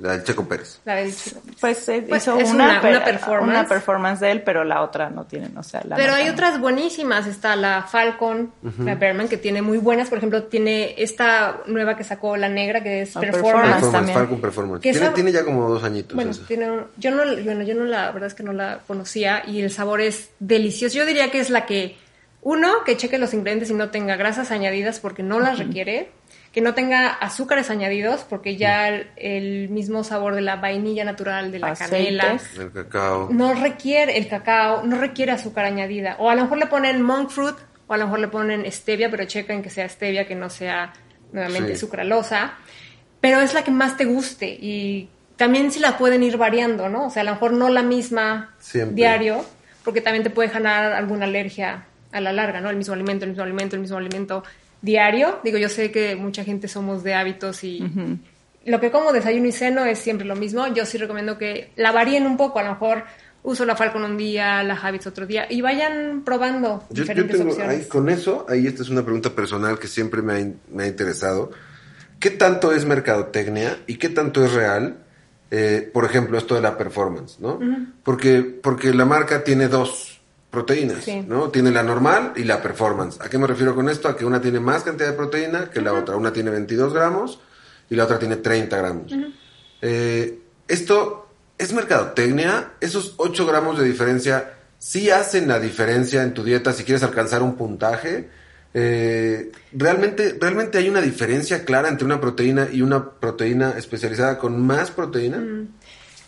La 0.00 0.12
del 0.12 0.24
Checo 0.24 0.46
Pérez. 0.48 0.80
La 0.84 0.96
del 0.96 1.12
Pues, 1.60 1.88
eh, 1.88 2.04
Pues, 2.08 2.22
hizo 2.22 2.36
es 2.38 2.50
una, 2.50 2.64
una- 2.64 2.80
per- 2.80 2.90
una 2.96 3.04
performance. 3.04 3.50
una 3.50 3.68
performance 3.68 4.20
de 4.20 4.30
él, 4.32 4.42
pero 4.42 4.64
la 4.64 4.82
otra 4.82 5.08
no 5.10 5.24
tiene, 5.24 5.50
o 5.56 5.62
sea, 5.62 5.82
la 5.86 5.94
Pero 5.96 6.14
hay 6.14 6.26
no. 6.26 6.32
otras 6.32 6.58
buenísimas. 6.60 7.26
Está 7.28 7.54
la 7.54 7.82
Falcon, 7.82 8.52
la 8.80 8.94
Berman, 8.96 9.28
que 9.28 9.36
tiene 9.36 9.62
muy 9.62 9.78
buenas. 9.78 10.08
Por 10.08 10.18
ejemplo, 10.18 10.42
tiene 10.44 10.94
esta 10.98 11.60
nueva 11.66 11.96
que 11.96 12.02
sacó 12.04 12.36
la 12.36 12.48
negra, 12.48 12.82
que 12.82 13.02
es 13.02 13.16
Ah, 13.16 13.20
Performance. 13.20 13.90
También. 13.92 14.18
Falcon 14.18 14.40
Performance. 14.40 14.82
Que 14.82 14.90
Tiene, 14.92 15.06
esa- 15.06 15.14
tiene 15.14 15.32
ya 15.32 15.44
como 15.44 15.68
dos 15.68 15.84
añitos 15.84 16.14
Bueno, 16.16 16.32
tiene 16.48 16.70
un- 16.70 16.86
yo 16.96 17.10
no, 17.12 17.22
bueno, 17.44 17.62
yo 17.62 17.74
no 17.74 17.84
la, 17.84 18.10
verdad 18.10 18.26
es 18.26 18.34
que 18.34 18.42
no 18.42 18.52
la 18.52 18.80
conocía 18.86 19.42
y 19.46 19.60
el 19.62 19.70
sabor 19.70 20.00
es 20.00 20.30
delicioso. 20.40 20.96
Yo 20.96 21.06
diría 21.06 21.30
que 21.30 21.38
es 21.38 21.50
la 21.50 21.66
que, 21.66 21.96
uno, 22.44 22.82
que 22.84 22.96
cheque 22.96 23.18
los 23.18 23.32
ingredientes 23.34 23.70
y 23.70 23.74
no 23.74 23.90
tenga 23.90 24.16
grasas 24.16 24.50
añadidas 24.50 24.98
porque 24.98 25.22
no 25.22 25.38
las 25.38 25.58
requiere, 25.60 26.10
que 26.52 26.60
no 26.60 26.74
tenga 26.74 27.08
azúcares 27.08 27.70
añadidos 27.70 28.24
porque 28.28 28.56
ya 28.56 28.88
el, 28.88 29.10
el 29.16 29.68
mismo 29.70 30.04
sabor 30.04 30.34
de 30.34 30.42
la 30.42 30.56
vainilla 30.56 31.02
natural, 31.04 31.50
de 31.50 31.58
la 31.58 31.68
Aceites. 31.68 31.90
canela, 31.90 32.38
El 32.58 32.70
cacao. 32.72 33.28
no 33.32 33.54
requiere, 33.54 34.18
el 34.18 34.28
cacao 34.28 34.82
no 34.84 34.98
requiere 34.98 35.32
azúcar 35.32 35.64
añadida. 35.64 36.16
O 36.18 36.28
a 36.28 36.34
lo 36.34 36.42
mejor 36.42 36.58
le 36.58 36.66
ponen 36.66 37.00
monk 37.00 37.30
fruit 37.30 37.56
o 37.86 37.94
a 37.94 37.96
lo 37.96 38.04
mejor 38.04 38.18
le 38.20 38.28
ponen 38.28 38.70
stevia, 38.70 39.10
pero 39.10 39.24
chequen 39.24 39.62
que 39.62 39.70
sea 39.70 39.88
stevia, 39.88 40.26
que 40.26 40.34
no 40.34 40.50
sea 40.50 40.92
nuevamente 41.32 41.74
Sí. 41.74 41.80
sucralosa. 41.80 42.52
Pero 43.22 43.40
es 43.40 43.54
la 43.54 43.64
que 43.64 43.70
más 43.70 43.96
te 43.96 44.04
guste 44.04 44.46
y 44.48 45.08
también 45.36 45.70
si 45.72 45.80
la 45.80 45.96
pueden 45.96 46.22
ir 46.22 46.36
variando, 46.36 46.88
¿no? 46.90 47.06
O 47.06 47.10
sea, 47.10 47.22
a 47.22 47.24
lo 47.24 47.32
mejor 47.32 47.52
no 47.54 47.70
la 47.70 47.82
misma 47.82 48.54
Siempre. 48.58 48.94
diario, 48.96 49.44
porque 49.84 50.00
también 50.02 50.22
te 50.22 50.28
puede 50.30 50.50
generar 50.50 50.92
alguna 50.92 51.24
alergia 51.24 51.84
a 52.12 52.20
la 52.20 52.32
larga, 52.32 52.60
¿no? 52.60 52.68
El 52.68 52.76
mismo 52.76 52.92
alimento, 52.94 53.24
el 53.24 53.30
mismo 53.30 53.42
alimento, 53.44 53.74
el 53.76 53.80
mismo 53.82 53.96
alimento 53.96 54.44
diario. 54.82 55.38
Digo, 55.42 55.58
yo 55.58 55.68
sé 55.68 55.90
que 55.90 56.16
mucha 56.16 56.44
gente 56.44 56.68
somos 56.68 57.02
de 57.02 57.14
hábitos 57.14 57.64
y 57.64 57.82
lo 58.66 58.80
que 58.80 58.90
como 58.90 59.12
desayuno 59.12 59.46
y 59.46 59.52
ceno 59.52 59.84
es 59.84 59.98
siempre 59.98 60.26
lo 60.26 60.36
mismo. 60.36 60.66
Yo 60.74 60.84
sí 60.84 60.98
recomiendo 60.98 61.38
que 61.38 61.70
la 61.76 61.92
varíen 61.92 62.26
un 62.26 62.36
poco. 62.36 62.58
A 62.58 62.64
lo 62.64 62.70
mejor 62.70 63.04
uso 63.44 63.64
la 63.64 63.74
Falcon 63.76 64.04
un 64.04 64.16
día, 64.16 64.62
la 64.62 64.74
Habits 64.74 65.06
otro 65.06 65.26
día 65.26 65.46
y 65.50 65.60
vayan 65.62 66.22
probando 66.24 66.84
Yo, 66.90 66.96
yo 66.96 67.02
diferentes 67.02 67.38
tengo, 67.38 67.50
opciones. 67.50 67.80
ahí, 67.80 67.88
con 67.88 68.08
eso, 68.08 68.46
ahí 68.48 68.66
esta 68.66 68.82
es 68.82 68.88
una 68.88 69.02
pregunta 69.02 69.30
personal 69.30 69.78
que 69.78 69.88
siempre 69.88 70.22
me 70.22 70.34
ha, 70.34 70.46
me 70.72 70.84
ha 70.84 70.86
interesado, 70.86 71.50
¿qué 72.20 72.30
tanto 72.30 72.72
es 72.72 72.84
mercadotecnia 72.84 73.78
y 73.88 73.96
qué 73.96 74.08
tanto 74.10 74.44
es 74.44 74.52
real? 74.52 74.98
Eh, 75.50 75.90
por 75.92 76.04
ejemplo, 76.04 76.38
esto 76.38 76.54
de 76.54 76.60
la 76.62 76.78
performance, 76.78 77.38
¿no? 77.40 77.58
porque, 78.04 78.42
porque 78.42 78.94
la 78.94 79.04
marca 79.04 79.44
tiene 79.44 79.68
dos 79.68 80.11
proteínas, 80.52 81.08
¿no? 81.26 81.48
Tiene 81.48 81.70
la 81.70 81.82
normal 81.82 82.34
y 82.36 82.44
la 82.44 82.60
performance. 82.60 83.18
¿A 83.22 83.30
qué 83.30 83.38
me 83.38 83.46
refiero 83.46 83.74
con 83.74 83.88
esto? 83.88 84.06
A 84.06 84.14
que 84.14 84.26
una 84.26 84.38
tiene 84.38 84.60
más 84.60 84.82
cantidad 84.82 85.08
de 85.08 85.16
proteína 85.16 85.70
que 85.70 85.80
la 85.80 85.94
otra. 85.94 86.14
Una 86.14 86.30
tiene 86.30 86.50
22 86.50 86.92
gramos 86.92 87.40
y 87.88 87.96
la 87.96 88.04
otra 88.04 88.18
tiene 88.18 88.36
30 88.36 88.76
gramos. 88.76 89.12
Eh, 89.80 90.40
esto 90.68 91.26
es 91.56 91.72
mercadotecnia. 91.72 92.72
Esos 92.80 93.14
8 93.16 93.46
gramos 93.46 93.78
de 93.78 93.86
diferencia 93.86 94.52
sí 94.78 95.08
hacen 95.08 95.48
la 95.48 95.58
diferencia 95.58 96.22
en 96.22 96.34
tu 96.34 96.44
dieta 96.44 96.74
si 96.74 96.84
quieres 96.84 97.02
alcanzar 97.02 97.42
un 97.42 97.56
puntaje. 97.56 98.28
Eh, 98.74 99.52
realmente, 99.72 100.36
realmente 100.38 100.76
hay 100.76 100.90
una 100.90 101.00
diferencia 101.00 101.64
clara 101.64 101.88
entre 101.88 102.04
una 102.04 102.20
proteína 102.20 102.68
y 102.70 102.82
una 102.82 103.12
proteína 103.12 103.70
especializada 103.78 104.36
con 104.36 104.60
más 104.60 104.90
proteína. 104.90 105.42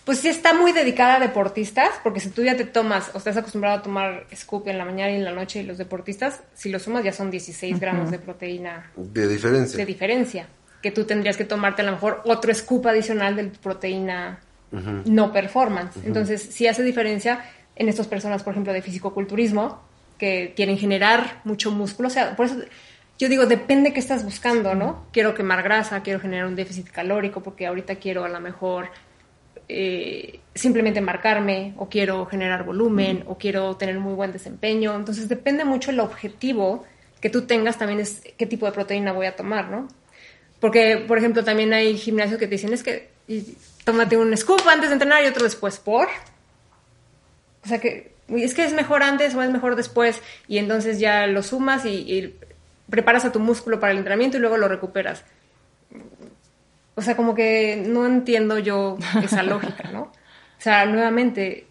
Pues 0.05 0.19
sí 0.19 0.29
está 0.29 0.53
muy 0.53 0.73
dedicada 0.73 1.17
a 1.17 1.21
deportistas, 1.21 1.91
porque 2.03 2.21
si 2.21 2.29
tú 2.29 2.43
ya 2.43 2.57
te 2.57 2.65
tomas 2.65 3.11
o 3.15 3.19
estás 3.19 3.37
acostumbrado 3.37 3.79
a 3.79 3.83
tomar 3.83 4.27
scoop 4.35 4.69
en 4.69 4.77
la 4.77 4.85
mañana 4.85 5.13
y 5.13 5.17
en 5.17 5.25
la 5.25 5.33
noche 5.33 5.61
y 5.61 5.63
los 5.65 5.79
deportistas, 5.79 6.43
si 6.55 6.71
lo 6.71 6.79
sumas 6.79 7.05
ya 7.05 7.13
son 7.13 7.31
16 7.31 7.81
gramos 7.81 8.11
de 8.11 8.19
proteína. 8.19 8.91
De 8.97 9.27
diferencia. 9.27 9.79
De 9.79 9.87
diferencia. 9.87 10.49
Que 10.83 10.91
tú 10.91 11.05
tendrías 11.05 11.39
que 11.39 11.45
tomarte 11.45 11.81
a 11.81 11.87
lo 11.87 11.93
mejor 11.93 12.21
otro 12.27 12.53
scoop 12.55 12.87
adicional 12.87 13.35
de 13.37 13.45
proteína 13.45 14.41
no 15.07 15.33
performance. 15.33 15.97
Entonces, 16.05 16.43
sí 16.43 16.67
hace 16.67 16.83
diferencia 16.83 17.45
en 17.77 17.89
estas 17.89 18.07
personas, 18.07 18.43
por 18.43 18.53
ejemplo, 18.53 18.73
de 18.73 18.83
fisicoculturismo, 18.83 19.81
que 20.19 20.53
quieren 20.55 20.77
generar 20.79 21.41
mucho 21.45 21.71
músculo. 21.71 22.09
O 22.09 22.11
sea, 22.11 22.37
por 22.37 22.47
eso 22.47 22.57
yo 23.19 23.29
digo, 23.29 23.47
depende 23.47 23.93
qué 23.93 24.01
estás 24.01 24.25
buscando, 24.25 24.75
¿no? 24.75 25.07
Quiero 25.13 25.35
quemar 25.35 25.63
grasa, 25.63 26.03
quiero 26.03 26.21
generar 26.21 26.47
un 26.47 26.57
déficit 26.57 26.91
calórico, 26.91 27.43
porque 27.43 27.67
ahorita 27.67 27.97
quiero 27.97 28.25
a 28.25 28.29
lo 28.29 28.41
mejor 28.41 28.91
eh, 29.69 30.41
simplemente 30.55 31.01
marcarme, 31.01 31.75
o 31.77 31.89
quiero 31.89 32.27
generar 32.27 32.65
volumen, 32.65 33.25
o 33.27 33.37
quiero 33.39 33.77
tener 33.77 33.99
muy 33.99 34.15
buen 34.15 34.33
desempeño. 34.33 34.95
Entonces, 34.95 35.29
depende 35.29 35.65
mucho 35.65 35.91
el 35.91 36.01
objetivo 36.01 36.85
que 37.21 37.31
tú 37.31 37.43
tengas, 37.43 37.79
también 37.79 38.01
es 38.01 38.23
qué 38.37 38.47
tipo 38.47 38.67
de 38.67 38.73
proteína 38.73 39.13
voy 39.13 39.27
a 39.27 39.37
tomar, 39.37 39.71
¿no? 39.71 39.89
Porque, 40.61 41.05
por 41.09 41.19
ejemplo, 41.19 41.45
también 41.45 41.73
hay 41.73 41.97
gimnasios 41.97 42.39
que 42.39 42.47
te 42.47 42.53
dicen, 42.57 42.73
es 42.73 42.83
que 42.83 43.11
tómate 43.85 44.17
un 44.17 44.37
scoop 44.37 44.61
antes 44.69 44.91
de 44.91 44.95
entrenar 44.95 45.25
y 45.25 45.29
otro 45.29 45.45
después, 45.45 45.79
¿por? 45.79 46.09
O 47.65 47.69
sea 47.69 47.81
que 47.81 48.15
es 48.29 48.55
que 48.55 48.65
es 48.65 48.73
mejor 48.73 49.03
antes 49.03 49.35
o 49.35 49.43
es 49.43 49.51
mejor 49.51 49.77
después 49.77 50.21
y 50.49 50.59
entonces 50.59 50.99
ya 50.99 51.27
lo 51.27 51.43
sumas 51.43 51.85
y, 51.85 52.35
preparas 52.89 53.25
a 53.25 53.33
tu 53.33 53.41
músculo 53.41 53.81
para 53.81 53.93
el 53.93 53.99
entrenamiento 53.99 54.37
y 54.37 54.41
luego 54.41 54.59
lo 54.59 54.69
recuperas. 54.69 55.25
O 56.97 57.03
sea, 57.03 57.17
como 57.17 57.35
que 57.35 57.83
no 57.87 58.07
entiendo 58.07 58.59
yo 58.59 58.97
esa 59.23 59.43
lógica, 59.43 59.91
¿no? 59.93 60.03
O 60.03 60.61
sea, 60.65 60.87
nuevamente, 60.87 61.67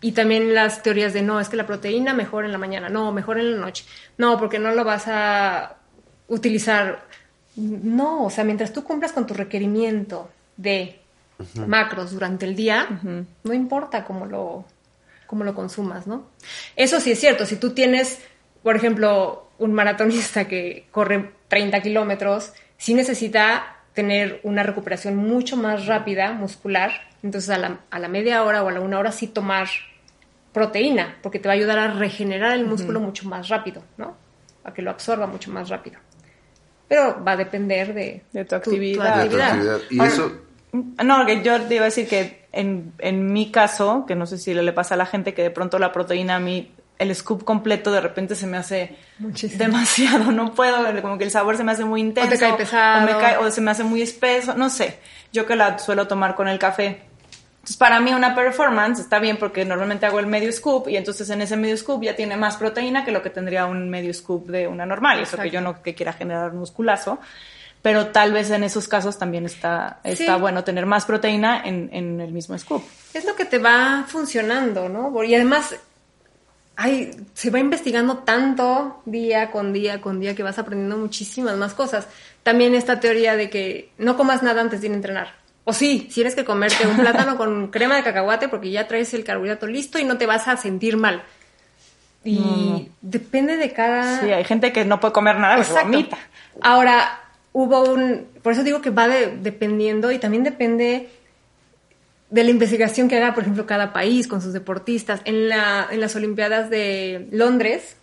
y 0.00 0.12
también 0.12 0.54
las 0.54 0.82
teorías 0.82 1.12
de 1.12 1.22
no, 1.22 1.40
es 1.40 1.48
que 1.48 1.56
la 1.56 1.66
proteína 1.66 2.14
mejor 2.14 2.44
en 2.44 2.52
la 2.52 2.58
mañana, 2.58 2.88
no, 2.88 3.12
mejor 3.12 3.38
en 3.38 3.52
la 3.52 3.66
noche, 3.66 3.84
no, 4.18 4.38
porque 4.38 4.58
no 4.58 4.72
lo 4.72 4.84
vas 4.84 5.04
a 5.08 5.76
utilizar. 6.28 7.04
No, 7.56 8.24
o 8.24 8.30
sea, 8.30 8.44
mientras 8.44 8.72
tú 8.72 8.84
cumplas 8.84 9.12
con 9.12 9.26
tu 9.26 9.34
requerimiento 9.34 10.30
de 10.56 11.00
macros 11.66 12.12
durante 12.12 12.46
el 12.46 12.54
día, 12.54 13.00
no 13.42 13.52
importa 13.52 14.04
cómo 14.04 14.26
lo, 14.26 14.64
cómo 15.26 15.44
lo 15.44 15.54
consumas, 15.54 16.06
¿no? 16.06 16.26
Eso 16.76 17.00
sí 17.00 17.12
es 17.12 17.20
cierto, 17.20 17.46
si 17.46 17.56
tú 17.56 17.70
tienes, 17.70 18.20
por 18.62 18.76
ejemplo, 18.76 19.48
un 19.58 19.72
maratonista 19.72 20.46
que 20.46 20.86
corre 20.90 21.32
30 21.48 21.82
kilómetros, 21.82 22.52
sí 22.78 22.94
necesita 22.94 23.79
tener 23.94 24.40
una 24.42 24.62
recuperación 24.62 25.16
mucho 25.16 25.56
más 25.56 25.86
rápida 25.86 26.32
muscular, 26.32 26.92
entonces 27.22 27.50
a 27.50 27.98
la, 27.98 28.08
media 28.08 28.42
hora 28.44 28.62
o 28.62 28.68
a 28.68 28.72
la 28.72 28.80
una 28.80 28.98
hora 28.98 29.12
sí 29.12 29.26
tomar 29.26 29.68
proteína, 30.52 31.16
porque 31.22 31.38
te 31.38 31.48
va 31.48 31.54
a 31.54 31.56
ayudar 31.56 31.78
a 31.78 31.94
regenerar 31.94 32.52
el 32.52 32.66
músculo 32.66 33.00
mucho 33.00 33.28
más 33.28 33.48
rápido, 33.48 33.82
¿no? 33.96 34.16
A 34.64 34.72
que 34.72 34.82
lo 34.82 34.90
absorba 34.90 35.26
mucho 35.26 35.50
más 35.50 35.68
rápido. 35.68 35.98
Pero 36.88 37.22
va 37.24 37.32
a 37.32 37.36
depender 37.36 37.94
de, 37.94 38.44
tu 38.44 38.54
actividad. 38.54 39.28
Y 39.90 40.02
eso... 40.02 40.32
No, 40.72 41.26
que 41.26 41.42
yo 41.42 41.60
te 41.62 41.74
iba 41.74 41.82
a 41.82 41.86
decir 41.86 42.08
que 42.08 42.46
en, 42.52 42.92
en 42.98 43.32
mi 43.32 43.50
caso, 43.50 44.04
que 44.06 44.14
no 44.14 44.26
sé 44.26 44.38
si 44.38 44.54
le, 44.54 44.72
pasa 44.72 44.94
a 44.94 44.98
la 44.98 45.06
gente, 45.06 45.34
que 45.34 45.42
de 45.42 45.50
pronto 45.50 45.78
la 45.78 45.92
proteína 45.92 46.36
a 46.36 46.40
mí, 46.40 46.72
el 47.00 47.14
scoop 47.14 47.44
completo 47.44 47.90
de 47.90 48.00
repente 48.00 48.34
se 48.34 48.46
me 48.46 48.58
hace 48.58 48.94
demasiado, 49.56 50.30
no 50.30 50.54
puedo, 50.54 50.84
como 51.00 51.16
que 51.16 51.24
el 51.24 51.30
sabor 51.30 51.56
se 51.56 51.64
me 51.64 51.72
hace 51.72 51.84
muy 51.84 52.02
intenso. 52.02 52.28
O 52.28 52.32
te 52.32 52.38
cae 52.38 52.52
pesado. 52.52 53.40
O, 53.40 53.50
se 53.50 53.62
me 53.62 53.70
hace 53.70 53.84
muy 53.84 54.02
espeso, 54.02 54.54
no 54.54 54.68
sé. 54.68 54.98
Yo 55.32 55.46
que 55.46 55.56
la 55.56 55.78
suelo 55.78 56.06
tomar 56.06 56.34
con 56.34 56.46
el 56.46 56.58
café. 56.58 57.02
Entonces, 57.54 57.78
para 57.78 58.00
mí 58.00 58.12
una 58.12 58.34
performance 58.34 59.00
está 59.00 59.18
bien 59.18 59.38
porque 59.38 59.64
normalmente 59.64 60.04
hago 60.04 60.20
el 60.20 60.26
medio 60.26 60.52
scoop 60.52 60.88
y 60.88 60.96
entonces 60.98 61.28
en 61.30 61.40
ese 61.40 61.56
medio 61.56 61.76
scoop 61.76 62.02
ya 62.02 62.14
tiene 62.14 62.36
más 62.36 62.58
proteína 62.58 63.02
que 63.04 63.12
lo 63.12 63.22
que 63.22 63.30
tendría 63.30 63.64
un 63.64 63.88
medio 63.88 64.12
scoop 64.12 64.48
de 64.48 64.68
una 64.68 64.84
normal. 64.84 65.20
Eso 65.20 65.38
que 65.38 65.50
yo 65.50 65.62
no 65.62 65.82
que 65.82 65.94
quiera 65.94 66.12
generar 66.12 66.52
musculazo 66.52 67.18
pero 67.82 68.08
tal 68.08 68.32
vez 68.32 68.50
en 68.50 68.62
esos 68.62 68.88
casos 68.88 69.18
también 69.18 69.46
está, 69.46 70.00
está 70.04 70.36
bueno 70.36 70.64
tener 70.64 70.84
más 70.84 71.06
proteína 71.06 71.62
en, 71.64 71.88
en, 71.94 72.20
el 72.20 72.30
mismo 72.30 72.58
scoop. 72.58 72.82
Es 73.14 73.24
lo 73.24 73.34
que 73.34 73.46
te 73.46 73.56
va 73.56 74.04
funcionando, 74.06 74.90
¿no? 74.90 75.24
Y 75.24 75.34
además 75.34 75.74
hay, 76.82 77.10
se 77.34 77.50
va 77.50 77.58
investigando 77.58 78.18
tanto 78.18 79.02
día 79.04 79.50
con 79.50 79.74
día 79.74 80.00
con 80.00 80.18
día 80.18 80.34
que 80.34 80.42
vas 80.42 80.58
aprendiendo 80.58 80.96
muchísimas 80.96 81.54
más 81.58 81.74
cosas. 81.74 82.08
También 82.42 82.74
esta 82.74 83.00
teoría 83.00 83.36
de 83.36 83.50
que 83.50 83.90
no 83.98 84.16
comas 84.16 84.42
nada 84.42 84.62
antes 84.62 84.80
de 84.80 84.86
ir 84.86 84.92
a 84.94 84.96
entrenar. 84.96 85.34
O 85.64 85.74
sí, 85.74 86.08
tienes 86.12 86.34
que 86.34 86.46
comerte 86.46 86.86
un 86.86 86.96
plátano 86.96 87.36
con 87.36 87.68
crema 87.68 87.96
de 87.96 88.02
cacahuate 88.02 88.48
porque 88.48 88.70
ya 88.70 88.88
traes 88.88 89.12
el 89.12 89.24
carbohidrato 89.24 89.66
listo 89.66 89.98
y 89.98 90.04
no 90.04 90.16
te 90.16 90.24
vas 90.24 90.48
a 90.48 90.56
sentir 90.56 90.96
mal. 90.96 91.22
Y 92.24 92.88
depende 93.02 93.58
de 93.58 93.72
cada... 93.74 94.20
Sí, 94.20 94.32
hay 94.32 94.44
gente 94.44 94.72
que 94.72 94.86
no 94.86 95.00
puede 95.00 95.12
comer 95.12 95.36
nada, 95.36 95.56
pero 95.56 95.84
vomita. 95.84 96.16
Ahora, 96.62 97.20
hubo 97.52 97.92
un, 97.92 98.26
por 98.42 98.54
eso 98.54 98.64
digo 98.64 98.80
que 98.80 98.88
va 98.88 99.06
dependiendo 99.06 100.12
y 100.12 100.18
también 100.18 100.44
depende 100.44 101.10
de 102.30 102.44
la 102.44 102.50
investigación 102.50 103.08
que 103.08 103.16
haga, 103.16 103.34
por 103.34 103.42
ejemplo, 103.42 103.66
cada 103.66 103.92
país 103.92 104.28
con 104.28 104.40
sus 104.40 104.52
deportistas. 104.52 105.20
En, 105.24 105.48
la, 105.48 105.88
en 105.90 106.00
las 106.00 106.14
Olimpiadas 106.16 106.70
de 106.70 107.28
Londres, 107.32 107.96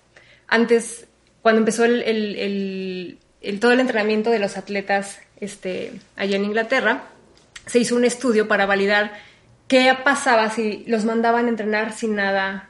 antes, 0.48 1.08
cuando 1.42 1.60
empezó 1.60 1.86
el, 1.86 3.20
todo 3.60 3.72
el 3.72 3.80
entrenamiento 3.80 4.30
de 4.30 4.40
los 4.40 4.58
atletas 4.58 5.20
este, 5.40 5.94
allá 6.16 6.36
en 6.36 6.46
Inglaterra, 6.46 7.04
se 7.66 7.80
hizo 7.80 7.96
un 7.96 8.06
estudio 8.06 8.48
para 8.48 8.66
validar 8.66 9.14
qué 9.68 9.96
pasaba 10.04 10.50
si 10.50 10.84
los 10.88 11.06
mandaban 11.06 11.46
a 11.46 11.50
entrenar 11.50 11.94
sin 11.94 12.16
nada 12.16 12.70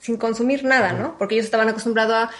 sin 0.00 0.16
consumir 0.16 0.64
nada, 0.64 0.94
¿no? 0.94 1.16
Porque 1.18 1.34
ellos 1.34 1.44
estaban 1.44 1.68
acostumbrados 1.68 2.14
a, 2.14 2.30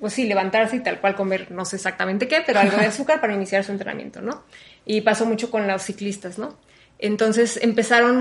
pues 0.00 0.14
sí, 0.14 0.24
levantarse 0.24 0.76
y 0.76 0.80
tal 0.80 0.98
cual 0.98 1.14
comer, 1.14 1.50
no 1.50 1.66
sé 1.66 1.76
exactamente 1.76 2.26
qué, 2.26 2.42
pero 2.44 2.60
algo 2.60 2.78
de 2.78 2.86
azúcar 2.86 3.20
para 3.20 3.34
iniciar 3.34 3.64
su 3.64 3.72
entrenamiento, 3.72 4.22
¿no? 4.22 4.44
Y 4.86 5.02
pasó 5.02 5.26
mucho 5.26 5.50
con 5.50 5.68
los 5.68 5.82
ciclistas, 5.82 6.38
¿no? 6.38 6.56
Entonces 7.02 7.58
empezaron 7.60 8.16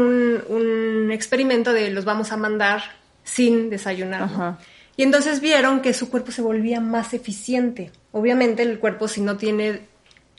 un, 0.49 1.11
experimento 1.11 1.71
de 1.71 1.91
los 1.91 2.03
vamos 2.03 2.31
a 2.31 2.37
mandar 2.37 2.81
sin 3.23 3.69
desayunar. 3.69 4.57
Y 4.97 5.03
entonces 5.03 5.39
vieron 5.39 5.81
que 5.81 5.93
su 5.93 6.09
cuerpo 6.09 6.31
se 6.31 6.41
volvía 6.41 6.79
más 6.81 7.13
eficiente. 7.13 7.91
Obviamente 8.11 8.63
el 8.63 8.79
cuerpo 8.79 9.07
si 9.07 9.21
no 9.21 9.37
tiene 9.37 9.81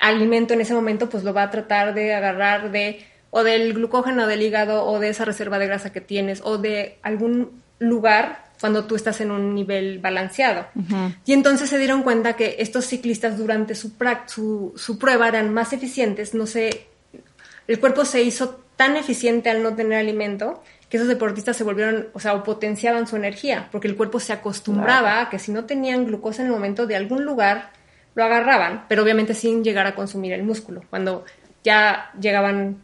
alimento 0.01 0.55
en 0.55 0.61
ese 0.61 0.75
momento, 0.75 1.09
pues 1.09 1.23
lo 1.23 1.33
va 1.33 1.45
a 1.45 1.51
tratar 1.51 1.95
de 1.95 2.15
agarrar 2.15 2.73
de 2.73 3.05
o 3.31 3.45
del 3.45 3.75
glucógeno 3.75 4.27
del 4.27 4.43
hígado 4.43 4.87
o 4.87 4.99
de 4.99 5.11
esa 5.11 5.25
reserva 5.25 5.61
de 5.61 5.69
grasa 5.69 5.93
que 5.93 6.01
tienes 6.01 6.41
o 6.43 6.59
de 6.59 6.99
algún 7.03 7.63
lugar 7.79 8.51
cuando 8.61 8.87
tú 8.87 8.97
estás 8.97 9.21
en 9.21 9.31
un 9.31 9.55
nivel 9.55 10.01
balanceado. 10.01 10.67
Y 11.25 11.33
entonces 11.33 11.71
se 11.71 11.79
dieron 11.79 12.03
cuenta 12.03 12.33
que 12.35 12.57
estos 12.59 12.87
ciclistas 12.87 13.39
durante 13.39 13.77
su, 13.77 13.93
su, 14.27 14.73
su, 14.75 14.99
prueba 14.99 15.29
eran 15.29 15.55
más 15.55 15.73
eficientes, 15.73 16.35
no 16.35 16.47
sé, 16.47 16.89
el 17.69 17.81
cuerpo 17.81 18.05
se 18.05 18.23
hizo 18.23 18.63
tan 18.77 18.97
eficiente 18.97 19.51
al 19.51 19.63
no 19.63 19.75
tener 19.75 19.99
alimento 19.99 20.63
que 20.89 20.97
esos 20.97 21.09
deportistas 21.09 21.57
se 21.57 21.65
volvieron, 21.65 22.09
o 22.13 22.21
sea, 22.21 22.35
o 22.35 22.43
potenciaban 22.43 23.07
su 23.07 23.17
energía, 23.17 23.69
porque 23.73 23.89
el 23.89 23.97
cuerpo 23.97 24.21
se 24.21 24.33
acostumbraba 24.33 25.23
a 25.23 25.31
que 25.31 25.39
si 25.39 25.51
no 25.53 25.65
tenían 25.65 26.05
glucosa 26.05 26.43
en 26.43 26.49
el 26.49 26.53
momento 26.53 26.87
de 26.87 26.97
algún 26.97 27.25
lugar, 27.25 27.71
lo 28.15 28.25
agarraban, 28.25 28.85
pero 28.89 29.03
obviamente 29.03 29.35
sin 29.35 29.65
llegar 29.65 29.87
a 29.87 29.95
consumir 29.95 30.33
el 30.33 30.43
músculo. 30.43 30.83
Cuando 30.91 31.25
ya 31.65 32.11
llegaban 32.21 32.83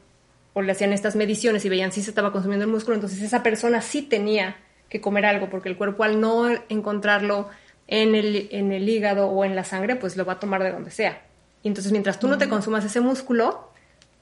o 0.55 0.63
le 0.63 0.73
hacían 0.73 0.93
estas 0.93 1.17
mediciones 1.17 1.65
y 1.65 1.69
veían 1.69 1.93
si 1.93 2.03
se 2.03 2.11
estaba 2.11 2.33
consumiendo 2.33 2.65
el 2.65 2.71
músculo, 2.71 2.95
entonces 2.95 3.21
esa 3.21 3.43
persona 3.43 3.83
sí 3.83 4.03
tenía 4.03 4.57
que 4.89 5.01
comer 5.01 5.27
algo, 5.27 5.51
porque 5.51 5.69
el 5.69 5.77
cuerpo 5.77 6.05
al 6.05 6.21
no 6.21 6.49
encontrarlo 6.69 7.49
en 7.89 8.15
el, 8.15 8.49
en 8.53 8.73
el 8.73 8.89
hígado 8.89 9.27
o 9.29 9.45
en 9.45 9.55
la 9.55 9.65
sangre, 9.65 9.97
pues 9.97 10.17
lo 10.17 10.25
va 10.25 10.35
a 10.35 10.41
tomar 10.41 10.63
de 10.63 10.73
donde 10.73 10.91
sea. 10.91 11.23
Y 11.63 11.69
entonces 11.69 11.93
mientras 11.93 12.19
tú 12.19 12.29
no 12.29 12.39
te 12.39 12.49
consumas 12.49 12.85
ese 12.85 13.01
músculo, 13.01 13.71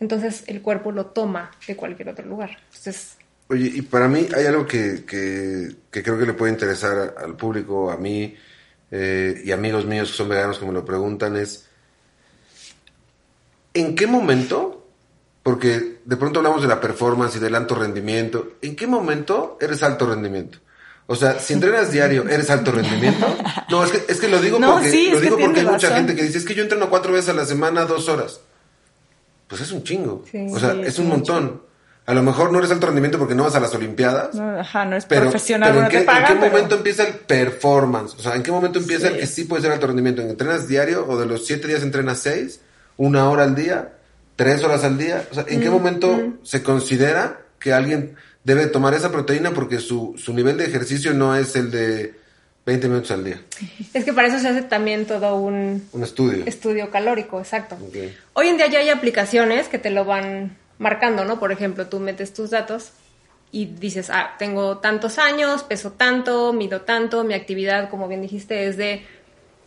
entonces 0.01 0.44
el 0.47 0.62
cuerpo 0.62 0.92
lo 0.92 1.07
toma 1.07 1.51
de 1.66 1.76
cualquier 1.76 2.09
otro 2.09 2.26
lugar. 2.26 2.59
Entonces... 2.66 3.16
Oye, 3.49 3.70
y 3.74 3.82
para 3.82 4.09
mí 4.09 4.26
hay 4.34 4.47
algo 4.47 4.66
que, 4.66 5.05
que, 5.05 5.76
creo 5.90 6.18
que 6.18 6.26
le 6.26 6.32
puede 6.32 6.53
interesar 6.53 7.14
al 7.16 7.36
público, 7.36 7.90
a 7.90 7.97
mí 7.97 8.34
eh, 8.90 9.42
y 9.44 9.53
amigos 9.53 9.86
míos 9.86 10.11
que 10.11 10.16
son 10.16 10.28
veganos 10.28 10.59
que 10.59 10.66
me 10.66 10.72
lo 10.72 10.84
preguntan, 10.84 11.36
es 11.36 11.68
¿en 13.72 13.94
qué 13.94 14.07
momento? 14.07 14.88
Porque 15.42 16.01
de 16.05 16.16
pronto 16.16 16.40
hablamos 16.40 16.62
de 16.62 16.68
la 16.68 16.80
performance 16.80 17.36
y 17.36 17.38
del 17.38 17.55
alto 17.55 17.76
rendimiento. 17.76 18.55
¿En 18.62 18.74
qué 18.74 18.86
momento 18.88 19.59
eres 19.61 19.82
alto 19.84 20.07
rendimiento? 20.07 20.59
O 21.07 21.14
sea, 21.14 21.38
si 21.38 21.53
entrenas 21.53 21.92
diario, 21.92 22.28
¿eres 22.28 22.51
alto 22.51 22.72
rendimiento? 22.72 23.26
No, 23.70 23.84
es 23.84 23.92
que, 23.92 24.12
es 24.12 24.20
que 24.20 24.28
lo 24.28 24.40
digo 24.40 24.59
No, 24.59 24.74
porque, 24.74 24.90
sí, 24.90 25.11
lo 25.11 25.18
que 25.18 25.22
digo 25.22 25.38
porque 25.38 25.61
hay 25.61 25.66
mucha 25.66 25.94
gente 25.94 26.16
que 26.16 26.22
dice, 26.22 26.38
es 26.38 26.44
que 26.44 26.55
yo 26.55 26.62
entreno 26.62 26.90
cuatro 26.90 27.12
veces 27.12 27.30
a 27.30 27.32
la 27.32 27.44
semana, 27.44 27.84
dos 27.84 28.09
horas. 28.09 28.40
Pues 29.49 29.61
es 29.61 29.72
un 29.72 29.82
chingo. 29.84 30.24
Sí. 30.30 30.47
o 30.51 30.59
sea, 30.59 30.72
Sí, 30.72 30.80
es 30.84 30.99
un 30.99 31.09
montón. 31.09 31.62
A 32.07 32.14
lo 32.14 32.22
mejor 32.22 32.53
no 32.53 32.59
eres 32.59 32.70
alto 32.70 32.86
rendimiento 32.86 33.18
porque 33.18 33.34
no 33.34 33.42
vas 33.44 33.57
a 33.57 33.61
las 33.61 33.74
Olimpiadas. 33.74 34.34
No, 34.36 34.61
ajá, 34.61 34.84
no 34.84 34.97
es 34.97 35.07
Pero, 35.07 35.22
profesional, 35.22 35.70
pero 35.70 35.80
no 35.80 35.86
¿en, 35.86 35.90
qué, 35.92 35.99
te 35.99 36.05
pagan, 36.05 36.22
¿en 36.22 36.28
qué 36.28 36.34
pero- 36.40 36.53
momento 36.53 36.74
empieza 36.76 37.03
el 37.05 37.14
performance? 37.14 38.14
O 38.14 38.20
sea, 38.20 38.34
¿en 38.36 38.42
qué 38.44 38.53
momento 38.53 38.78
empieza 38.78 39.09
Sí. 39.09 39.14
el 39.14 39.20
que 39.20 39.26
sí 39.26 39.44
puede 39.44 39.62
ser 39.62 39.72
alto 39.72 39.86
rendimiento? 39.88 40.22
¿Entrenas 40.22 40.68
diario 40.68 41.05
o 41.09 41.18
de 41.18 41.26
los 41.26 41.47
siete 41.47 41.66
días 41.66 41.82
entrenas 41.82 42.18
seis? 42.20 42.61
¿Una 42.97 43.28
hora 43.28 43.42
al 43.42 43.55
día? 43.57 43.92
¿Tres 44.36 44.62
horas 44.62 44.84
al 44.84 44.99
día? 44.99 45.26
O 45.30 45.34
sea, 45.34 45.44
¿en 45.49 45.59
Mm, 45.59 45.62
qué 45.62 45.70
momento 45.70 46.34
se 46.44 46.62
considera 46.62 47.40
que 47.59 47.72
alguien 47.72 48.14
debe 48.44 48.66
tomar 48.66 48.94
esa 48.94 49.11
proteína 49.11 49.51
porque 49.53 49.78
su, 49.78 50.14
su 50.16 50.32
nivel 50.32 50.57
de 50.59 50.66
ejercicio 50.66 51.12
no 51.12 51.34
es 51.34 51.57
el 51.57 51.70
de 51.72 52.14
20 52.67 52.89
minutos 52.89 53.11
al 53.12 53.25
día? 53.25 53.41
Es 53.95 54.05
que 54.05 54.12
para 54.12 54.29
eso 54.29 54.39
se 54.41 54.49
hace 54.49 54.62
también 54.62 55.07
todo 55.07 55.37
un 55.37 55.89
Un 55.93 56.03
estudio. 56.03 56.45
estudio 56.47 56.91
calórico, 56.91 57.39
exacto. 57.39 57.79
Hoy 58.33 58.49
en 58.49 58.57
día 58.57 58.67
ya 58.67 58.81
hay 58.81 58.89
aplicaciones 58.91 59.69
que 59.69 59.79
te 59.79 59.91
lo 59.91 60.05
van 60.05 60.57
marcando, 60.79 61.25
¿no? 61.25 61.39
Por 61.39 61.53
ejemplo, 61.53 61.87
tú 61.87 62.01
metes 62.01 62.35
tus 62.35 62.51
datos 62.51 62.91
y 63.53 63.67
dices, 63.67 64.11
ah, 64.11 64.35
tengo 64.39 64.79
tantos 64.79 65.19
años, 65.19 65.62
peso 65.62 65.93
tanto, 65.93 66.53
mido 66.53 66.81
tanto, 66.83 67.23
mi 67.23 67.35
actividad, 67.35 67.89
como 67.89 68.09
bien 68.09 68.21
dijiste, 68.21 68.67
es 68.67 68.77
de 68.77 69.05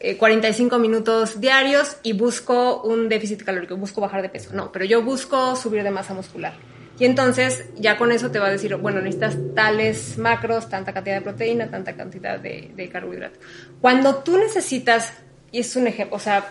eh, 0.02 0.18
45 0.18 0.78
minutos 0.78 1.40
diarios 1.40 1.96
y 2.04 2.12
busco 2.14 2.82
un 2.84 3.08
déficit 3.08 3.44
calórico, 3.44 3.78
busco 3.78 4.02
bajar 4.02 4.22
de 4.22 4.30
peso. 4.30 4.50
No, 4.54 4.72
pero 4.74 4.84
yo 4.84 5.02
busco 5.02 5.56
subir 5.56 5.84
de 5.84 5.92
masa 5.92 6.14
muscular. 6.14 6.54
Y 7.00 7.06
entonces 7.06 7.66
ya 7.78 7.98
con 7.98 8.12
eso 8.12 8.30
te 8.30 8.40
va 8.40 8.48
a 8.48 8.52
decir, 8.52 8.76
bueno, 8.76 9.00
necesitas 9.00 9.38
tales 9.56 10.18
macros, 10.18 10.70
tanta 10.70 10.94
cantidad 10.94 11.16
de 11.16 11.22
proteína, 11.22 11.72
tanta 11.72 11.96
cantidad 11.96 12.38
de, 12.38 12.72
de 12.76 12.90
carbohidratos. 12.90 13.40
Cuando 13.80 14.18
tú 14.18 14.38
necesitas, 14.38 15.14
y 15.52 15.60
es 15.60 15.76
un 15.78 15.88
ejemplo, 15.88 16.18
o 16.18 16.20
sea, 16.20 16.50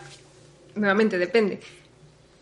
nuevamente 0.75 1.19
depende. 1.19 1.61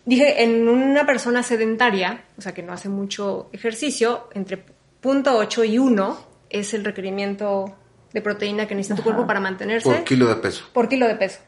Dije, 0.05 0.45
en 0.45 0.69
una 0.69 1.05
persona 1.05 1.43
sedentaria, 1.43 2.23
o 2.39 2.41
sea, 2.41 2.55
que 2.55 2.63
no 2.63 2.73
hace 2.73 2.89
mucho 2.89 3.51
ejercicio, 3.53 4.29
entre 4.35 4.63
punto 5.01 5.37
8 5.37 5.65
y 5.65 5.79
1 5.79 6.27
es 6.49 6.75
el 6.75 6.85
requerimiento 6.85 7.77
de 8.13 8.23
proteína 8.23 8.69
que 8.69 8.77
necesita 8.77 8.97
tu 8.97 9.03
cuerpo 9.03 9.27
para 9.27 9.41
mantenerse 9.41 9.91
Por 9.91 10.05
kilo 10.05 10.29
de 10.29 10.37
peso. 10.37 10.65
por 10.73 10.89
kilo 10.89 11.09
de 11.09 11.17
peso. 11.17 11.41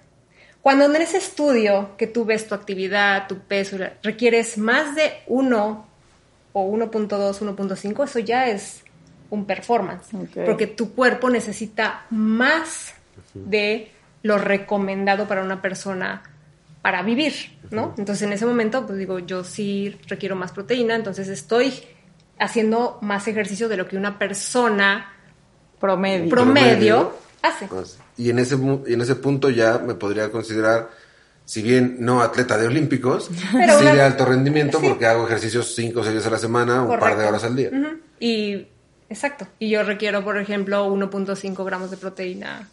Cuando 0.61 0.87
en 0.87 0.97
ese 0.97 1.19
estudio 1.19 1.97
que 1.97 2.09
tú 2.09 2.25
ves 2.25 2.49
tu 2.49 2.55
actividad, 2.55 3.29
tu 3.29 3.39
peso, 3.39 3.79
requieres 4.03 4.59
más 4.59 4.97
de 4.97 5.13
1 5.29 5.88
o 6.53 6.71
1.2, 6.71 7.09
1.5, 7.09 8.05
eso 8.05 8.19
ya 8.19 8.49
es 8.49 8.85
un 9.31 9.45
performance. 9.45 10.09
Porque 10.47 10.67
tu 10.67 10.95
cuerpo 10.95 11.31
necesita 11.31 12.07
más 12.11 12.95
de 13.35 13.93
lo 14.23 14.39
recomendado 14.39 15.29
para 15.29 15.43
una 15.43 15.61
persona 15.63 16.23
para 16.83 17.03
vivir, 17.03 17.59
¿no? 17.71 17.95
Entonces 17.99 18.23
en 18.23 18.33
ese 18.33 18.47
momento, 18.47 18.87
pues 18.87 18.99
digo, 18.99 19.19
yo 19.19 19.45
sí 19.45 19.99
requiero 20.07 20.37
más 20.37 20.53
proteína, 20.53 20.95
entonces 20.95 21.29
estoy 21.29 21.75
haciendo 22.39 22.99
más 23.03 23.29
ejercicio 23.29 23.69
de 23.69 23.77
lo 23.77 23.87
que 23.89 23.97
una 23.97 24.19
persona 24.19 25.13
Promedio. 25.79 26.29
promedio, 26.29 27.13
hace. 27.43 27.69
Y 28.17 28.31
en 28.31 28.39
ese, 28.39 28.55
en 28.55 29.01
ese 29.01 29.15
punto 29.17 29.51
ya 29.51 29.79
me 29.79 29.95
podría 29.95 30.31
considerar, 30.31 30.89
si 31.49 31.63
bien 31.63 31.97
no 32.01 32.21
atleta 32.21 32.59
de 32.59 32.67
olímpicos, 32.67 33.31
Pero 33.53 33.79
sí 33.79 33.85
una- 33.85 33.95
de 33.95 34.03
alto 34.03 34.27
rendimiento 34.27 34.79
sí. 34.81 34.87
porque 34.87 35.07
hago 35.07 35.25
ejercicios 35.27 35.75
cinco 35.75 36.01
o 36.01 36.03
seis 36.03 36.17
veces 36.17 36.29
a 36.29 36.33
la 36.33 36.39
semana, 36.39 36.83
un 36.83 36.89
par 36.91 36.99
de 36.99 36.99
Correcto. 37.25 37.29
horas 37.31 37.45
al 37.45 37.57
día. 37.57 37.71
Y 38.21 38.67
exacto. 39.09 39.47
Y 39.59 39.71
yo 39.71 39.83
requiero, 39.83 40.23
por 40.23 40.37
ejemplo, 40.37 40.87
1.5 40.87 41.65
gramos 41.65 41.91
de 41.91 41.97
proteína 41.97 42.69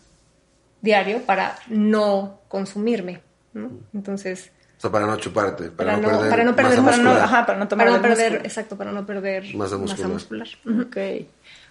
diario 0.82 1.22
para 1.22 1.56
no 1.70 2.42
consumirme. 2.50 3.22
¿no? 3.54 3.72
Entonces, 3.94 4.52
O 4.78 4.82
sea, 4.82 4.92
para 4.92 5.06
no 5.06 5.16
chuparte, 5.16 5.70
para, 5.72 5.94
Para 5.94 5.98
no, 5.98 6.02
no- 6.02 6.10
perder 6.18 6.30
para 6.30 6.44
no 6.44 6.56
perder 6.58 6.82
masa 6.82 6.82
masa- 6.82 6.92
Para 6.92 6.98
no, 6.98 7.10
muscular. 7.12 7.24
ajá, 7.24 7.46
para 7.46 7.60
no 7.60 7.68
tomar 7.70 7.86
para 7.88 7.98
no 7.98 8.02
perder, 8.04 8.32
músculo. 8.32 8.46
exacto, 8.50 8.76
para 8.78 8.92
no 8.92 9.06
perder 9.06 9.56
Masa 9.56 9.78
masa 9.78 10.08
muscular. 10.10 10.48
Ujú. 10.66 10.82
Ok. 10.82 10.98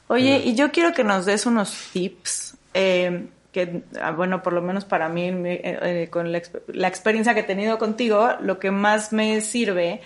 Oye, 0.08 0.38
y 0.44 0.54
yo 0.54 0.72
quiero 0.72 0.94
que 0.94 1.04
nos 1.04 1.26
des 1.26 1.44
unos 1.44 1.70
tips 1.92 2.54
eh, 2.72 3.26
que, 3.54 3.82
ah, 4.02 4.10
bueno, 4.10 4.42
por 4.42 4.52
lo 4.52 4.60
menos 4.60 4.84
para 4.84 5.08
mí, 5.08 5.30
mi- 5.32 5.50
eh, 5.52 5.78
eh, 5.82 6.08
con 6.10 6.32
la, 6.32 6.42
la 6.66 6.88
experiencia 6.88 7.32
que 7.32 7.40
he 7.40 7.44
tenido 7.44 7.78
contigo, 7.78 8.30
lo 8.40 8.58
que 8.58 8.70
más 8.70 9.12
me 9.14 9.40
sirve 9.40 10.02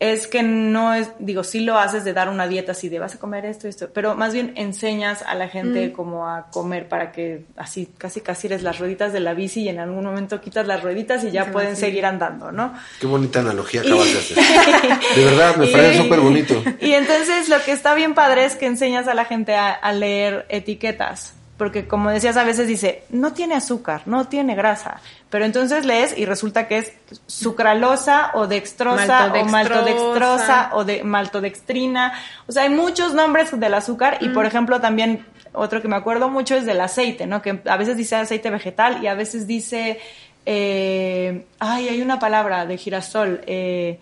es 0.00 0.28
que 0.28 0.44
no 0.44 0.94
es, 0.94 1.10
digo, 1.18 1.42
sí 1.42 1.58
lo 1.58 1.76
haces 1.76 2.04
de 2.04 2.12
dar 2.12 2.28
una 2.28 2.46
dieta 2.46 2.70
así 2.70 2.88
de 2.88 3.00
vas 3.00 3.16
a 3.16 3.18
comer 3.18 3.44
esto 3.46 3.66
y 3.66 3.70
esto, 3.70 3.90
pero 3.92 4.14
más 4.14 4.32
bien 4.32 4.52
enseñas 4.54 5.22
a 5.22 5.34
la 5.34 5.48
gente 5.48 5.86
como 5.92 6.28
a 6.28 6.50
comer 6.52 6.86
para 6.88 7.10
que 7.10 7.46
así 7.56 7.88
casi 7.98 8.20
casi 8.20 8.46
eres 8.46 8.62
las 8.62 8.78
rueditas 8.78 9.12
de 9.12 9.18
la 9.18 9.34
bici 9.34 9.62
y 9.62 9.68
en 9.70 9.80
algún 9.80 10.04
momento 10.04 10.40
quitas 10.40 10.68
las 10.68 10.84
rueditas 10.84 11.24
y 11.24 11.32
ya 11.32 11.46
pueden 11.52 11.70
seguir 11.80 12.06
andando, 12.06 12.52
¿no? 12.52 12.74
Qué 13.00 13.08
bonita 13.08 13.40
analogía 13.40 13.80
acabas 13.80 14.06
de 14.12 14.18
hacer. 14.20 14.36
De 15.16 15.24
verdad, 15.24 15.56
me 15.56 15.66
parece 15.66 15.98
súper 16.04 16.20
bonito. 16.20 16.62
Y 16.80 16.92
entonces 16.92 17.48
lo 17.48 17.60
que 17.64 17.72
está 17.72 17.94
bien 17.94 18.14
padre 18.14 18.44
es 18.44 18.54
que 18.54 18.66
enseñas 18.66 19.08
a 19.08 19.14
la 19.14 19.24
gente 19.24 19.56
a, 19.56 19.72
a 19.72 19.90
leer 19.92 20.46
etiquetas. 20.48 21.34
Porque 21.58 21.86
como 21.86 22.08
decías, 22.10 22.36
a 22.36 22.44
veces 22.44 22.68
dice, 22.68 23.02
no 23.10 23.32
tiene 23.32 23.56
azúcar, 23.56 24.02
no 24.06 24.28
tiene 24.28 24.54
grasa. 24.54 25.00
Pero 25.28 25.44
entonces 25.44 25.84
lees 25.84 26.16
y 26.16 26.24
resulta 26.24 26.68
que 26.68 26.78
es 26.78 26.92
sucralosa 27.26 28.30
o 28.34 28.46
dextrosa 28.46 29.26
o 29.26 29.44
Maltodextrosa. 29.44 29.50
maltodextrosa 29.50 30.70
o 30.72 30.84
de 30.84 31.04
maltodextrina. 31.04 32.12
O 32.46 32.52
sea, 32.52 32.62
hay 32.62 32.70
muchos 32.70 33.12
nombres 33.12 33.50
del 33.58 33.74
azúcar 33.74 34.18
y 34.20 34.28
por 34.28 34.46
ejemplo 34.46 34.80
también 34.80 35.26
otro 35.52 35.82
que 35.82 35.88
me 35.88 35.96
acuerdo 35.96 36.28
mucho 36.28 36.54
es 36.54 36.64
del 36.64 36.80
aceite, 36.80 37.26
¿no? 37.26 37.42
Que 37.42 37.60
a 37.66 37.76
veces 37.76 37.96
dice 37.96 38.16
aceite 38.16 38.50
vegetal 38.50 39.02
y 39.02 39.08
a 39.08 39.14
veces 39.14 39.46
dice, 39.46 39.98
eh, 40.46 41.44
ay, 41.58 41.88
hay 41.88 42.00
una 42.00 42.18
palabra 42.18 42.66
de 42.66 42.76
girasol, 42.76 43.40
eh, 43.46 43.98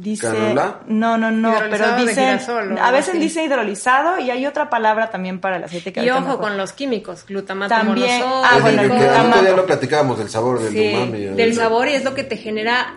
dice, 0.00 0.26
¿Canola? 0.28 0.80
no, 0.86 1.18
no, 1.18 1.30
no, 1.30 1.54
pero 1.70 1.96
dice, 1.96 2.14
girasol 2.20 2.78
a 2.78 2.90
veces 2.90 3.10
así. 3.10 3.18
dice 3.18 3.44
hidrolizado 3.44 4.18
y 4.18 4.30
hay 4.30 4.46
otra 4.46 4.70
palabra 4.70 5.10
también 5.10 5.40
para 5.40 5.56
el 5.56 5.64
aceite 5.64 5.92
que 5.92 6.02
Y 6.04 6.10
ojo 6.10 6.38
con 6.38 6.56
los 6.56 6.72
químicos, 6.72 7.24
glutamato 7.26 7.74
También- 7.74 8.20
monosódico. 8.22 8.42
ah, 8.44 8.58
bueno, 8.60 8.82
el 8.82 8.90
el 8.90 8.98
glutamato. 8.98 9.56
lo 9.56 9.66
platicábamos 9.66 10.18
del 10.18 10.28
sabor 10.30 10.60
del 10.60 10.72
Sí, 10.72 10.92
umami. 10.94 11.18
del 11.20 11.40
el 11.40 11.54
sabor 11.54 11.88
y 11.88 11.92
es 11.94 12.04
lo 12.04 12.14
que 12.14 12.24
te 12.24 12.36
genera 12.36 12.94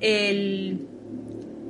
el, 0.00 0.86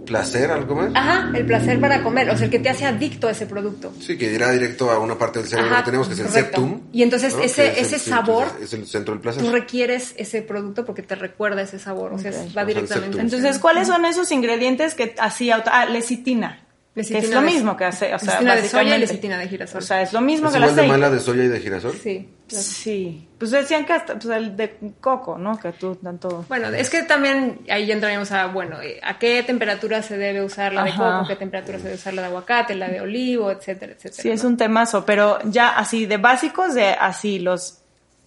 Placer 0.06 0.50
al 0.50 0.66
comer. 0.66 0.90
ajá, 0.94 1.30
el 1.36 1.44
placer 1.44 1.80
para 1.80 2.02
comer, 2.02 2.30
o 2.30 2.36
sea, 2.36 2.44
el 2.46 2.50
que 2.50 2.58
te 2.60 2.68
hace 2.70 2.84
adicto 2.86 3.26
a 3.28 3.32
ese 3.32 3.44
producto. 3.46 3.92
Sí, 4.00 4.16
que 4.16 4.32
irá 4.32 4.50
directo 4.52 4.90
a 4.90 4.98
una 5.00 5.18
parte 5.18 5.40
del 5.40 5.48
cerebro 5.48 5.70
Ajá, 5.72 5.80
que 5.82 5.86
tenemos, 5.86 6.06
que 6.06 6.14
es 6.14 6.20
el 6.20 6.26
correcto. 6.26 6.60
septum. 6.60 6.80
Y 6.92 7.02
entonces 7.02 7.34
¿no? 7.34 7.42
ese- 7.42 7.80
es 7.80 7.92
ese 7.92 7.98
sabor, 7.98 8.46
Es 8.62 8.72
el 8.72 8.86
centro 8.86 9.12
del 9.14 9.20
placer. 9.20 9.42
Tú 9.42 9.50
requieres 9.50 10.14
ese 10.16 10.42
producto 10.42 10.84
porque 10.84 11.02
te 11.02 11.14
recuerda 11.16 11.62
ese 11.62 11.78
sabor, 11.78 12.12
o 12.12 12.18
sea, 12.18 12.30
va 12.30 12.36
O 12.38 12.50
sea, 12.50 12.62
el 12.62 12.66
directamente. 12.68 13.20
Entonces, 13.20 13.58
¿cuáles 13.58 13.88
son 13.88 14.04
esos 14.04 14.30
ingredientes 14.32 14.94
que 14.94 15.14
así 15.18 15.50
auto... 15.50 15.70
Ah, 15.72 15.86
lecitina. 15.86 16.60
Que 16.96 17.18
es 17.18 17.30
lo 17.30 17.42
de- 17.42 17.46
mismo 17.46 17.76
que 17.76 17.84
hace, 17.84 18.14
o 18.14 18.18
sea, 18.18 18.40
lecitina 18.40 18.56
de 18.56 18.68
soya 18.68 18.96
y 18.96 19.00
lecitina 19.00 19.38
de 19.38 19.48
girasol. 19.48 19.82
O 19.82 19.84
sea, 19.84 20.00
es 20.00 20.14
lo 20.14 20.22
mismo 20.22 20.46
¿Es 20.48 20.52
que 20.52 20.56
el 20.58 20.62
igual 20.64 20.76
de 20.76 20.80
aceite. 20.82 20.98
mala 20.98 21.10
de 21.14 21.20
soya 21.20 21.44
y 21.44 21.48
de 21.48 21.60
girasol? 21.60 21.92
sí. 22.02 22.28
Sí. 22.48 23.28
Pues 23.38 23.50
decían 23.50 23.84
que 23.84 23.92
hasta 23.92 24.14
pues, 24.14 24.26
el 24.36 24.56
de 24.56 24.76
coco, 25.00 25.36
¿no? 25.36 25.58
Que 25.58 25.72
tú 25.72 25.96
tanto... 25.96 26.44
Bueno, 26.48 26.68
es 26.68 26.88
que 26.88 27.02
también 27.02 27.58
ahí 27.68 27.86
ya 27.86 27.94
entraríamos 27.94 28.30
a, 28.30 28.46
bueno, 28.46 28.80
eh, 28.80 29.00
a 29.02 29.18
qué 29.18 29.42
temperatura 29.42 30.00
se 30.00 30.16
debe 30.16 30.42
usar 30.44 30.72
la 30.72 30.84
de 30.84 30.90
Ajá. 30.90 31.16
coco, 31.18 31.28
qué 31.28 31.34
temperatura 31.36 31.78
se 31.78 31.84
debe 31.84 31.96
usar 31.96 32.14
la 32.14 32.22
de 32.22 32.28
aguacate, 32.28 32.76
la 32.76 32.88
de 32.88 33.00
olivo, 33.00 33.50
etcétera, 33.50 33.92
etcétera. 33.94 34.22
Sí, 34.22 34.30
es 34.30 34.44
un 34.44 34.56
temazo, 34.56 35.04
pero 35.04 35.38
ya 35.44 35.70
así 35.76 36.06
de 36.06 36.18
básicos, 36.18 36.74
de 36.74 36.90
así 36.90 37.40
los... 37.40 37.80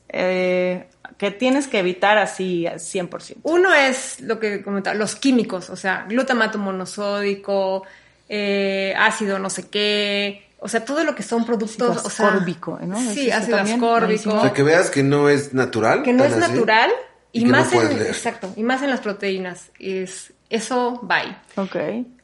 eh, 0.09 0.85
que 1.17 1.31
tienes 1.31 1.67
que 1.67 1.79
evitar 1.79 2.17
así 2.17 2.67
al 2.67 2.79
100%. 2.79 3.37
Uno 3.43 3.73
es 3.73 4.19
lo 4.21 4.39
que 4.39 4.61
comentaba, 4.63 4.95
los 4.95 5.15
químicos, 5.15 5.69
o 5.69 5.75
sea, 5.75 6.05
glutamato 6.07 6.57
monosódico, 6.59 7.83
eh, 8.29 8.93
ácido 8.97 9.39
no 9.39 9.49
sé 9.49 9.67
qué, 9.69 10.47
o 10.59 10.67
sea, 10.69 10.85
todo 10.85 11.03
lo 11.03 11.15
que 11.15 11.23
son 11.23 11.45
productos, 11.45 11.89
Ácido 11.97 12.07
o 12.07 12.09
sea, 12.09 12.27
ascórbico, 12.27 12.79
¿no? 12.83 12.97
Sí, 12.99 13.31
ácido 13.31 13.57
también, 13.57 13.77
ascórbico. 13.83 14.33
O 14.33 14.41
sea, 14.41 14.53
que 14.53 14.63
veas 14.63 14.89
que 14.89 15.03
no 15.03 15.27
es 15.29 15.53
natural. 15.53 16.03
que 16.03 16.13
no 16.13 16.23
es 16.23 16.33
así, 16.33 16.51
natural 16.53 16.91
y, 17.31 17.39
y 17.39 17.43
que 17.43 17.49
no 17.51 17.57
más 17.57 17.73
en 17.73 17.89
leer. 17.89 18.07
exacto 18.07 18.53
y 18.55 18.63
más 18.63 18.81
en 18.81 18.89
las 18.89 19.01
proteínas 19.01 19.69
es 19.79 20.33
eso 20.49 20.99
bye 21.03 21.37
Ok. 21.57 21.75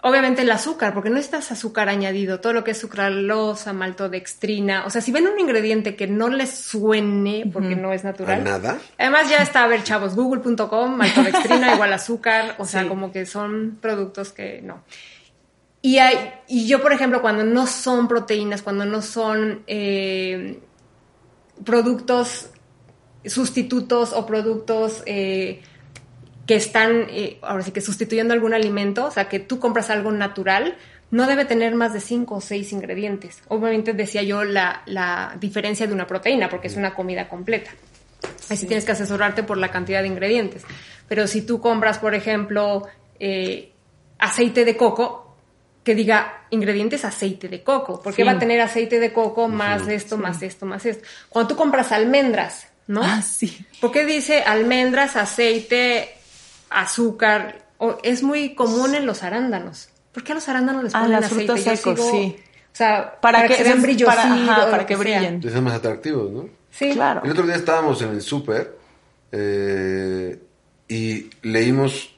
obviamente 0.02 0.42
el 0.42 0.50
azúcar 0.50 0.96
porque 0.96 1.10
no 1.10 1.16
necesitas 1.18 1.52
azúcar 1.52 1.90
añadido 1.90 2.40
todo 2.40 2.54
lo 2.54 2.64
que 2.64 2.72
es 2.72 2.78
sucralosa 2.80 3.72
maltodextrina 3.72 4.84
o 4.86 4.90
sea 4.90 5.02
si 5.02 5.12
ven 5.12 5.28
un 5.28 5.40
ingrediente 5.40 5.96
que 5.96 6.08
no 6.08 6.30
les 6.30 6.50
suene 6.50 7.48
porque 7.54 7.76
no 7.76 7.94
es 7.94 8.04
¿A 8.04 8.08
natural 8.08 8.44
nada? 8.44 8.80
además 8.98 9.30
ya 9.30 9.44
está 9.44 9.64
a 9.64 9.68
ver 9.68 9.84
chavos 9.84 10.16
google.com 10.16 10.96
maltodextrina 10.96 11.72
igual 11.76 11.94
azúcar 11.94 12.56
o 12.58 12.66
sea 12.66 12.82
Sí. 12.82 12.88
como 12.88 13.12
que 13.12 13.28
son 13.28 13.78
productos 13.80 14.32
que 14.32 14.60
no 14.64 14.84
y, 15.86 16.00
hay, 16.00 16.34
y 16.48 16.66
yo, 16.66 16.82
por 16.82 16.94
ejemplo, 16.94 17.22
cuando 17.22 17.44
no 17.44 17.68
son 17.68 18.08
proteínas, 18.08 18.64
cuando 18.64 18.86
no 18.86 19.04
son 19.04 19.62
eh, 19.68 20.60
productos 21.64 22.50
sustitutos 23.24 24.12
o 24.12 24.26
productos 24.26 25.04
eh, 25.06 25.62
que 26.48 26.56
están, 26.56 27.06
eh, 27.12 27.38
ahora 27.44 27.62
sí 27.62 27.70
que 27.70 27.82
sustituyendo 27.82 28.34
algún 28.34 28.56
alimento, 28.56 29.06
o 29.06 29.12
sea, 29.12 29.30
que 29.30 29.38
tú 29.38 29.60
compras 29.60 29.92
algo 29.92 30.12
natural, 30.12 30.76
no 31.12 31.28
debe 31.28 31.46
tener 31.46 31.76
más 31.76 31.94
de 31.94 32.00
cinco 32.00 32.38
o 32.38 32.42
seis 32.42 32.74
ingredientes. 32.74 33.44
Obviamente 33.48 33.94
decía 33.94 34.24
yo 34.24 34.44
la, 34.44 34.82
la 34.88 35.38
diferencia 35.40 35.86
de 35.86 35.94
una 35.94 36.08
proteína, 36.08 36.50
porque 36.50 36.66
es 36.66 36.78
una 36.78 36.96
comida 36.96 37.30
completa. 37.30 37.70
Así 38.50 38.58
sí. 38.58 38.66
tienes 38.66 38.86
que 38.86 38.94
asesorarte 38.94 39.44
por 39.44 39.58
la 39.58 39.70
cantidad 39.70 40.02
de 40.02 40.08
ingredientes. 40.08 40.64
Pero 41.08 41.28
si 41.28 41.44
tú 41.44 41.62
compras, 41.62 42.00
por 42.00 42.16
ejemplo, 42.16 42.88
eh, 43.20 43.72
aceite 44.18 44.66
de 44.66 44.76
coco, 44.76 45.25
que 45.86 45.94
diga 45.94 46.46
ingredientes 46.50 47.06
aceite 47.06 47.48
de 47.48 47.64
coco, 47.64 48.02
porque 48.02 48.24
sí. 48.24 48.26
va 48.28 48.34
a 48.34 48.40
tener 48.40 48.60
aceite 48.60 49.00
de 49.00 49.14
coco 49.14 49.48
más 49.48 49.88
esto, 49.88 50.16
sí. 50.16 50.22
más 50.22 50.42
esto, 50.42 50.66
más 50.66 50.84
esto. 50.84 51.08
Cuando 51.30 51.50
tú 51.50 51.56
compras 51.56 51.92
almendras, 51.92 52.68
¿no? 52.88 53.04
Ah, 53.04 53.22
sí. 53.22 53.64
¿Por 53.80 53.92
qué 53.92 54.04
dice 54.04 54.42
almendras, 54.42 55.16
aceite, 55.16 56.10
azúcar? 56.72 57.66
O, 57.78 58.00
es 58.02 58.24
muy 58.24 58.56
común 58.56 58.96
en 58.96 59.06
los 59.06 59.22
arándanos. 59.22 59.90
¿Por 60.12 60.24
qué 60.24 60.32
a 60.32 60.36
los 60.36 60.50
arándanos 60.50 60.86
les 60.86 60.94
ponen 60.94 61.14
ah, 61.14 61.20
las 61.20 61.32
aceite? 61.32 61.46
frutos 61.46 61.64
secos, 61.64 62.00
sigo, 62.00 62.12
sí. 62.12 62.36
O 62.40 62.76
sea, 62.76 63.20
para, 63.22 63.38
para 63.38 63.48
que, 63.48 63.58
que, 63.58 63.64
sean 63.64 63.82
brillositos. 63.84 64.16
Para, 64.16 64.34
ajá, 64.34 64.72
para 64.72 64.86
que, 64.88 64.96
que 64.96 65.00
brillen. 65.00 65.40
Que 65.40 65.52
sean 65.52 65.64
más 65.64 65.76
atractivos, 65.76 66.32
¿no? 66.32 66.50
Sí, 66.72 66.94
claro. 66.94 67.22
El 67.24 67.30
otro 67.30 67.46
día 67.46 67.56
estábamos 67.56 68.02
en 68.02 68.10
el 68.10 68.22
súper 68.24 68.76
eh, 69.32 70.40
y 70.88 71.30
leímos, 71.44 72.16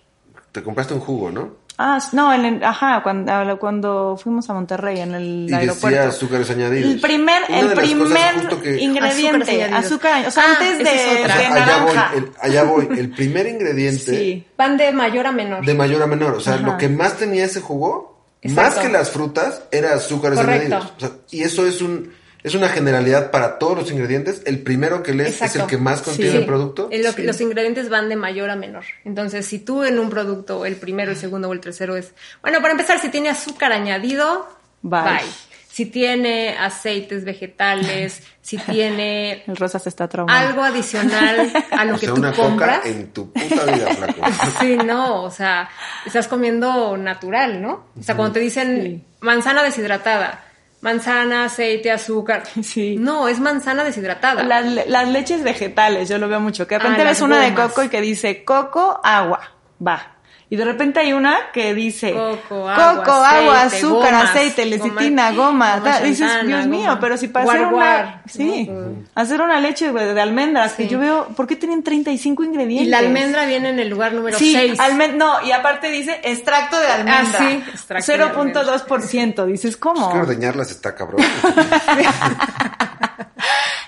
te 0.53 0.63
compraste 0.63 0.93
un 0.93 1.01
jugo, 1.01 1.32
¿no? 1.32 1.66
Ah, 1.80 1.99
no, 2.11 2.34
en 2.34 2.43
el, 2.45 2.63
ajá, 2.63 3.03
cuando, 3.03 3.59
cuando 3.59 4.17
fuimos 4.21 4.49
a 4.49 4.53
Monterrey 4.53 4.99
en 4.99 5.13
el 5.13 5.47
y 5.47 5.53
aeropuerto. 5.53 5.88
Decía 5.95 6.07
azúcares 6.09 6.49
añadidos. 6.49 6.91
El 6.93 6.99
primer, 6.99 7.43
Una 7.49 7.59
el 7.59 7.67
primer 7.73 8.59
que, 8.63 8.82
ingrediente, 8.82 9.63
azúcar, 9.65 10.25
o 10.28 10.32
sea, 10.32 10.43
Ah, 10.43 10.55
antes 10.59 10.80
de, 10.80 10.84
es 10.84 11.28
de 11.28 11.32
allá 11.32 11.49
naranja. 11.51 12.09
voy, 12.13 12.17
el, 12.23 12.32
allá 12.41 12.63
voy. 12.63 12.88
El 12.97 13.09
primer 13.11 13.45
ingrediente 13.47 14.11
Sí. 14.17 14.47
van 14.57 14.75
de 14.78 14.91
mayor 14.91 15.28
a 15.28 15.32
menor. 15.32 15.63
de 15.65 15.73
mayor 15.75 16.01
a 16.01 16.07
menor. 16.07 16.34
O 16.34 16.39
sea, 16.39 16.55
Ajá. 16.55 16.63
lo 16.65 16.78
que 16.78 16.89
más 16.89 17.17
tenía 17.17 17.45
ese 17.45 17.61
jugo, 17.61 18.23
Exacto. 18.41 18.75
más 18.78 18.86
que 18.86 18.91
las 18.91 19.11
frutas, 19.11 19.61
era 19.71 19.93
azúcares 19.93 20.39
Correcto. 20.39 20.75
añadidos. 20.78 20.93
O 20.97 20.99
sea, 20.99 21.09
y 21.30 21.43
eso 21.43 21.67
es 21.67 21.82
un 21.84 22.11
es 22.44 22.56
una 22.56 22.70
generalidad 22.70 23.32
para 23.32 23.58
todos 23.60 23.78
los 23.78 23.92
ingredientes. 23.92 24.42
El 24.46 24.60
primero 24.64 25.04
que 25.04 25.14
lees 25.14 25.42
es 25.42 25.56
el 25.56 25.66
que 25.66 25.78
más 25.78 26.02
contiene 26.02 26.32
Sí. 26.32 26.38
el 26.38 26.46
producto. 26.46 26.90
Lo 26.92 27.16
que- 27.16 27.24
Los 27.24 27.42
ingredientes 27.42 27.90
van 27.90 28.10
de 28.10 28.16
mayor 28.16 28.50
a 28.50 28.56
menor. 28.56 28.86
Entonces, 29.06 29.46
si 29.46 29.60
tú 29.60 29.84
en 29.84 30.00
un 30.00 30.10
producto, 30.10 30.66
el 30.66 30.76
primero, 30.76 31.12
el 31.12 31.18
segundo 31.18 31.50
o 31.50 31.54
el 31.54 31.60
tercero 31.60 31.96
es... 31.98 32.14
Bueno, 32.42 32.60
para 32.62 32.72
empezar, 32.72 33.00
si 33.00 33.10
tiene 33.10 33.30
azúcar 33.30 33.72
añadido, 33.72 34.48
Bye. 34.82 35.02
bye. 35.02 35.22
Si 35.70 35.86
tiene 35.86 36.58
aceites 36.58 37.24
vegetales, 37.24 38.24
si 38.42 38.58
tiene 38.58 39.44
El 39.48 39.56
rosa 39.56 39.78
se 39.78 39.90
está 39.90 40.08
traumando. 40.08 40.48
algo 40.48 40.64
adicional 40.64 41.52
a 41.72 41.86
lo 41.86 41.96
o 41.96 42.00
que 42.00 42.06
sea, 42.08 42.16
tú 42.16 42.20
una 42.22 42.34
compras. 42.34 42.78
coca 42.80 42.90
en 42.90 43.08
tu 43.14 43.32
puta 43.32 43.66
vida, 43.66 43.88
flaco. 43.96 44.22
Sí, 44.60 44.76
no, 44.78 45.22
o 45.24 45.30
sea, 45.30 45.70
estás 46.06 46.28
comiendo 46.28 46.98
natural, 46.98 47.62
¿no? 47.62 47.86
O 48.00 48.02
sea, 48.02 48.16
cuando 48.16 48.34
te 48.34 48.40
dicen 48.40 48.82
Sí. 48.82 49.04
manzana 49.20 49.62
deshidratada, 49.62 50.46
manzana, 50.82 51.45
aceite, 51.45 51.91
azúcar. 51.91 52.43
Sí. 52.63 52.95
No, 52.99 53.28
es 53.28 53.39
manzana 53.39 53.84
deshidratada. 53.84 54.43
Las, 54.43 54.65
las 54.88 55.07
leches 55.09 55.43
vegetales, 55.43 56.09
yo 56.09 56.17
lo 56.17 56.28
veo 56.28 56.39
mucho. 56.39 56.67
Que 56.67 56.75
de 56.75 56.82
Ah, 56.82 56.84
repente 56.84 57.03
las 57.03 57.17
ves 57.17 57.21
una 57.21 57.39
de 57.41 57.53
coco 57.53 57.84
y 57.84 57.89
que 57.89 58.01
dice 58.01 58.43
coco, 58.43 58.99
agua, 59.03 59.39
va. 59.86 60.13
Y 60.50 60.56
de 60.56 60.64
repente 60.64 61.02
hay 61.02 61.12
una 61.12 61.38
que 61.52 61.74
dice 61.74 62.14
Coco, 62.14 62.70
agua, 62.70 63.04
coco, 63.04 63.12
agua, 63.12 63.62
aceite, 63.64 63.86
azúcar, 63.86 64.12
gomas, 64.14 64.30
aceite, 64.30 64.66
lecitina, 64.66 65.32
goma- 65.34 65.80
goma. 65.80 66.00
Dices, 66.00 66.32
Dios 66.45 66.68
mío, 66.68 66.84
goma. 66.88 67.00
pero 67.02 67.18
si 67.18 67.28
para 67.28 67.43
Guar, 67.43 67.58
hacer 67.58 67.68
una, 67.68 67.76
guar, 67.76 68.22
sí, 68.28 68.66
¿no? 68.70 69.04
hacer 69.14 69.41
una 69.41 69.60
leche 69.60 69.91
de, 69.91 70.14
de 70.14 70.22
almendras, 70.22 70.72
que 70.72 70.84
Sí. 70.84 70.89
yo 70.89 71.00
veo, 71.00 71.28
¿por 71.36 71.48
qué 71.48 71.58
tienen 71.58 71.84
35 71.84 72.45
ingredientes? 72.45 72.88
Y 72.88 72.89
la 72.89 73.00
almendra 73.00 73.45
viene 73.45 73.72
en 73.72 73.80
el 73.80 73.89
lugar 73.89 74.14
número 74.14 74.38
Sí, 74.39 74.54
6. 74.54 74.80
almen- 74.80 75.16
no, 75.18 75.41
y 75.45 75.52
aparte 75.52 75.89
dice 75.91 76.22
extracto 76.24 76.80
de 76.80 76.88
almendra. 76.88 77.39
Ah, 77.41 77.45
sí, 77.50 77.64
extracto 77.70 78.10
de 78.14 78.18
0.2%. 78.18 79.45
Dices, 79.48 79.76
¿cómo? 79.76 80.08
Es 80.08 80.14
que 80.14 80.20
ordeñarlas 80.22 80.72
está 80.72 80.95
cabrón. 80.95 81.22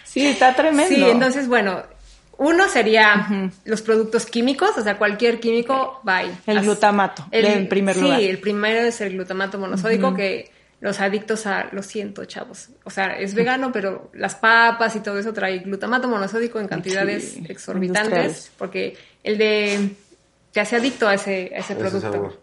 Sí, 0.03 0.25
está 0.25 0.53
tremendo. 0.55 0.93
Sí, 0.95 1.03
entonces, 1.07 1.47
bueno, 1.47 1.83
uno 2.39 2.67
sería 2.69 3.51
los 3.65 3.81
productos 3.81 4.25
químicos, 4.25 4.71
o 4.77 4.81
sea, 4.81 4.97
cualquier 4.97 5.39
químico, 5.39 5.99
bye. 6.03 6.31
El 6.47 6.57
As- 6.57 6.63
glutamato, 6.65 7.25
en 7.31 7.69
primer 7.69 7.95
sí, 7.95 8.01
lugar. 8.01 8.21
el 8.21 8.39
primero 8.39 8.79
es 8.79 8.99
el 9.01 9.13
glutamato 9.13 9.59
monosódico, 9.59 10.13
que 10.15 10.49
los 10.81 11.01
adictos 11.01 11.45
a, 11.45 11.67
lo 11.73 11.83
siento, 11.83 12.23
chavos, 12.23 12.69
o 12.85 12.89
sea, 12.89 13.19
es 13.19 13.33
vegano, 13.35 13.71
pero 13.73 14.09
las 14.13 14.35
papas 14.35 14.95
y 14.95 15.01
todo 15.01 15.19
eso 15.19 15.33
trae 15.33 15.59
glutamato 15.59 16.07
monosódico 16.07 16.59
en 16.59 16.67
cantidades 16.69 17.33
Sí, 17.33 17.45
exorbitantes, 17.49 18.51
porque 18.57 18.97
el 19.23 19.37
de 19.37 19.89
te 20.53 20.61
hace 20.61 20.77
adicto 20.77 21.07
a 21.07 21.15
ese, 21.15 21.51
a 21.53 21.59
ese 21.59 21.73
Ese 21.73 21.75
producto. 21.75 22.39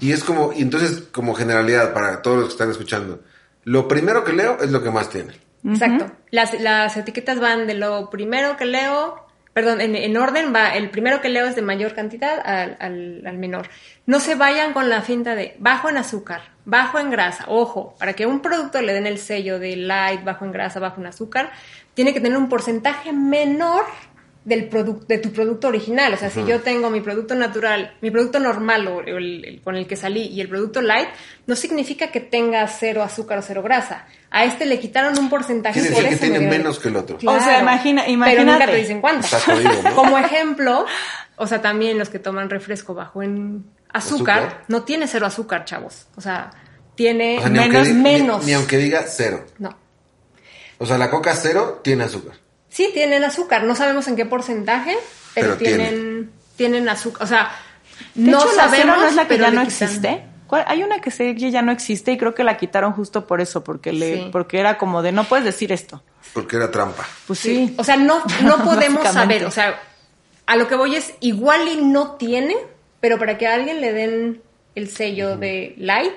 Y 0.00 0.12
es 0.12 0.22
como, 0.24 0.52
y 0.52 0.62
entonces, 0.62 1.04
como 1.12 1.34
generalidad 1.34 1.92
para 1.94 2.20
todos 2.22 2.36
los 2.38 2.46
que 2.48 2.52
están 2.52 2.70
escuchando, 2.70 3.20
lo 3.64 3.86
primero 3.88 4.24
que 4.24 4.32
leo 4.32 4.58
es 4.60 4.70
lo 4.72 4.82
que 4.82 4.90
más 4.90 5.08
tiene. 5.08 5.34
Exacto. 5.64 6.10
Las, 6.30 6.58
las 6.60 6.96
etiquetas 6.96 7.38
van 7.40 7.66
de 7.66 7.74
lo 7.74 8.08
primero 8.10 8.56
que 8.56 8.64
leo, 8.64 9.26
perdón, 9.52 9.80
en, 9.80 9.94
en 9.94 10.16
orden 10.16 10.54
va, 10.54 10.74
el 10.74 10.90
primero 10.90 11.20
que 11.20 11.28
leo 11.28 11.46
es 11.46 11.54
de 11.56 11.62
mayor 11.62 11.94
cantidad 11.94 12.40
al, 12.44 12.76
al, 12.80 13.22
al 13.26 13.38
menor. 13.38 13.68
No 14.06 14.20
se 14.20 14.34
vayan 14.34 14.72
con 14.72 14.88
la 14.88 15.02
finta 15.02 15.34
de 15.34 15.56
bajo 15.58 15.88
en 15.88 15.98
azúcar, 15.98 16.42
bajo 16.64 16.98
en 16.98 17.10
grasa. 17.10 17.44
Ojo, 17.48 17.94
para 17.98 18.14
que 18.14 18.26
un 18.26 18.40
producto 18.40 18.80
le 18.80 18.92
den 18.92 19.06
el 19.06 19.18
sello 19.18 19.58
de 19.58 19.76
light, 19.76 20.24
bajo 20.24 20.44
en 20.44 20.52
grasa, 20.52 20.80
bajo 20.80 21.00
en 21.00 21.08
azúcar, 21.08 21.50
tiene 21.94 22.14
que 22.14 22.20
tener 22.20 22.38
un 22.38 22.48
porcentaje 22.48 23.12
menor 23.12 23.84
del 24.44 24.68
producto 24.68 25.04
de 25.06 25.18
tu 25.18 25.30
producto 25.32 25.68
original. 25.68 26.14
O 26.14 26.16
sea, 26.16 26.30
si 26.30 26.44
yo 26.46 26.60
tengo 26.60 26.88
mi 26.88 27.00
producto 27.02 27.34
natural, 27.34 27.94
mi 28.00 28.10
producto 28.10 28.40
normal 28.40 28.86
o 28.88 29.00
el, 29.02 29.44
el- 29.44 29.60
con 29.62 29.76
el 29.76 29.86
que 29.86 29.96
salí 29.96 30.22
y 30.28 30.40
el 30.40 30.48
producto 30.48 30.80
light, 30.80 31.08
no 31.46 31.54
significa 31.56 32.10
que 32.10 32.20
tenga 32.20 32.66
cero 32.66 33.02
azúcar 33.02 33.38
o 33.38 33.42
cero 33.42 33.62
grasa. 33.62 34.06
A 34.30 34.44
este 34.44 34.64
le 34.64 34.78
quitaron 34.80 35.18
un 35.18 35.28
porcentaje 35.28 35.80
Quiere 35.80 35.94
por 35.94 36.02
decir 36.04 36.18
que 36.18 36.24
eso 36.24 36.32
me 36.32 36.38
tiene 36.38 36.56
menos 36.58 36.78
que 36.78 36.88
el 36.88 36.96
otro. 36.96 37.18
O 37.24 37.40
sea, 37.40 37.60
imagina- 37.60 38.02
Pero 38.04 38.12
imagínate. 38.14 38.44
nunca 38.52 38.66
te 38.66 38.76
dicen 38.76 39.00
cuánto. 39.02 39.26
Está 39.26 39.40
jodido, 39.40 39.82
¿no? 39.82 39.94
Como 39.94 40.16
ejemplo, 40.18 40.86
o 41.36 41.46
sea, 41.46 41.60
también 41.60 41.98
los 41.98 42.08
que 42.08 42.18
toman 42.18 42.48
refresco 42.48 42.94
bajo 42.94 43.22
en 43.22 43.64
azúcar, 43.92 44.38
Azúcar. 44.38 44.64
no 44.68 44.82
tiene 44.84 45.06
cero 45.06 45.26
azúcar, 45.26 45.64
chavos. 45.66 46.06
O 46.16 46.20
sea, 46.22 46.50
tiene 46.94 47.38
O 47.38 47.40
sea, 47.42 47.50
ni 47.50 47.58
aunque 47.58 47.72
menos, 47.72 47.88
di- 47.88 47.94
ni- 47.94 48.02
menos. 48.02 48.46
Ni, 48.46 48.52
aunque 48.54 48.76
diga 48.78 49.02
cero. 49.06 49.44
No. 49.58 49.76
O 50.78 50.86
sea, 50.86 50.96
la 50.96 51.10
coca 51.10 51.34
cero 51.34 51.80
tiene 51.84 52.04
azúcar. 52.04 52.36
Sí, 52.70 52.90
tienen 52.94 53.22
azúcar. 53.24 53.64
No 53.64 53.74
sabemos 53.74 54.08
en 54.08 54.16
qué 54.16 54.24
porcentaje, 54.24 54.96
pero, 55.34 55.48
Pero 55.48 55.58
tienen, 55.58 56.30
tienen 56.56 56.88
azúcar. 56.88 57.22
O 57.24 57.26
sea, 57.26 57.50
De 58.14 58.30
no 58.30 58.38
hecho, 58.38 58.46
la 58.56 58.68
cero 58.70 58.70
sabemos. 58.70 58.96
no 58.98 59.06
es 59.08 59.14
la 59.16 59.28
que 59.28 59.38
ya 59.38 59.50
no 59.50 59.60
existe. 59.60 60.24
¿Cuál? 60.46 60.64
Hay 60.66 60.82
una 60.82 61.00
que 61.00 61.10
sé 61.10 61.34
que 61.34 61.50
ya 61.50 61.62
no 61.62 61.70
existe 61.70 62.10
y 62.12 62.18
creo 62.18 62.34
que 62.34 62.42
la 62.42 62.56
quitaron 62.56 62.92
justo 62.92 63.26
por 63.26 63.40
eso, 63.40 63.62
porque 63.62 63.92
le, 63.92 64.14
Sí. 64.16 64.28
porque 64.32 64.58
era 64.58 64.78
como 64.78 65.02
de 65.02 65.12
no 65.12 65.24
puedes 65.24 65.44
decir 65.44 65.70
esto. 65.72 66.02
Porque 66.32 66.56
era 66.56 66.70
trampa. 66.70 67.06
Pues 67.26 67.38
sí. 67.38 67.74
O 67.76 67.84
sea, 67.84 67.96
no, 67.96 68.22
no 68.42 68.64
podemos 68.64 69.06
saber. 69.12 69.44
O 69.44 69.50
sea, 69.50 69.80
a 70.46 70.56
lo 70.56 70.66
que 70.66 70.74
voy 70.74 70.96
es 70.96 71.12
igual 71.20 71.68
y 71.68 71.76
no 71.80 72.12
tiene, 72.16 72.56
pero 73.00 73.18
para 73.18 73.38
que 73.38 73.46
a 73.46 73.54
alguien 73.54 73.80
le 73.80 73.92
den 73.92 74.42
el 74.74 74.88
sello 74.90 75.36
de 75.36 75.74
light 75.78 76.14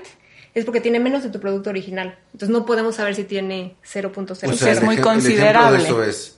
es 0.56 0.66
porque 0.66 0.82
tiene 0.82 1.00
menos 1.00 1.24
de 1.24 1.30
tu 1.30 1.40
producto 1.40 1.70
original. 1.72 2.18
Entonces 2.34 2.50
no 2.50 2.66
podemos 2.66 2.96
saber 2.96 3.16
si 3.16 3.24
tiene 3.24 3.76
0.0. 3.84 4.50
O 4.50 4.52
es 4.54 4.60
sea, 4.60 4.72
el 4.74 4.82
muy 4.84 4.98
considerable. 4.98 5.78
El 5.78 5.82
ejemplo 5.84 6.04
de 6.04 6.10
eso 6.12 6.20
es, 6.28 6.33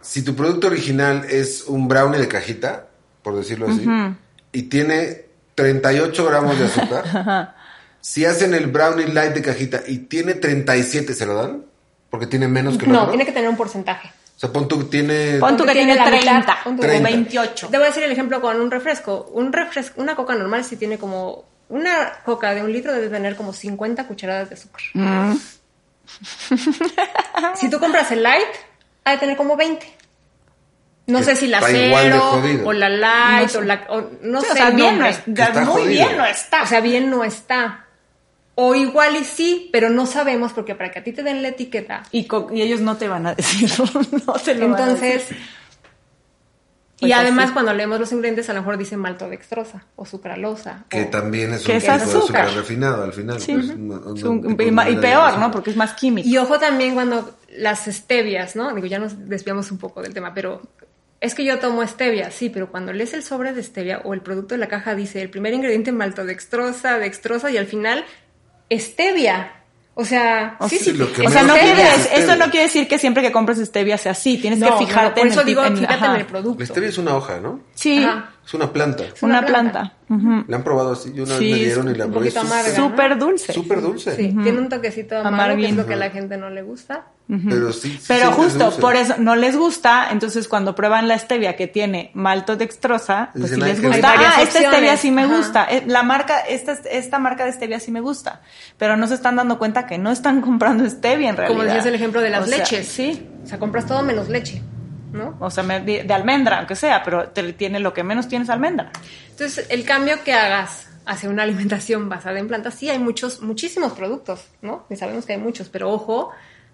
si 0.00 0.22
tu 0.22 0.34
producto 0.34 0.66
original 0.68 1.24
es 1.28 1.64
un 1.64 1.88
brownie 1.88 2.18
de 2.18 2.28
cajita, 2.28 2.86
por 3.22 3.36
decirlo 3.36 3.68
así, 3.68 3.86
y 4.52 4.62
tiene 4.62 5.26
38 5.54 6.24
gramos 6.24 6.58
de 6.58 6.64
azúcar, 6.66 7.54
si 8.00 8.24
hacen 8.24 8.54
el 8.54 8.68
brownie 8.68 9.08
light 9.08 9.34
de 9.34 9.42
cajita 9.42 9.82
y 9.86 9.98
tiene 9.98 10.34
37, 10.34 11.14
¿se 11.14 11.26
lo 11.26 11.34
dan? 11.34 11.64
Porque 12.10 12.26
tiene 12.26 12.48
menos 12.48 12.78
que 12.78 12.86
el 12.86 12.92
No, 12.92 13.00
otro. 13.00 13.10
tiene 13.10 13.26
que 13.26 13.32
tener 13.32 13.48
un 13.50 13.56
porcentaje. 13.56 14.10
O 14.36 14.40
sea, 14.40 14.52
pon 14.52 14.68
tú 14.68 14.84
tiene... 14.84 15.38
Pon 15.40 15.56
tú 15.56 15.64
que 15.64 15.72
tiene 15.72 15.96
la 15.96 16.04
30 16.04 16.38
mitad, 16.38 16.54
pon 16.62 16.76
tú 16.76 16.82
o 16.82 16.86
30. 16.86 17.08
28. 17.10 17.68
Te 17.68 17.76
voy 17.76 17.84
a 17.84 17.88
decir 17.88 18.04
el 18.04 18.12
ejemplo 18.12 18.40
con 18.40 18.60
un 18.60 18.70
refresco. 18.70 19.28
Un 19.32 19.52
refresco, 19.52 20.00
una 20.00 20.14
coca 20.14 20.34
normal 20.36 20.64
si 20.64 20.76
tiene 20.76 20.96
como 20.96 21.44
una 21.68 22.12
coca 22.24 22.54
de 22.54 22.62
un 22.62 22.72
litro 22.72 22.92
debe 22.94 23.08
tener 23.08 23.36
como 23.36 23.52
50 23.52 24.06
cucharadas 24.06 24.48
de 24.48 24.54
azúcar. 24.54 24.82
Mm. 24.94 25.34
si 27.56 27.68
tú 27.68 27.78
compras 27.78 28.10
el 28.12 28.22
light, 28.22 28.46
ha 29.08 29.12
de 29.12 29.18
tener 29.18 29.36
como 29.36 29.56
20. 29.56 29.86
No 31.06 31.22
sé 31.22 31.36
si 31.36 31.46
la 31.46 31.62
cero 31.62 32.42
o 32.64 32.72
la 32.72 32.88
light 32.90 33.44
No 33.44 33.48
sé. 33.48 33.58
o 33.58 33.62
la 33.62 33.86
o 33.88 34.10
no 34.22 34.40
Sí, 34.42 34.46
sé 34.48 34.52
o 34.52 34.56
sea, 34.56 34.70
bien 34.70 34.98
no 34.98 35.06
Está 35.06 35.52
muy 35.64 35.64
jodido. 35.72 35.88
bien 35.88 36.16
no 36.18 36.24
está. 36.26 36.62
O 36.62 36.66
sea, 36.66 36.80
bien 36.80 37.10
no 37.10 37.24
está. 37.24 37.86
O 38.54 38.74
igual 38.74 39.16
y 39.16 39.24
sí, 39.24 39.70
pero 39.72 39.88
no 39.88 40.04
sabemos 40.04 40.52
porque 40.52 40.74
para 40.74 40.90
que 40.90 40.98
a 40.98 41.04
ti 41.04 41.12
te 41.12 41.22
den 41.22 41.42
la 41.42 41.48
etiqueta. 41.48 42.02
y, 42.12 42.26
ellos 42.60 42.80
no 42.80 42.96
te 42.96 43.08
van 43.08 43.26
a 43.26 43.34
decir, 43.36 43.70
no 44.26 44.32
te 44.34 44.54
lo 44.54 44.68
van 44.68 44.74
a 44.80 44.84
Entonces, 44.84 45.28
y 47.00 47.12
además 47.12 47.46
así. 47.46 47.52
cuando 47.54 47.72
leemos 47.74 48.00
los 48.00 48.10
ingredientes 48.12 48.48
a 48.50 48.54
lo 48.54 48.60
mejor 48.60 48.76
dice 48.78 48.96
maltodextrosa 48.96 49.84
o 49.96 50.04
sucralosa. 50.04 50.84
Que 50.88 51.02
o- 51.04 51.08
también 51.08 51.52
es 51.54 51.62
Que 51.64 51.72
un 51.72 51.76
es 51.78 51.84
tipo 51.84 51.96
de 51.96 52.02
azúcar. 52.02 52.40
azúcar 52.46 52.54
refinado 52.54 53.02
al 53.04 53.12
final. 53.12 53.40
Sí. 53.40 53.54
pues, 53.54 53.70
un- 53.70 53.92
un 53.92 54.46
un- 54.46 54.56
y, 54.60 54.64
y 54.92 54.96
peor, 54.96 55.22
azúcar. 55.24 55.38
¿no? 55.38 55.50
Porque 55.50 55.70
es 55.70 55.76
más 55.76 55.94
químico. 55.94 56.28
Y 56.28 56.36
ojo 56.38 56.58
también 56.58 56.94
cuando 56.94 57.34
las 57.56 57.84
stevias, 57.86 58.56
¿no? 58.56 58.74
Digo, 58.74 58.86
ya 58.86 58.98
nos 58.98 59.28
desviamos 59.28 59.70
un 59.70 59.78
poco 59.78 60.02
del 60.02 60.12
tema, 60.14 60.34
pero 60.34 60.60
es 61.20 61.34
que 61.34 61.44
yo 61.44 61.58
tomo 61.58 61.84
stevia, 61.86 62.30
sí, 62.30 62.48
pero 62.50 62.70
cuando 62.70 62.92
lees 62.92 63.12
el 63.14 63.22
sobre 63.22 63.52
de 63.52 63.62
stevia 63.62 64.00
o 64.04 64.14
el 64.14 64.20
producto 64.20 64.54
de 64.54 64.58
la 64.58 64.68
caja 64.68 64.94
dice 64.94 65.20
el 65.22 65.30
primer 65.30 65.52
ingrediente 65.54 65.90
maltodextrosa, 65.92 66.98
dextrosa 66.98 67.50
y 67.50 67.56
al 67.56 67.66
final 67.66 68.04
stevia. 68.70 69.52
O 70.00 70.04
sea, 70.04 70.54
O 70.60 70.68
sí, 70.68 70.78
sea, 70.78 70.94
sí, 70.94 71.00
O 71.26 71.28
sea, 71.28 71.42
no 71.42 71.54
Stevia. 71.56 71.74
quiere, 71.74 71.90
Stevia. 71.90 72.18
eso 72.24 72.36
no 72.36 72.44
quiere 72.52 72.66
decir 72.66 72.86
que 72.86 73.00
siempre 73.00 73.20
que 73.20 73.32
compres 73.32 73.58
stevia 73.58 73.98
sea 73.98 74.12
así. 74.12 74.38
Tienes 74.38 74.60
No, 74.60 74.66
que 74.66 74.72
no, 74.72 74.78
fijarte 74.78 75.20
por 75.20 75.26
en 75.26 75.32
eso 75.32 75.40
el 75.40 75.46
digo, 75.46 75.64
en- 75.64 75.76
fíjate 75.76 76.04
en 76.06 76.12
el 76.12 76.26
producto. 76.26 76.60
La 76.60 76.66
stevia 76.66 76.88
es 76.88 76.98
una 76.98 77.16
hoja, 77.16 77.40
¿no? 77.40 77.58
Sí, 77.74 78.04
Ajá. 78.04 78.30
Es 78.48 78.54
una 78.54 78.72
planta. 78.72 79.04
es 79.04 79.22
una 79.22 79.40
una 79.40 79.46
planta. 79.46 79.92
Ujú. 80.08 80.44
La 80.48 80.56
han 80.56 80.64
probado 80.64 80.92
así. 80.92 81.12
Yo 81.14 81.24
una 81.24 81.36
Sí, 81.36 81.44
vez 81.50 81.52
me 81.52 81.64
dieron 81.66 81.88
y 81.90 81.94
la 81.94 82.06
probé. 82.06 82.30
súper- 82.30 83.18
dulce. 83.18 83.52
Súper 83.52 83.82
dulce. 83.82 84.16
Sí, 84.16 84.34
tiene 84.42 84.56
un 84.58 84.70
toquecito 84.70 85.18
amargo, 85.18 85.58
que 85.58 85.66
es 85.68 85.76
lo 85.76 85.84
que 85.86 85.92
a 85.92 85.96
la 85.98 86.08
gente 86.08 86.38
no 86.38 86.48
le 86.48 86.62
gusta. 86.62 87.08
Pero 87.46 87.74
sí. 87.74 87.90
sí 87.90 88.04
Pero 88.08 88.32
justo, 88.32 88.70
por 88.80 88.96
eso 88.96 89.16
no 89.18 89.36
les 89.36 89.54
gusta, 89.54 90.08
entonces 90.10 90.48
cuando 90.48 90.74
prueban 90.74 91.08
la 91.08 91.18
stevia 91.18 91.56
que 91.56 91.66
tiene 91.66 92.10
maltodextrosa, 92.14 93.30
pues 93.34 93.52
"Ay, 93.52 93.60
les 93.60 93.82
gusta. 93.82 93.96
rico". 94.12 94.22
Hay 94.22 94.24
Ah, 94.38 94.42
esta 94.42 94.60
stevia 94.60 94.96
sí 94.96 95.10
me 95.10 95.24
Ajá. 95.24 95.36
gusta. 95.36 95.64
Eh, 95.70 95.84
La 95.86 96.02
marca, 96.02 96.40
esta, 96.40 96.72
esta 96.90 97.18
marca 97.18 97.44
de 97.44 97.52
stevia 97.52 97.80
sí 97.80 97.90
me 97.90 98.00
gusta. 98.00 98.40
Pero 98.78 98.96
no 98.96 99.06
se 99.06 99.14
están 99.14 99.36
dando 99.36 99.58
cuenta 99.58 99.86
que 99.86 99.98
no 99.98 100.10
están 100.10 100.40
comprando 100.48 100.88
stevia 100.88 101.28
en 101.28 101.36
realidad. 101.36 101.54
Como 101.54 101.64
decías 101.66 101.84
el 101.84 101.94
ejemplo 101.94 102.22
de 102.22 102.30
las 102.30 102.44
O 102.44 102.46
sea, 102.46 102.58
leches. 102.58 102.88
Sí. 102.88 103.26
O 103.44 103.46
sea, 103.46 103.58
compras 103.58 103.84
todo 103.86 104.02
menos 104.02 104.28
leche, 104.30 104.62
¿no? 105.12 105.36
O 105.40 105.50
sea, 105.50 105.64
de, 105.64 106.04
de 106.04 106.14
almendra, 106.14 106.58
aunque 106.58 106.76
sea, 106.76 107.02
pero 107.02 107.28
te 107.28 107.52
tiene 107.52 107.80
lo 107.80 107.92
que 107.94 108.02
menos 108.04 108.28
tienes 108.28 108.50
almendra. 108.50 108.90
Entonces, 109.30 109.66
el 109.70 109.84
cambio 109.84 110.22
que 110.24 110.32
hagas 110.32 110.86
hacia 111.06 111.30
una 111.30 111.42
alimentación 111.44 112.08
basada 112.08 112.38
en 112.38 112.48
plantas, 112.48 112.74
sí 112.74 112.90
hay 112.90 112.98
muchos, 112.98 113.40
muchísimos 113.42 113.92
productos, 113.92 114.46
¿no? 114.62 114.84
Y 114.90 114.96
sabemos 114.96 115.24
que 115.26 115.32
hay 115.34 115.38
muchos, 115.38 115.68
pero 115.68 115.90
ojo 115.90 116.30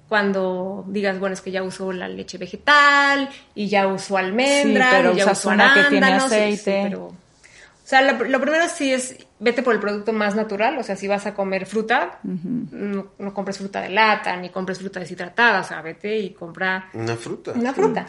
cuando 0.08 0.84
digas, 0.88 1.18
bueno, 1.18 1.32
es 1.34 1.40
que 1.40 1.50
ya 1.50 1.62
uso 1.62 1.90
la 1.92 2.08
leche 2.08 2.36
vegetal 2.36 3.28
y 3.54 3.68
ya 3.68 3.86
uso 3.86 4.16
almendra 4.18 4.90
Sí, 4.90 4.96
pero 4.98 5.12
y 5.12 5.16
ya 5.16 5.24
usas 5.24 5.38
uso 5.38 5.48
una 5.50 5.74
que 5.74 5.84
tiene 5.84 6.06
arándanos, 6.06 6.30
sí, 6.30 6.36
sí, 6.38 6.42
aceite. 6.70 6.80
pero- 6.84 7.06
o 7.06 7.86
sea, 7.86 8.00
lo, 8.00 8.24
lo 8.24 8.40
primero 8.40 8.64
sí 8.68 8.92
es, 8.92 9.14
vete 9.40 9.62
por 9.62 9.74
el 9.74 9.80
producto 9.80 10.12
más 10.14 10.34
natural, 10.34 10.78
o 10.78 10.82
sea, 10.82 10.96
si 10.96 11.06
vas 11.06 11.26
a 11.26 11.34
comer 11.34 11.66
fruta, 11.66 12.18
no, 12.22 13.08
no 13.18 13.34
compres 13.34 13.58
fruta 13.58 13.82
de 13.82 13.90
lata, 13.90 14.34
ni 14.38 14.48
compres 14.48 14.78
fruta 14.78 15.00
deshidratada, 15.00 15.60
o 15.60 15.64
sea, 15.64 15.82
vete 15.82 16.16
y 16.18 16.30
compra 16.30 16.88
Una 16.94 17.14
fruta. 17.16 17.52
una 17.54 17.74
fruta. 17.74 18.06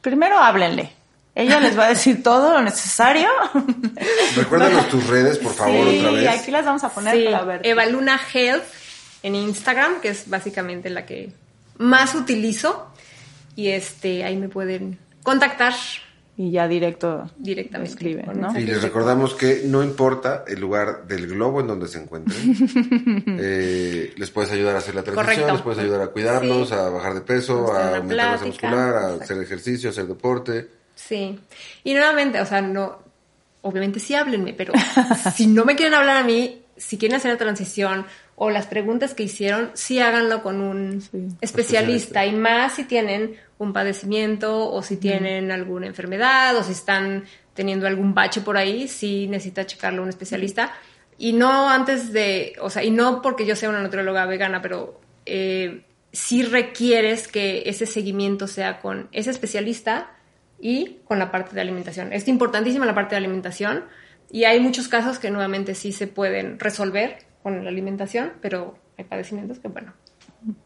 Primero 0.00 0.38
háblenle. 0.38 0.92
Ella 1.34 1.60
les 1.60 1.78
va 1.78 1.84
a 1.86 1.88
decir 1.90 2.22
todo 2.22 2.52
lo 2.52 2.62
necesario. 2.62 3.28
Recuérdanos 4.36 4.88
tus 4.88 5.06
redes, 5.06 5.38
por 5.38 5.52
favor, 5.54 5.88
sí, 5.88 5.98
otra 6.00 6.10
vez. 6.10 6.28
aquí 6.40 6.50
las 6.50 6.64
vamos 6.64 6.82
a 6.82 6.88
poner 6.88 7.16
Sí, 7.16 7.24
para 7.30 7.44
ver. 7.44 7.60
Evaluna 7.66 8.20
Health 8.32 8.64
en 9.22 9.34
Instagram, 9.36 10.00
que 10.00 10.08
es 10.08 10.28
básicamente 10.28 10.90
la 10.90 11.06
que 11.06 11.30
más 11.76 12.14
utilizo. 12.16 12.90
Y 13.54 13.68
este, 13.68 14.24
ahí 14.24 14.36
me 14.36 14.48
pueden 14.48 14.98
contactar 15.22 15.74
Y 16.40 16.52
ya 16.52 16.68
directo 16.68 17.28
directamente. 17.36 17.90
escriben, 17.90 18.40
¿no? 18.40 18.56
Y 18.56 18.62
les 18.62 18.80
recordamos 18.80 19.34
que 19.34 19.62
no 19.66 19.82
importa 19.82 20.44
el 20.46 20.60
lugar 20.60 21.04
del 21.08 21.26
globo 21.26 21.60
en 21.60 21.66
donde 21.66 21.88
se 21.88 22.00
encuentren, 22.00 22.38
eh, 23.40 24.12
les 24.16 24.30
puedes 24.30 24.50
ayudar 24.52 24.76
a 24.76 24.78
hacer 24.78 24.94
la 24.94 25.02
transición, 25.02 25.34
Correcto. 25.34 25.52
les 25.54 25.62
puedes 25.62 25.78
ayudar 25.80 26.00
a 26.02 26.06
cuidarlos, 26.08 26.68
Sí. 26.68 26.74
a 26.74 26.88
bajar 26.90 27.14
de 27.14 27.20
peso, 27.22 27.72
a 27.72 27.78
a 27.94 27.96
aumentar 27.96 28.30
masa 28.32 28.44
plática. 28.44 28.46
muscular, 28.68 28.94
a 28.96 29.00
Exacto. 29.14 29.24
hacer 29.24 29.42
ejercicio, 29.42 29.90
hacer 29.90 30.06
deporte. 30.06 30.68
Sí. 30.94 31.40
Y 31.84 31.92
nuevamente, 31.94 32.40
o 32.40 32.46
sea, 32.46 32.60
no, 32.62 32.98
obviamente 33.62 33.98
sí 34.00 34.14
háblenme, 34.14 34.52
pero 34.54 34.72
si 35.34 35.48
no 35.48 35.64
me 35.64 35.74
quieren 35.74 35.94
hablar 35.94 36.18
a 36.18 36.24
mí, 36.24 36.62
si 36.78 36.98
quieren 36.98 37.16
hacer 37.16 37.32
la 37.32 37.38
transición 37.38 38.06
o 38.36 38.50
las 38.50 38.66
preguntas 38.66 39.14
que 39.14 39.24
hicieron, 39.24 39.70
sí 39.74 39.98
háganlo 39.98 40.42
con 40.42 40.60
un 40.60 40.98
especialista 41.40 42.22
Especialista. 42.22 42.26
y 42.26 42.32
más 42.32 42.74
si 42.74 42.84
tienen 42.84 43.36
un 43.58 43.72
padecimiento 43.72 44.70
o 44.70 44.82
si 44.82 44.96
tienen 44.96 45.50
alguna 45.50 45.86
enfermedad 45.86 46.56
o 46.56 46.62
si 46.62 46.72
están 46.72 47.24
teniendo 47.54 47.86
algún 47.86 48.14
bache 48.14 48.40
por 48.40 48.56
ahí, 48.56 48.86
sí 48.86 49.26
necesita 49.26 49.66
checarlo 49.66 50.02
un 50.02 50.08
especialista. 50.08 50.72
Y 51.18 51.32
no 51.32 51.68
antes 51.68 52.12
de, 52.12 52.54
o 52.60 52.70
sea, 52.70 52.84
y 52.84 52.92
no 52.92 53.20
porque 53.20 53.44
yo 53.44 53.56
sea 53.56 53.68
una 53.68 53.82
nutrióloga 53.82 54.24
vegana, 54.26 54.62
pero 54.62 55.00
eh, 55.26 55.82
sí 56.12 56.44
requieres 56.44 57.26
que 57.26 57.64
ese 57.66 57.86
seguimiento 57.86 58.46
sea 58.46 58.80
con 58.80 59.08
ese 59.10 59.30
especialista 59.30 60.12
y 60.60 60.98
con 61.04 61.18
la 61.18 61.32
parte 61.32 61.54
de 61.54 61.60
alimentación. 61.60 62.12
Es 62.12 62.28
importantísima 62.28 62.86
la 62.86 62.94
parte 62.94 63.16
de 63.16 63.18
alimentación 63.18 63.84
y 64.30 64.44
hay 64.44 64.60
muchos 64.60 64.88
casos 64.88 65.18
que 65.18 65.30
nuevamente 65.30 65.74
sí 65.74 65.92
se 65.92 66.06
pueden 66.06 66.58
resolver 66.58 67.18
con 67.42 67.64
la 67.64 67.70
alimentación, 67.70 68.32
pero 68.40 68.76
hay 68.96 69.04
padecimientos 69.04 69.58
que, 69.58 69.68
bueno, 69.68 69.92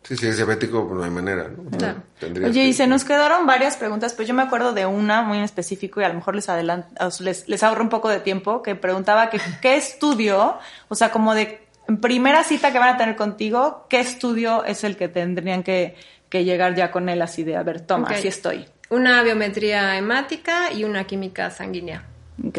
Sí, 0.03 0.17
si 0.19 0.27
eres 0.27 0.37
diabético, 0.37 0.87
pues 0.87 0.99
no 0.99 1.05
hay 1.05 1.11
manera, 1.11 1.49
¿no? 1.49 1.71
Claro. 1.79 2.03
Tendrías 2.21 2.51
Oye, 2.51 2.61
que- 2.61 2.69
y 2.69 2.73
se 2.75 2.87
nos 2.87 3.05
quedaron 3.05 3.47
varias 3.47 3.79
preguntas, 3.79 4.13
pues 4.13 4.29
yo 4.29 4.35
me 4.35 4.43
acuerdo 4.43 4.75
de 4.75 4.85
una 4.85 5.23
muy 5.23 5.39
en 5.39 5.45
específico 5.45 6.01
y 6.01 6.05
a 6.05 6.09
lo 6.09 6.15
mejor 6.15 6.35
les 6.37 6.49
adelanto, 6.51 6.89
les, 7.21 7.49
les 7.49 7.63
ahorro 7.63 7.83
un 7.83 7.89
poco 7.89 8.11
de 8.11 8.21
tiempo, 8.21 8.63
que 8.63 8.75
preguntaba 8.75 9.31
que 9.31 9.41
qué 9.63 9.77
estudio, 9.77 10.59
o 10.89 10.95
sea, 10.95 11.11
como 11.11 11.35
de 11.35 11.67
primera 12.03 12.45
cita 12.45 12.71
que 12.71 12.79
van 12.79 12.91
a 12.91 12.97
tener 12.99 13.17
contigo, 13.17 13.87
¿qué 13.89 14.01
estudio 14.01 14.63
es 14.65 14.85
el 14.85 14.97
que 14.99 15.09
tendrían 15.09 15.63
que, 15.63 15.97
que 16.29 16.45
llegar 16.45 16.75
ya 16.75 16.91
con 16.91 17.09
él 17.09 17.23
así 17.23 17.43
de, 17.43 17.57
a 17.57 17.63
ver, 17.63 17.81
toma, 17.81 18.09
así 18.11 18.29
estoy? 18.29 18.67
una 18.91 19.23
biometría 19.23 19.97
hemática 19.97 20.71
y 20.71 20.85
una 20.85 21.05
química 21.07 21.51
sanguínea. 21.51 22.05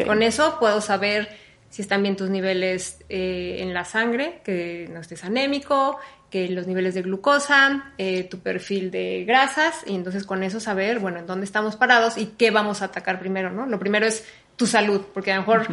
Con 0.06 0.22
eso 0.22 0.58
puedo 0.58 0.80
saber 0.80 1.28
si 1.70 1.82
están 1.82 2.02
bien 2.02 2.16
tus 2.16 2.30
niveles 2.30 2.98
eh, 3.08 3.56
en 3.60 3.74
la 3.74 3.84
sangre, 3.84 4.40
que 4.44 4.88
no 4.92 5.00
estés 5.00 5.24
anémico, 5.24 5.98
que 6.30 6.48
los 6.48 6.66
niveles 6.66 6.94
de 6.94 7.02
glucosa, 7.02 7.92
eh, 7.98 8.24
tu 8.24 8.38
perfil 8.40 8.90
de 8.90 9.24
grasas, 9.26 9.82
y 9.86 9.94
entonces 9.94 10.24
con 10.24 10.42
eso 10.42 10.60
saber, 10.60 10.98
bueno, 11.00 11.18
en 11.18 11.26
dónde 11.26 11.44
estamos 11.44 11.76
parados 11.76 12.16
y 12.16 12.26
qué 12.38 12.50
vamos 12.50 12.80
a 12.82 12.86
atacar 12.86 13.18
primero, 13.18 13.50
¿no? 13.50 13.66
Lo 13.66 13.78
primero 13.78 14.06
es 14.06 14.24
tu 14.56 14.66
salud, 14.66 15.02
porque 15.12 15.32
a 15.32 15.36
lo 15.36 15.40
mejor 15.42 15.66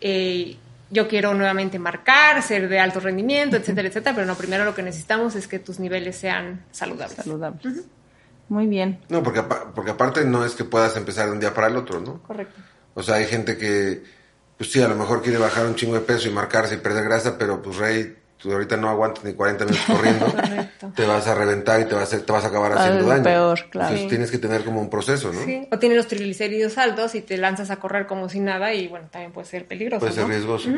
eh, 0.00 0.56
yo 0.90 1.06
quiero 1.08 1.34
nuevamente 1.34 1.78
marcar, 1.78 2.40
ser 2.42 2.68
de 2.68 2.78
alto 2.80 3.00
rendimiento, 3.00 3.56
etcétera, 3.58 3.88
etcétera, 3.88 4.14
pero 4.14 4.26
no, 4.26 4.34
primero 4.36 4.64
lo 4.64 4.74
que 4.74 4.82
necesitamos 4.82 5.34
es 5.34 5.46
que 5.48 5.58
tus 5.58 5.78
niveles 5.80 6.16
sean 6.16 6.64
saludables. 6.70 7.16
Saludable. 7.16 7.60
Muy 8.48 8.66
bien. 8.66 9.00
No, 9.08 9.22
porque, 9.22 9.40
apa- 9.40 9.72
porque 9.74 9.90
aparte 9.90 10.24
no 10.24 10.44
es 10.44 10.54
que 10.54 10.64
puedas 10.64 10.96
empezar 10.96 11.26
de 11.26 11.32
un 11.32 11.40
día 11.40 11.52
para 11.52 11.66
el 11.66 11.76
otro, 11.76 12.00
¿no? 12.00 12.22
Correcto. 12.22 12.60
O 12.98 13.02
sea, 13.02 13.16
hay 13.16 13.26
gente 13.26 13.56
que, 13.56 14.02
pues 14.56 14.72
sí, 14.72 14.82
a 14.82 14.88
lo 14.88 14.96
mejor 14.96 15.22
quiere 15.22 15.38
bajar 15.38 15.66
un 15.66 15.76
chingo 15.76 15.94
de 15.94 16.00
peso 16.00 16.28
y 16.28 16.32
marcarse 16.32 16.74
y 16.74 16.78
perder 16.78 17.04
grasa, 17.04 17.38
pero 17.38 17.62
pues 17.62 17.76
Rey, 17.76 18.16
tú 18.38 18.50
ahorita 18.52 18.76
no 18.76 18.88
aguantas 18.88 19.22
ni 19.24 19.32
40 19.34 19.64
minutos 19.66 19.86
corriendo. 19.96 20.26
Correcto. 20.26 20.92
Te 20.96 21.06
vas 21.06 21.26
a 21.28 21.34
reventar 21.36 21.80
y 21.80 21.84
te 21.84 21.94
vas 21.94 22.12
a, 22.12 22.18
te 22.18 22.32
vas 22.32 22.44
a 22.44 22.48
acabar 22.48 22.72
haciendo 22.76 23.06
daño. 23.06 23.22
peor, 23.22 23.66
claro. 23.70 23.88
Entonces 23.90 24.00
Sí. 24.02 24.08
tienes 24.08 24.30
que 24.32 24.38
tener 24.38 24.64
como 24.64 24.80
un 24.80 24.90
proceso, 24.90 25.32
¿no? 25.32 25.44
Sí, 25.44 25.68
O 25.70 25.78
tienes 25.78 25.96
los 25.96 26.08
triglicéridos 26.08 26.76
altos 26.78 27.14
y 27.14 27.20
te 27.22 27.36
lanzas 27.36 27.70
a 27.70 27.76
correr 27.76 28.06
como 28.08 28.28
si 28.28 28.40
nada 28.40 28.74
y 28.74 28.88
bueno, 28.88 29.06
también 29.12 29.30
puede 29.32 29.46
ser 29.46 29.66
peligroso. 29.66 30.00
Puede 30.00 30.12
ser 30.12 30.24
¿no? 30.24 30.30
riesgoso. 30.30 30.68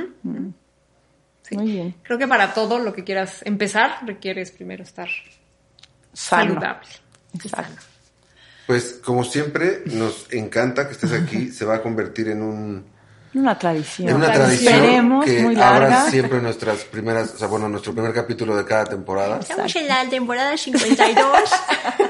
Sí. 1.42 1.56
Muy 1.56 1.70
bien. 1.72 1.94
Creo 2.02 2.18
que 2.18 2.28
para 2.28 2.52
todo 2.54 2.78
lo 2.78 2.92
que 2.92 3.02
quieras 3.02 3.40
empezar 3.44 3.98
requieres 4.06 4.50
primero 4.52 4.82
estar 4.84 5.08
Sano. 6.12 6.50
saludable. 6.52 6.86
Exacto. 7.34 7.82
Pues 8.70 9.00
como 9.04 9.24
siempre, 9.24 9.82
nos 9.86 10.32
encanta 10.32 10.86
que 10.86 10.92
estés 10.92 11.10
aquí. 11.10 11.50
Se 11.50 11.64
va 11.64 11.74
a 11.74 11.82
convertir 11.82 12.28
en 12.28 12.40
un 12.40 12.84
Una 13.34 13.58
tradición. 13.58 14.08
en 14.10 14.14
una 14.14 14.30
tradición. 14.30 14.74
Esperemos, 14.74 15.24
que 15.24 15.42
muy 15.42 15.56
abra 15.56 15.88
larga. 15.88 16.08
siempre 16.08 16.40
nuestras 16.40 16.84
primeras, 16.84 17.34
o 17.34 17.38
sea, 17.38 17.48
bueno, 17.48 17.68
nuestro 17.68 17.92
primer 17.92 18.12
capítulo 18.12 18.56
de 18.56 18.64
cada 18.64 18.84
temporada. 18.84 19.40
Estamos 19.40 19.74
en 19.74 19.88
la 19.88 20.08
temporada 20.08 20.56
52. 20.56 21.26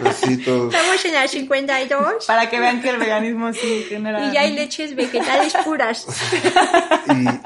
Así 0.04 0.36
todos. 0.44 0.74
Estamos 0.74 1.02
en 1.02 1.14
la 1.14 1.28
52. 1.28 2.26
Para 2.26 2.50
que 2.50 2.60
vean 2.60 2.82
que 2.82 2.90
el 2.90 2.98
veganismo 2.98 3.54
sí 3.54 3.86
genera... 3.88 4.26
Y 4.26 4.32
ya 4.34 4.42
hay 4.42 4.52
leches 4.54 4.94
vegetales 4.94 5.54
puras. 5.64 6.06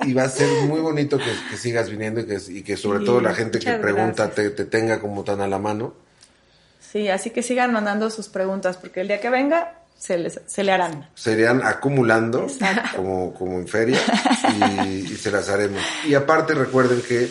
Y, 0.05 0.11
y 0.11 0.13
va 0.13 0.25
a 0.25 0.29
ser 0.29 0.49
muy 0.67 0.81
bonito 0.81 1.19
que, 1.19 1.33
que 1.51 1.57
sigas 1.57 1.89
viniendo 1.89 2.21
y 2.21 2.27
que, 2.27 2.39
y 2.49 2.63
que 2.63 2.77
sobre 2.77 2.99
Sí, 2.99 3.05
todo 3.07 3.21
la 3.21 3.33
gente 3.33 3.61
que 3.61 3.75
pregunta 3.75 4.29
te, 4.31 4.51
te 4.51 4.65
tenga 4.65 5.01
como 5.01 5.23
tan 5.23 5.41
a 5.41 5.47
la 5.47 5.61
mano. 5.61 5.95
Sí, 6.95 7.09
así 7.09 7.31
que 7.31 7.43
sigan 7.43 7.73
mandando 7.73 8.09
sus 8.09 8.29
preguntas, 8.29 8.77
porque 8.77 9.01
el 9.01 9.09
día 9.09 9.21
que 9.21 9.29
venga 9.29 9.81
se, 9.99 10.17
les, 10.17 10.41
se 10.47 10.63
le 10.63 10.71
harán. 10.71 11.11
Serían 11.17 11.61
acumulando 11.65 12.47
como, 12.95 13.35
como 13.35 13.59
en 13.59 13.67
feria 13.67 13.99
y, 14.87 14.99
y 14.99 15.17
se 15.17 15.33
las 15.33 15.49
haremos. 15.49 15.83
Y 16.07 16.15
aparte 16.15 16.55
recuerden 16.55 17.03
que 17.03 17.29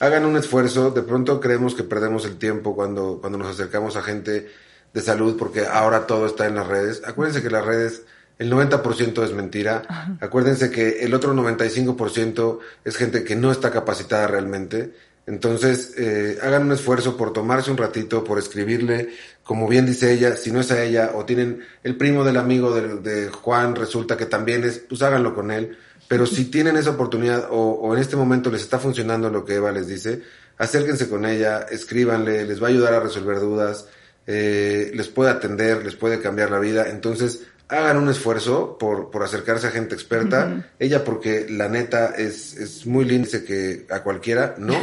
hagan 0.00 0.26
un 0.26 0.36
esfuerzo. 0.36 0.90
De 0.90 1.00
pronto 1.00 1.40
creemos 1.40 1.74
que 1.74 1.82
perdemos 1.82 2.26
el 2.26 2.36
tiempo 2.36 2.76
cuando, 2.76 3.16
cuando 3.18 3.38
nos 3.38 3.48
acercamos 3.48 3.96
a 3.96 4.02
gente 4.02 4.50
de 4.92 5.00
salud 5.00 5.38
porque 5.38 5.64
ahora 5.64 6.06
todo 6.06 6.26
está 6.26 6.44
en 6.44 6.56
las 6.56 6.66
redes. 6.66 7.00
Acuérdense 7.06 7.40
que 7.42 7.48
las 7.48 7.64
redes... 7.64 8.02
El 8.38 8.52
90% 8.52 9.24
es 9.24 9.32
mentira. 9.32 10.18
Acuérdense 10.20 10.70
que 10.70 10.98
el 11.06 11.14
otro 11.14 11.32
95% 11.32 12.58
es 12.84 12.96
gente 12.98 13.24
que 13.24 13.34
no 13.34 13.50
está 13.50 13.70
capacitada 13.70 14.26
realmente. 14.26 14.92
Entonces, 15.26 15.94
eh, 15.96 16.38
hagan 16.40 16.64
un 16.64 16.72
esfuerzo 16.72 17.16
por 17.16 17.32
tomarse 17.32 17.70
un 17.70 17.76
ratito, 17.76 18.22
por 18.22 18.38
escribirle, 18.38 19.10
como 19.42 19.66
bien 19.68 19.84
dice 19.84 20.12
ella, 20.12 20.36
si 20.36 20.52
no 20.52 20.60
es 20.60 20.70
a 20.70 20.82
ella, 20.82 21.12
o 21.14 21.24
tienen 21.24 21.62
el 21.82 21.96
primo 21.96 22.24
del 22.24 22.36
amigo 22.36 22.72
de, 22.72 23.00
de 23.00 23.28
Juan, 23.28 23.74
resulta 23.74 24.16
que 24.16 24.26
también 24.26 24.64
es, 24.64 24.78
pues 24.78 25.02
háganlo 25.02 25.34
con 25.34 25.50
él. 25.50 25.76
Pero 26.08 26.26
si 26.26 26.44
tienen 26.50 26.76
esa 26.76 26.90
oportunidad, 26.90 27.48
o, 27.50 27.72
o 27.72 27.94
en 27.94 28.00
este 28.00 28.16
momento 28.16 28.50
les 28.50 28.62
está 28.62 28.78
funcionando 28.78 29.28
lo 29.28 29.44
que 29.44 29.54
Eva 29.54 29.72
les 29.72 29.88
dice, 29.88 30.22
acérquense 30.58 31.08
con 31.08 31.26
ella, 31.26 31.66
escríbanle, 31.70 32.44
les 32.46 32.62
va 32.62 32.68
a 32.68 32.70
ayudar 32.70 32.94
a 32.94 33.00
resolver 33.00 33.40
dudas, 33.40 33.86
eh, 34.26 34.90
les 34.94 35.08
puede 35.08 35.30
atender, 35.30 35.84
les 35.84 35.94
puede 35.94 36.20
cambiar 36.20 36.50
la 36.50 36.58
vida. 36.58 36.88
Entonces, 36.88 37.42
hagan 37.68 37.96
un 37.96 38.08
esfuerzo 38.08 38.78
por, 38.78 39.10
por 39.10 39.22
acercarse 39.22 39.66
a 39.66 39.70
gente 39.70 39.94
experta. 39.94 40.70
Ella 40.78 41.04
porque 41.04 41.46
la 41.48 41.68
neta 41.68 42.14
es, 42.16 42.56
es 42.56 42.86
muy 42.86 43.04
linda, 43.04 43.24
dice 43.24 43.44
que 43.44 43.86
a 43.92 44.02
cualquiera, 44.02 44.54
no, 44.58 44.74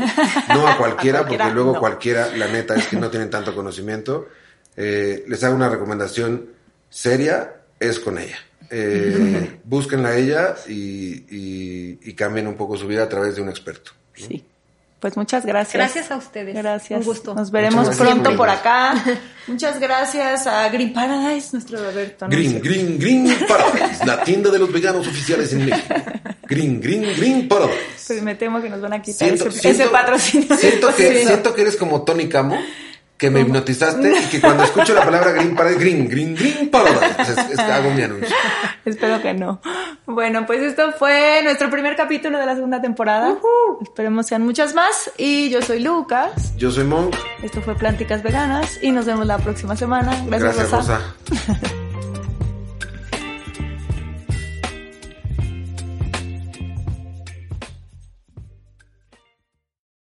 no 0.50 0.68
a 0.68 0.78
cualquiera, 0.78 1.20
porque 1.20 1.38
cualquiera, 1.38 1.50
luego 1.50 1.74
no. 1.74 1.80
cualquiera, 1.80 2.36
la 2.36 2.48
neta 2.48 2.76
es 2.76 2.88
que 2.88 2.98
no 2.98 3.10
tienen 3.10 3.30
tanto 3.30 3.56
conocimiento. 3.56 4.28
Eh, 4.76 5.24
les 5.28 5.44
hago 5.44 5.56
una 5.56 5.70
recomendación 5.70 6.50
seria, 6.90 7.62
es 7.80 8.00
con 8.00 8.18
ella. 8.18 8.38
Eh, 8.70 9.60
búsquenla 9.64 10.10
a 10.10 10.18
ella 10.18 10.56
y, 10.68 11.26
y, 11.30 12.00
y 12.02 12.14
cambien 12.16 12.48
un 12.48 12.56
poco 12.56 12.76
su 12.76 12.88
vida 12.88 13.04
a 13.04 13.10
través 13.10 13.36
de 13.36 13.42
un 13.42 13.50
experto. 13.50 13.92
Sí. 14.16 14.44
Pues 15.04 15.18
muchas 15.18 15.46
gracias. 15.46 15.74
Gracias 15.74 16.12
a 16.12 16.16
ustedes. 16.16 16.56
Gracias. 16.56 16.98
Un 17.02 17.06
gusto. 17.06 17.36
Nos 17.36 17.52
veremos 17.52 17.90
pronto 17.98 18.38
por 18.38 18.48
acá. 18.50 18.94
Muchas 19.48 19.78
gracias 19.78 20.48
a 20.48 20.70
Green 20.70 20.94
Paradise, 20.94 21.50
nuestro 21.52 21.84
Roberto. 21.84 22.26
¿no? 22.26 22.32
Green, 22.32 22.62
Green, 22.62 22.98
Green 22.98 23.36
Paradise, 23.46 24.06
la 24.06 24.24
tienda 24.24 24.50
de 24.50 24.60
los 24.60 24.72
veganos 24.72 25.06
oficiales 25.06 25.52
en 25.52 25.66
México. 25.66 25.94
Green, 26.44 26.80
Green, 26.80 27.02
Green 27.18 27.48
Paradise. 27.50 27.78
Pues 28.08 28.24
me 28.24 28.36
temo 28.36 28.62
que 28.62 28.70
nos 28.70 28.80
van 28.80 28.94
a 28.94 29.02
quitar 29.02 29.28
Siento, 29.28 29.50
ese, 29.50 29.60
siento- 29.60 29.84
ese 29.84 29.92
patrocinio. 29.92 30.56
Siento 30.58 30.96
que, 30.96 31.24
siento 31.28 31.54
que 31.54 31.62
eres 31.64 31.76
como 31.76 32.04
Tony 32.04 32.30
Camo, 32.30 32.58
que 33.24 33.30
me 33.30 33.40
hipnotizaste 33.40 34.12
y 34.20 34.26
que 34.26 34.42
cuando 34.42 34.64
escucho 34.66 34.94
la 34.94 35.06
palabra 35.06 35.32
Green 35.32 35.56
Paradise, 35.56 35.80
Green, 35.80 36.10
Green, 36.10 36.36
Green 36.36 36.70
Paradise, 36.70 37.22
es- 37.22 37.52
es- 37.52 37.60
hago 37.60 37.90
mi 37.92 38.02
anuncio. 38.02 38.36
Espero 38.86 39.22
que 39.22 39.34
no. 39.34 39.62
Bueno, 40.06 40.46
pues 40.46 40.62
esto 40.62 40.92
fue 40.92 41.40
nuestro 41.42 41.70
primer 41.70 41.96
capítulo 41.96 42.38
de 42.38 42.46
la 42.46 42.56
segunda 42.56 42.82
temporada. 42.82 43.38
Esperemos 43.82 44.28
sean 44.28 44.42
muchas 44.44 44.74
más. 44.76 45.10
Y 45.18 45.50
yo 45.50 45.62
soy 45.62 45.80
Lucas. 45.80 46.54
Yo 46.58 46.70
soy 46.70 46.84
Monk. 46.84 47.16
Esto 47.42 47.62
fue 47.62 47.76
Plánticas 47.76 48.22
Veganas 48.24 48.78
y 48.82 48.92
nos 48.92 49.06
vemos 49.06 49.26
la 49.26 49.38
próxima 49.38 49.78
semana. 49.78 50.12
Gracias, 50.28 50.56
Gracias, 50.58 50.72
Rosa. 50.72 51.02
Rosa. 51.30 51.72